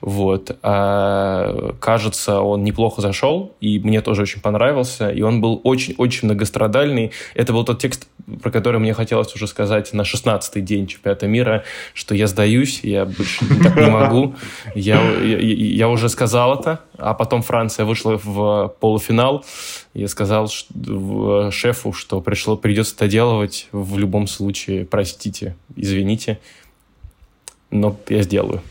Вот. 0.00 0.56
А, 0.62 1.74
кажется, 1.80 2.40
он 2.40 2.62
неплохо 2.62 3.02
зашел, 3.02 3.56
и 3.60 3.80
мне 3.80 4.00
тоже 4.02 4.22
очень 4.22 4.40
понравился, 4.40 5.10
и 5.10 5.20
он 5.22 5.40
был 5.40 5.60
очень-очень 5.64 6.28
многострадальный. 6.28 7.10
Это 7.34 7.52
был 7.52 7.64
тот 7.64 7.80
текст, 7.80 8.06
про 8.40 8.52
который 8.52 8.78
мне 8.78 8.94
хотелось 8.94 9.34
уже 9.34 9.48
сказать 9.48 9.92
на 9.92 10.02
16-й 10.02 10.60
день 10.60 10.86
чемпионата 10.86 11.26
мира, 11.26 11.64
что 11.92 12.14
я 12.14 12.28
сдаюсь, 12.28 12.80
я 12.84 13.04
больше 13.04 13.44
так 13.64 13.74
не 13.74 13.90
могу. 13.90 14.36
Я, 14.76 15.02
я, 15.22 15.38
я 15.38 15.88
уже 15.88 16.08
сказал 16.08 16.60
это, 16.60 16.78
а 16.98 17.14
потом 17.14 17.42
Франция 17.42 17.84
вышла 17.84 18.20
в 18.22 18.72
полуфинал, 18.78 19.44
я 19.94 20.08
сказал 20.08 20.48
шефу, 21.50 21.92
что 21.92 22.20
пришло, 22.20 22.56
придется 22.56 22.94
это 22.96 23.08
делать 23.08 23.68
в 23.72 23.98
любом 23.98 24.26
случае. 24.26 24.84
Простите, 24.84 25.56
извините, 25.76 26.38
но 27.70 27.96
я 28.08 28.22
сделаю. 28.22 28.62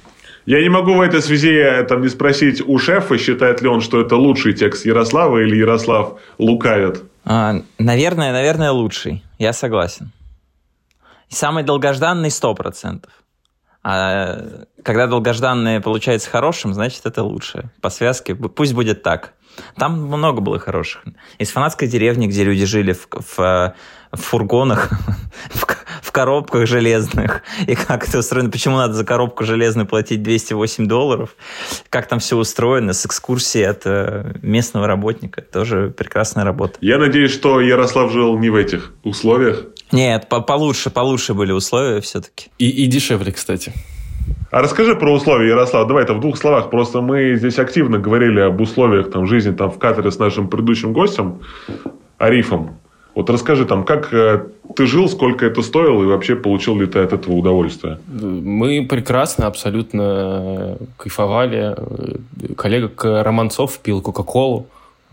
Я 0.46 0.62
не 0.62 0.70
могу 0.70 0.96
в 0.96 1.02
этой 1.02 1.22
связи 1.22 1.54
э, 1.54 1.84
там, 1.84 2.02
не 2.02 2.10
спросить 2.10 2.62
у 2.66 2.80
шефа, 2.80 3.18
считает 3.18 3.62
ли 3.62 3.70
он, 3.70 3.82
что 3.82 4.02
это 4.02 4.16
лучший 4.16 4.54
текст 4.54 4.86
Ярослава 4.86 5.38
или 5.38 5.56
Ярослав 5.56 6.20
лукавит. 6.40 7.04
А, 7.24 7.62
наверное, 7.78 8.32
наверное, 8.32 8.72
лучший. 8.72 9.24
Я 9.38 9.54
согласен. 9.54 10.12
Самый 11.30 11.64
долгожданный 11.64 12.30
100%. 12.30 13.06
А 13.84 14.66
когда 14.84 15.08
долгожданное 15.08 15.80
получается 15.80 16.30
хорошим, 16.30 16.74
значит, 16.74 17.06
это 17.06 17.24
лучше. 17.24 17.70
По 17.82 17.90
связке 17.90 18.36
пусть 18.36 18.74
будет 18.74 19.04
так. 19.04 19.34
Там 19.76 20.04
много 20.04 20.42
было 20.42 20.60
хороших. 20.60 21.04
Из 21.38 21.50
фанатской 21.50 21.88
деревни, 21.88 22.28
где 22.28 22.44
люди 22.44 22.66
жили 22.66 22.94
в, 22.94 23.08
в, 23.12 23.76
в 24.12 24.18
фургонах, 24.18 24.90
в, 25.50 25.66
в 26.02 26.12
коробках 26.12 26.68
железных, 26.68 27.42
и 27.68 27.76
как 27.76 28.08
это 28.08 28.20
устроено, 28.20 28.50
почему 28.50 28.78
надо 28.78 28.94
за 28.94 29.06
коробку 29.06 29.44
железную 29.44 29.88
платить 29.88 30.24
208 30.24 30.88
долларов, 30.88 31.36
как 31.90 32.08
там 32.08 32.20
все 32.20 32.38
устроено, 32.38 32.94
с 32.94 33.06
экскурсией 33.06 33.68
от 33.68 33.82
э, 33.86 34.34
местного 34.42 34.88
работника, 34.88 35.42
тоже 35.42 35.94
прекрасная 35.96 36.44
работа. 36.44 36.78
Я 36.82 36.98
надеюсь, 36.98 37.32
что 37.32 37.62
Ярослав 37.62 38.12
жил 38.12 38.38
не 38.38 38.50
в 38.50 38.56
этих 38.56 38.94
условиях. 39.04 39.64
Нет, 39.92 40.30
по 40.30 40.42
получше, 40.42 40.90
получше 40.90 41.34
были 41.34 41.52
условия 41.52 42.02
все-таки. 42.02 42.50
И, 42.58 42.70
и 42.70 42.88
дешевле, 42.88 43.32
кстати. 43.32 43.74
А 44.52 44.62
расскажи 44.62 44.96
про 44.98 45.14
условия, 45.14 45.48
Ярослав. 45.48 45.88
Давай 45.88 46.04
это 46.04 46.14
в 46.14 46.20
двух 46.20 46.38
словах. 46.38 46.70
Просто 46.70 47.00
мы 47.00 47.36
здесь 47.36 47.58
активно 47.58 48.00
говорили 48.00 48.42
об 48.42 48.60
условиях 48.60 49.10
там, 49.10 49.26
жизни 49.26 49.54
там, 49.54 49.72
в 49.72 49.80
Катаре 49.80 50.12
с 50.12 50.20
нашим 50.20 50.50
предыдущим 50.50 50.92
гостем, 50.92 51.40
Арифом. 52.18 52.78
Вот 53.16 53.30
расскажи 53.30 53.66
там, 53.66 53.86
как 53.86 54.14
э, 54.14 54.46
ты 54.76 54.86
жил, 54.86 55.08
сколько 55.08 55.46
это 55.46 55.62
стоило 55.62 56.04
и 56.04 56.06
вообще 56.06 56.36
получил 56.36 56.78
ли 56.80 56.86
ты 56.86 57.00
от 57.00 57.14
этого 57.14 57.34
удовольствие? 57.34 58.00
Мы 58.10 58.86
прекрасно, 58.90 59.48
абсолютно 59.48 60.78
кайфовали. 60.98 61.76
Коллега 62.56 63.24
Романцов 63.24 63.80
пил 63.80 64.02
Кока-Колу 64.02 64.68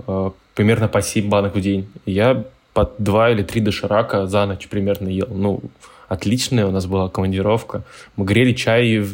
э, 0.06 0.30
примерно 0.54 0.88
по 0.88 1.00
7 1.00 1.28
банок 1.28 1.54
в 1.54 1.60
день. 1.60 1.86
Я 2.06 2.44
по 2.72 2.90
2 2.98 3.30
или 3.30 3.42
3 3.44 3.60
доширака 3.60 4.26
за 4.26 4.46
ночь 4.46 4.66
примерно 4.68 5.08
ел. 5.08 5.28
Ну, 5.30 5.60
отличная 6.08 6.66
у 6.66 6.72
нас 6.72 6.86
была 6.86 7.08
командировка. 7.08 7.82
Мы 8.16 8.24
грели 8.24 8.52
чай 8.52 9.04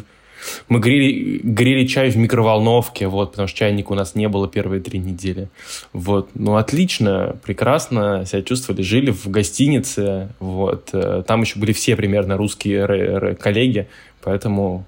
Мы 0.69 0.79
грели, 0.79 1.39
грели 1.43 1.85
чай 1.85 2.09
в 2.09 2.17
микроволновке, 2.17 3.07
вот, 3.07 3.31
потому 3.31 3.47
что 3.47 3.57
чайника 3.57 3.91
у 3.91 3.95
нас 3.95 4.15
не 4.15 4.27
было 4.27 4.47
первые 4.47 4.81
три 4.81 4.99
недели. 4.99 5.49
Вот. 5.93 6.29
Ну, 6.33 6.55
отлично, 6.55 7.35
прекрасно 7.43 8.25
себя 8.25 8.41
чувствовали. 8.41 8.81
Жили 8.81 9.11
в 9.11 9.27
гостинице, 9.27 10.29
вот. 10.39 10.89
Э, 10.93 11.23
там 11.25 11.41
еще 11.41 11.59
были 11.59 11.73
все 11.73 11.95
примерно 11.95 12.37
русские 12.37 13.35
коллеги, 13.35 13.87
поэтому 14.21 14.85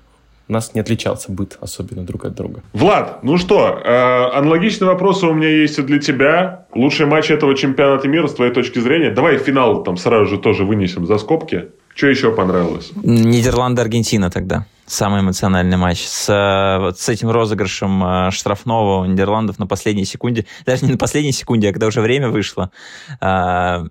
у 0.49 0.53
нас 0.53 0.73
не 0.73 0.81
отличался 0.81 1.31
быт 1.31 1.57
особенно 1.59 2.05
друг 2.05 2.25
от 2.25 2.35
друга. 2.35 2.61
Влад, 2.73 3.23
ну 3.23 3.37
что, 3.37 3.81
э, 3.83 4.37
аналогичные 4.37 4.87
вопросы 4.89 5.25
у 5.25 5.33
меня 5.33 5.49
есть 5.49 5.77
и 5.77 5.81
для 5.81 5.99
тебя. 5.99 6.65
Лучший 6.73 7.05
матч 7.05 7.29
этого 7.31 7.55
чемпионата 7.55 8.07
мира 8.07 8.27
с 8.27 8.33
твоей 8.33 8.53
точки 8.53 8.79
зрения. 8.79 9.11
Давай 9.11 9.37
финал 9.37 9.83
там 9.83 9.97
сразу 9.97 10.25
же 10.25 10.37
тоже 10.37 10.63
вынесем 10.63 11.05
за 11.05 11.17
скобки. 11.17 11.65
Что 11.95 12.07
еще 12.07 12.31
понравилось? 12.31 12.91
Нидерланды-Аргентина 13.03 14.29
тогда. 14.29 14.65
Самый 14.87 15.19
эмоциональный 15.19 15.75
матч. 15.75 16.05
С, 16.05 16.29
э, 16.29 16.79
вот 16.79 16.97
с 16.97 17.09
этим 17.09 17.29
розыгрышем 17.29 18.03
э, 18.03 18.31
штрафного 18.31 19.01
у 19.01 19.05
Нидерландов 19.05 19.59
на 19.59 19.67
последней 19.67 20.05
секунде. 20.05 20.45
Даже 20.65 20.85
не 20.85 20.93
на 20.93 20.97
последней 20.97 21.33
секунде, 21.33 21.69
а 21.69 21.71
когда 21.73 21.87
уже 21.87 21.99
время 21.99 22.29
вышло. 22.29 22.71
Э, 23.19 23.85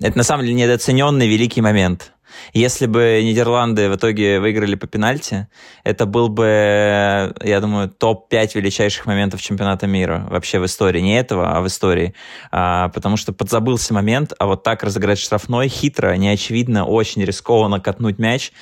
это 0.00 0.18
на 0.18 0.22
самом 0.22 0.44
деле 0.44 0.54
недооцененный 0.54 1.26
великий 1.26 1.62
момент 1.62 2.12
если 2.52 2.86
бы 2.86 3.20
Нидерланды 3.22 3.88
в 3.88 3.96
итоге 3.96 4.40
выиграли 4.40 4.74
по 4.74 4.86
пенальти, 4.86 5.48
это 5.84 6.06
был 6.06 6.28
бы, 6.28 7.34
я 7.42 7.60
думаю, 7.60 7.88
топ-5 7.88 8.50
величайших 8.54 9.06
моментов 9.06 9.40
чемпионата 9.40 9.86
мира 9.86 10.26
вообще 10.30 10.58
в 10.58 10.66
истории. 10.66 11.00
Не 11.00 11.18
этого, 11.18 11.56
а 11.56 11.60
в 11.60 11.66
истории. 11.66 12.14
А, 12.50 12.88
потому 12.90 13.16
что 13.16 13.32
подзабылся 13.32 13.94
момент, 13.94 14.32
а 14.38 14.46
вот 14.46 14.62
так 14.62 14.82
разыграть 14.82 15.18
штрафной 15.18 15.68
хитро, 15.68 16.14
неочевидно, 16.16 16.84
очень 16.84 17.24
рискованно 17.24 17.80
катнуть 17.80 18.18
мяч 18.18 18.52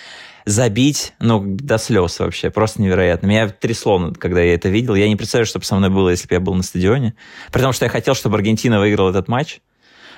забить, 0.44 1.14
ну, 1.20 1.42
до 1.44 1.78
слез 1.78 2.18
вообще, 2.18 2.50
просто 2.50 2.82
невероятно. 2.82 3.26
Меня 3.26 3.48
трясло, 3.48 4.12
когда 4.18 4.40
я 4.40 4.54
это 4.54 4.68
видел. 4.68 4.94
Я 4.94 5.08
не 5.08 5.16
представляю, 5.16 5.46
что 5.46 5.58
бы 5.58 5.64
со 5.64 5.74
мной 5.76 5.90
было, 5.90 6.10
если 6.10 6.28
бы 6.28 6.34
я 6.34 6.40
был 6.40 6.54
на 6.54 6.62
стадионе. 6.62 7.14
При 7.52 7.62
том, 7.62 7.72
что 7.72 7.84
я 7.84 7.90
хотел, 7.90 8.14
чтобы 8.14 8.36
Аргентина 8.36 8.78
выиграла 8.78 9.10
этот 9.10 9.28
матч. 9.28 9.60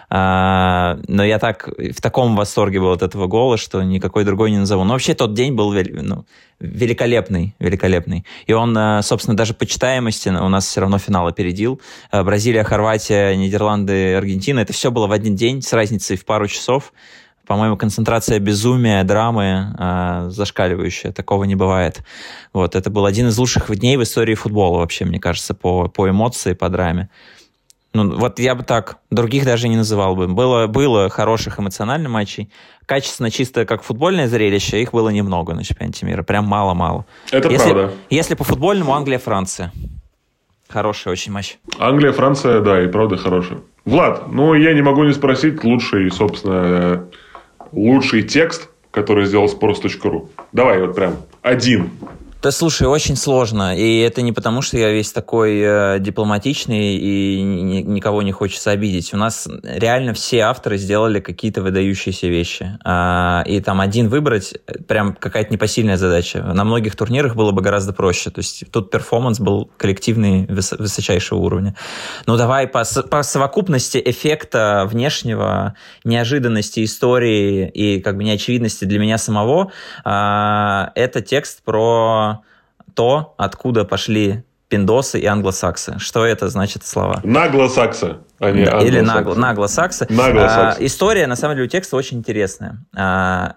А, 0.09 0.99
но 1.09 1.25
я 1.25 1.39
так 1.39 1.69
в 1.69 2.01
таком 2.01 2.37
восторге 2.37 2.81
был 2.81 2.93
от 2.93 3.03
этого 3.03 3.27
гола, 3.27 3.57
что 3.57 3.83
никакой 3.83 4.25
другой 4.25 4.53
не 4.53 4.59
назову. 4.59 4.85
Но 4.85 4.93
вообще 4.93 5.15
тот 5.15 5.35
день 5.35 5.55
был 5.55 5.73
ну, 5.73 6.27
великолепный, 6.61 7.57
великолепный. 7.59 8.25
И 8.47 8.53
он, 8.53 8.77
а, 8.79 9.03
собственно, 9.03 9.37
даже 9.37 9.55
по 9.55 9.67
читаемости 9.67 10.29
у 10.29 10.49
нас 10.49 10.67
все 10.67 10.81
равно 10.81 10.99
финал 10.99 11.27
опередил. 11.27 11.81
А, 12.11 12.23
Бразилия, 12.23 12.63
Хорватия, 12.63 13.35
Нидерланды, 13.35 14.15
Аргентина. 14.15 14.61
Это 14.61 14.73
все 14.73 14.91
было 14.91 15.07
в 15.07 15.13
один 15.13 15.35
день 15.35 15.63
с 15.63 15.73
разницей 15.73 16.17
в 16.17 16.25
пару 16.25 16.47
часов. 16.47 16.93
По-моему, 17.47 17.77
концентрация 17.77 18.39
безумия, 18.41 19.05
драмы 19.05 19.75
э, 19.79 20.27
зашкаливающая. 20.31 21.13
Такого 21.13 21.45
не 21.45 21.55
бывает. 21.55 22.03
Вот, 22.53 22.75
это 22.75 22.91
был 22.91 23.07
один 23.07 23.29
из 23.29 23.39
лучших 23.39 23.75
дней 23.79 23.97
в 23.97 24.03
истории 24.03 24.35
футбола 24.35 24.79
вообще, 24.79 25.05
мне 25.05 25.21
кажется, 25.21 25.55
по, 25.55 25.89
по 25.89 26.09
эмоции, 26.09 26.55
по 26.55 26.69
драме. 26.69 27.09
Ну, 27.95 28.19
вот 28.19 28.39
я 28.41 28.55
бы 28.55 28.63
так, 28.63 28.99
других 29.11 29.45
даже 29.45 29.69
не 29.69 29.77
называл 29.77 30.17
бы. 30.17 30.27
Было, 30.29 30.67
было 30.67 31.09
хороших 31.09 31.59
эмоциональных 31.59 32.11
матчей. 32.11 32.51
Качественно, 32.85 33.31
чисто 33.31 33.65
как 33.65 33.83
футбольное 33.83 34.29
зрелище, 34.29 34.83
их 34.83 34.93
было 34.93 35.09
немного 35.09 35.55
на 35.55 35.65
чемпионате 35.65 36.05
мира. 36.05 36.23
Прям 36.23 36.45
мало-мало. 36.45 37.07
Это 37.31 37.49
если, 37.49 37.73
правда. 37.73 37.93
Если 38.11 38.35
по 38.35 38.45
футбольному, 38.45 38.93
Англия-Франция. 38.93 39.73
Хороший 40.69 41.13
очень 41.13 41.33
матч. 41.33 41.59
Англия, 41.79 42.13
Франция, 42.13 42.61
да, 42.61 42.83
и 42.83 42.89
правда 42.89 43.17
хороший. 43.17 43.59
Влад, 43.85 44.33
ну 44.33 44.53
я 44.55 44.75
не 44.75 44.83
могу 44.83 45.05
не 45.05 45.13
спросить 45.13 45.63
лучший, 45.63 46.11
собственно, 46.11 47.07
лучший 47.73 48.23
текст, 48.23 48.69
который 48.91 49.27
сделал 49.27 49.47
sports.ru. 49.47 50.29
Давай 50.53 50.81
вот 50.81 50.95
прям 50.95 51.17
один. 51.43 51.91
Да 52.43 52.51
слушай, 52.51 52.87
очень 52.87 53.17
сложно. 53.17 53.77
И 53.77 53.99
это 54.01 54.23
не 54.23 54.31
потому, 54.31 54.61
что 54.63 54.77
я 54.77 54.93
весь 54.93 55.11
такой 55.11 55.59
э, 55.59 55.99
дипломатичный 56.01 56.97
и 56.97 57.43
ни, 57.43 57.81
никого 57.81 58.23
не 58.23 58.31
хочется 58.31 58.71
обидеть. 58.71 59.15
У 59.15 59.17
нас 59.17 59.49
реально 59.63 60.13
все 60.13 60.41
авторы 60.41 60.77
сделали 60.77 61.21
какие-то 61.21 61.63
выдающиеся 61.63 62.29
вещи. 62.29 62.79
А, 62.85 63.43
и 63.47 63.61
там 63.61 63.81
один 63.81 64.09
выбрать 64.09 64.55
э, 64.67 64.79
прям 64.87 65.15
какая-то 65.15 65.53
непосильная 65.53 65.97
задача. 65.97 66.43
На 66.43 66.65
многих 66.65 66.95
турнирах 66.95 67.35
было 67.35 67.53
бы 67.53 67.63
гораздо 67.63 67.93
проще. 67.95 68.31
То 68.31 68.41
есть 68.41 68.65
тут 68.71 68.91
перформанс 68.91 69.41
был 69.41 69.71
коллективный 69.79 70.47
выс 70.47 70.73
высочайшего 70.73 71.39
уровня. 71.39 71.75
Ну 72.27 72.37
давай 72.37 72.69
по, 72.69 72.85
по 73.11 73.23
совокупности 73.23 74.01
эффекта 74.05 74.87
внешнего, 74.89 75.75
неожиданности 76.05 76.85
истории 76.85 77.69
и 77.69 78.01
как 78.01 78.19
бы 78.19 78.25
неочевидности 78.25 78.85
для 78.85 78.99
меня 78.99 79.17
самого, 79.17 79.73
а, 80.05 80.93
это 80.95 81.23
текст 81.23 81.63
про 81.65 82.36
то, 82.97 83.35
откуда 83.37 83.85
пошли 83.85 84.43
пиндосы 84.69 85.21
и 85.21 85.27
англосаксы. 85.27 85.99
Что 85.99 86.25
это 86.25 86.49
значит 86.49 86.85
слова? 86.85 87.21
Наглосаксы, 87.23 88.17
а 88.41 88.51
не 88.51 88.65
да, 88.65 88.81
Или 88.81 89.01
нагло, 89.01 89.35
наглосаксы. 89.35 90.07
наглосаксы. 90.11 90.81
А, 90.81 90.85
история, 90.85 91.29
на 91.29 91.37
самом 91.37 91.55
деле, 91.55 91.67
у 91.67 91.71
текста 91.71 91.95
очень 91.97 92.19
интересная. 92.19 92.85
А, 92.97 93.55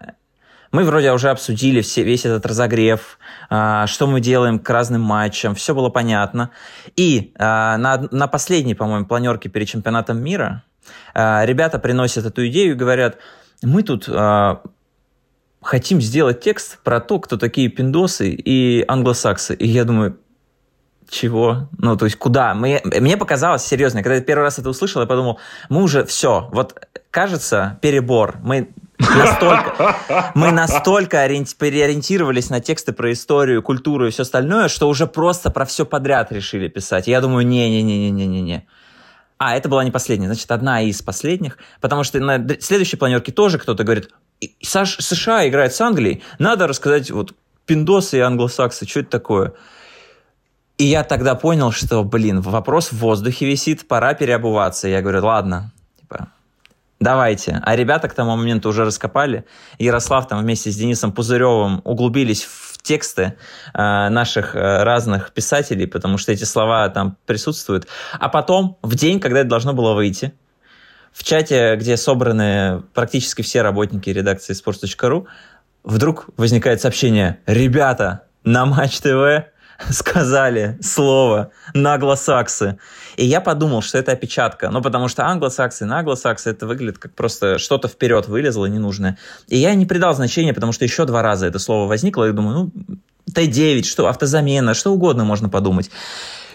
мы 0.72 0.84
вроде 0.84 1.12
уже 1.12 1.30
обсудили 1.30 1.82
все, 1.82 2.04
весь 2.04 2.26
этот 2.26 2.46
разогрев, 2.46 3.18
а, 3.50 3.88
что 3.88 4.06
мы 4.06 4.20
делаем 4.20 4.60
к 4.60 4.70
разным 4.70 5.02
матчам, 5.02 5.56
все 5.56 5.74
было 5.74 5.90
понятно. 5.90 6.52
И 6.96 7.34
а, 7.40 7.78
на, 7.78 8.08
на 8.12 8.28
последней, 8.28 8.76
по-моему, 8.76 9.06
планерке 9.08 9.50
перед 9.50 9.68
чемпионатом 9.68 10.22
мира 10.22 10.64
а, 11.16 11.44
ребята 11.46 11.80
приносят 11.80 12.26
эту 12.26 12.46
идею 12.50 12.74
и 12.74 12.76
говорят, 12.76 13.18
мы 13.64 13.82
тут 13.84 14.06
а, 14.10 14.62
хотим 15.62 16.01
сделать 16.01 16.41
текст 16.41 16.80
про 16.84 16.99
то, 16.99 17.20
кто 17.20 17.38
такие 17.38 17.70
пиндосы 17.70 18.30
и 18.30 18.84
англосаксы. 18.88 19.55
И 19.55 19.68
я 19.68 19.84
думаю, 19.84 20.18
чего? 21.10 21.70
Ну, 21.78 21.97
то 21.97 22.05
есть 22.05 22.18
куда? 22.18 22.53
Мы, 22.53 22.82
мне 22.84 23.18
показалось, 23.18 23.64
серьезно, 23.64 24.03
когда 24.03 24.16
я 24.16 24.22
первый 24.22 24.43
раз 24.43 24.60
это 24.60 24.70
услышал, 24.70 25.01
я 25.01 25.07
подумал, 25.07 25.39
мы 25.70 25.82
уже 25.82 26.05
все, 26.05 26.49
вот 26.51 26.80
кажется, 27.12 27.80
перебор. 27.82 28.38
Мы 28.43 28.70
настолько, 28.99 29.95
мы 30.36 30.51
настолько 30.51 31.26
ориенти- 31.26 31.55
переориентировались 31.57 32.49
на 32.49 32.60
тексты 32.60 32.93
про 32.93 33.12
историю, 33.12 33.64
культуру 33.64 34.07
и 34.07 34.12
все 34.12 34.22
остальное, 34.22 34.68
что 34.68 34.88
уже 34.88 35.07
просто 35.07 35.49
про 35.49 35.66
все 35.66 35.86
подряд 35.86 36.32
решили 36.32 36.68
писать. 36.68 37.07
Я 37.07 37.22
думаю, 37.22 37.45
не-не-не-не-не-не. 37.47 38.68
А, 39.38 39.55
это 39.55 39.70
была 39.70 39.84
не 39.86 39.91
последняя, 39.91 40.28
значит, 40.28 40.51
одна 40.51 40.82
из 40.82 41.01
последних, 41.01 41.57
потому 41.80 42.03
что 42.03 42.20
на 42.20 42.45
следующей 42.60 42.97
планерке 42.97 43.32
тоже 43.32 43.57
кто-то 43.57 43.84
говорит, 43.86 44.10
США 44.62 45.48
играет 45.48 45.74
с 45.74 45.82
Англией, 45.82 46.24
надо 46.38 46.68
рассказать 46.68 47.12
вот 47.12 47.34
пиндосы 47.66 48.18
и 48.18 48.22
англосаксы, 48.22 48.88
что 48.88 49.02
это 49.02 49.10
такое. 49.10 49.54
И 50.78 50.86
я 50.86 51.04
тогда 51.04 51.36
понял, 51.36 51.72
что, 51.72 52.04
блин, 52.04 52.40
вопрос 52.42 52.92
в 52.92 52.98
воздухе 52.98 53.46
висит, 53.46 53.88
пора 53.88 54.14
переобуваться. 54.14 54.88
Я 54.88 55.02
говорю, 55.02 55.26
ладно, 55.26 55.74
типа, 56.00 56.30
давайте. 57.02 57.62
А 57.64 57.76
ребята 57.76 58.08
к 58.08 58.14
тому 58.14 58.38
моменту 58.38 58.70
уже 58.70 58.86
раскопали. 58.86 59.44
Ярослав 59.78 60.28
там 60.28 60.40
вместе 60.40 60.72
с 60.72 60.78
Денисом 60.78 61.12
Пузыревым 61.12 61.82
углубились 61.84 62.44
в 62.44 62.82
тексты 62.82 63.36
э, 63.74 64.10
наших 64.10 64.56
э, 64.56 64.84
разных 64.84 65.34
писателей, 65.34 65.86
потому 65.86 66.18
что 66.18 66.32
эти 66.32 66.46
слова 66.46 66.88
там 66.88 67.18
присутствуют. 67.26 67.88
А 68.18 68.30
потом, 68.30 68.78
в 68.82 68.96
день, 68.96 69.20
когда 69.20 69.42
это 69.42 69.50
должно 69.50 69.74
было 69.74 69.94
выйти, 69.94 70.34
в 71.12 71.24
чате, 71.24 71.76
где 71.76 71.97
собраны 71.97 72.84
практически 72.93 73.41
все 73.41 73.62
работники 73.62 74.10
редакции 74.10 74.53
sports.ru, 74.53 75.26
вдруг 75.84 76.30
возникает 76.38 76.82
сообщение 76.82 77.39
«Ребята, 77.45 78.24
на 78.43 78.66
Матч 78.66 78.99
ТВ 78.99 79.45
сказали 79.89 80.78
слово 80.82 81.51
наглосаксы. 81.74 82.78
И 83.16 83.26
я 83.26 83.41
подумал, 83.41 83.82
что 83.82 83.97
это 83.97 84.12
опечатка. 84.12 84.70
Ну, 84.70 84.82
потому 84.82 85.07
что 85.07 85.26
англосаксы, 85.26 85.86
наглосаксы, 85.86 86.49
это 86.49 86.68
выглядит 86.68 86.97
как 86.97 87.14
просто 87.16 87.57
что-то 87.57 87.88
вперед 87.88 88.28
вылезло 88.28 88.66
ненужное. 88.66 89.18
И 89.47 89.57
я 89.57 89.74
не 89.76 89.86
придал 89.86 90.14
значения, 90.14 90.53
потому 90.53 90.74
что 90.74 90.84
еще 90.84 91.05
два 91.05 91.22
раза 91.22 91.47
это 91.47 91.60
слово 91.60 91.88
возникло. 91.88 92.28
И 92.28 92.34
думаю, 92.34 92.72
ну, 92.88 92.95
Т9, 93.34 93.84
что, 93.84 94.07
автозамена, 94.07 94.74
что 94.74 94.91
угодно 94.91 95.24
можно 95.24 95.49
подумать. 95.49 95.89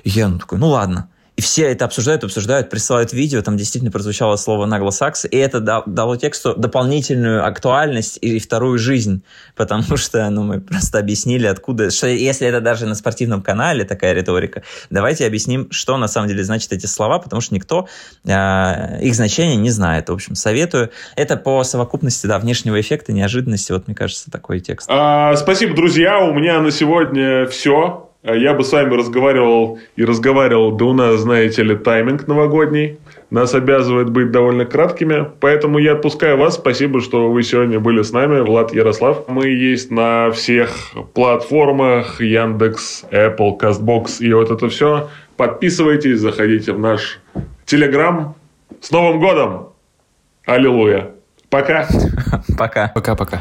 Я 0.05 0.29
ну, 0.29 0.39
такой, 0.39 0.59
ну 0.59 0.69
ладно. 0.69 1.09
И 1.37 1.43
все 1.43 1.65
это 1.65 1.85
обсуждают, 1.85 2.23
обсуждают, 2.23 2.71
присылают 2.71 3.13
видео, 3.13 3.43
там 3.43 3.57
действительно 3.57 3.91
прозвучало 3.91 4.37
слово 4.37 4.67
наглосакс, 4.67 5.25
и 5.25 5.37
это 5.37 5.61
дало 5.61 6.17
тексту 6.17 6.55
дополнительную 6.55 7.45
актуальность 7.45 8.19
и 8.21 8.39
вторую 8.39 8.79
жизнь, 8.79 9.23
потому 9.57 9.83
что 9.97 10.31
ну, 10.31 10.45
мы 10.45 10.61
просто 10.61 10.99
объяснили, 10.99 11.47
откуда, 11.47 11.91
что 11.91 12.07
если 12.07 12.47
это 12.47 12.61
даже 12.61 12.87
на 12.87 12.95
спортивном 12.95 13.43
канале 13.43 13.85
такая 13.85 14.13
риторика, 14.13 14.63
давайте 14.91 15.27
объясним, 15.27 15.69
что 15.73 15.97
на 15.97 16.07
самом 16.07 16.29
деле 16.29 16.45
значат 16.45 16.73
эти 16.73 16.87
слова, 16.87 17.19
потому 17.19 17.41
что 17.41 17.55
никто 17.55 17.89
э, 18.25 19.01
их 19.03 19.15
значения 19.17 19.57
не 19.57 19.71
знает. 19.71 20.09
В 20.09 20.13
общем, 20.13 20.37
советую. 20.37 20.91
Это 21.17 21.37
по 21.37 21.65
совокупности 21.65 22.29
да, 22.29 22.39
внешнего 22.39 22.81
эффекта, 22.81 23.13
неожиданности, 23.13 23.73
вот 23.73 23.89
мне 23.89 23.97
кажется, 23.97 24.31
такой 24.31 24.61
текст. 24.61 24.89
А, 24.89 25.35
спасибо, 25.35 25.75
друзья, 25.75 26.21
у 26.21 26.33
меня 26.33 26.61
на 26.61 26.71
сегодня 26.71 27.47
все. 27.47 28.14
Я 28.25 28.55
бы 28.55 28.65
с 28.65 28.73
вами 28.73 28.95
разговаривал 28.95 29.79
и 29.97 30.05
разговаривал, 30.05 30.73
да 30.73 30.87
у 30.87 30.93
нас, 30.95 31.21
знаете 31.21 31.63
ли, 31.63 31.77
тайминг 31.77 32.27
новогодний. 32.27 32.99
нас 33.29 33.55
обязывает 33.55 34.09
быть 34.09 34.31
довольно 34.31 34.65
краткими. 34.65 35.31
Поэтому 35.41 35.79
я 35.79 35.93
отпускаю 35.93 36.39
вас. 36.39 36.55
Спасибо, 36.55 37.03
что 37.03 37.31
вы 37.31 37.43
сегодня 37.43 37.81
были 37.81 38.01
с 38.01 38.13
нами. 38.13 38.41
Влад 38.41 38.73
Ярослав. 38.73 39.29
Мы 39.29 39.49
есть 39.49 39.91
на 39.91 40.31
всех 40.31 40.71
платформах. 41.13 42.23
Яндекс, 42.23 43.05
Apple, 43.11 43.59
Castbox 43.61 44.21
и 44.21 44.33
вот 44.33 44.51
это 44.51 44.71
все. 44.71 45.11
Подписывайтесь, 45.37 46.21
заходите 46.21 46.73
в 46.73 46.79
наш 46.79 47.21
Телеграм. 47.67 48.37
С 48.81 48.91
Новым 48.91 49.21
годом! 49.21 49.69
Аллилуйя! 50.47 51.11
Пока! 51.51 51.87
Пока. 52.59 52.89
Пока-пока. 52.95 53.41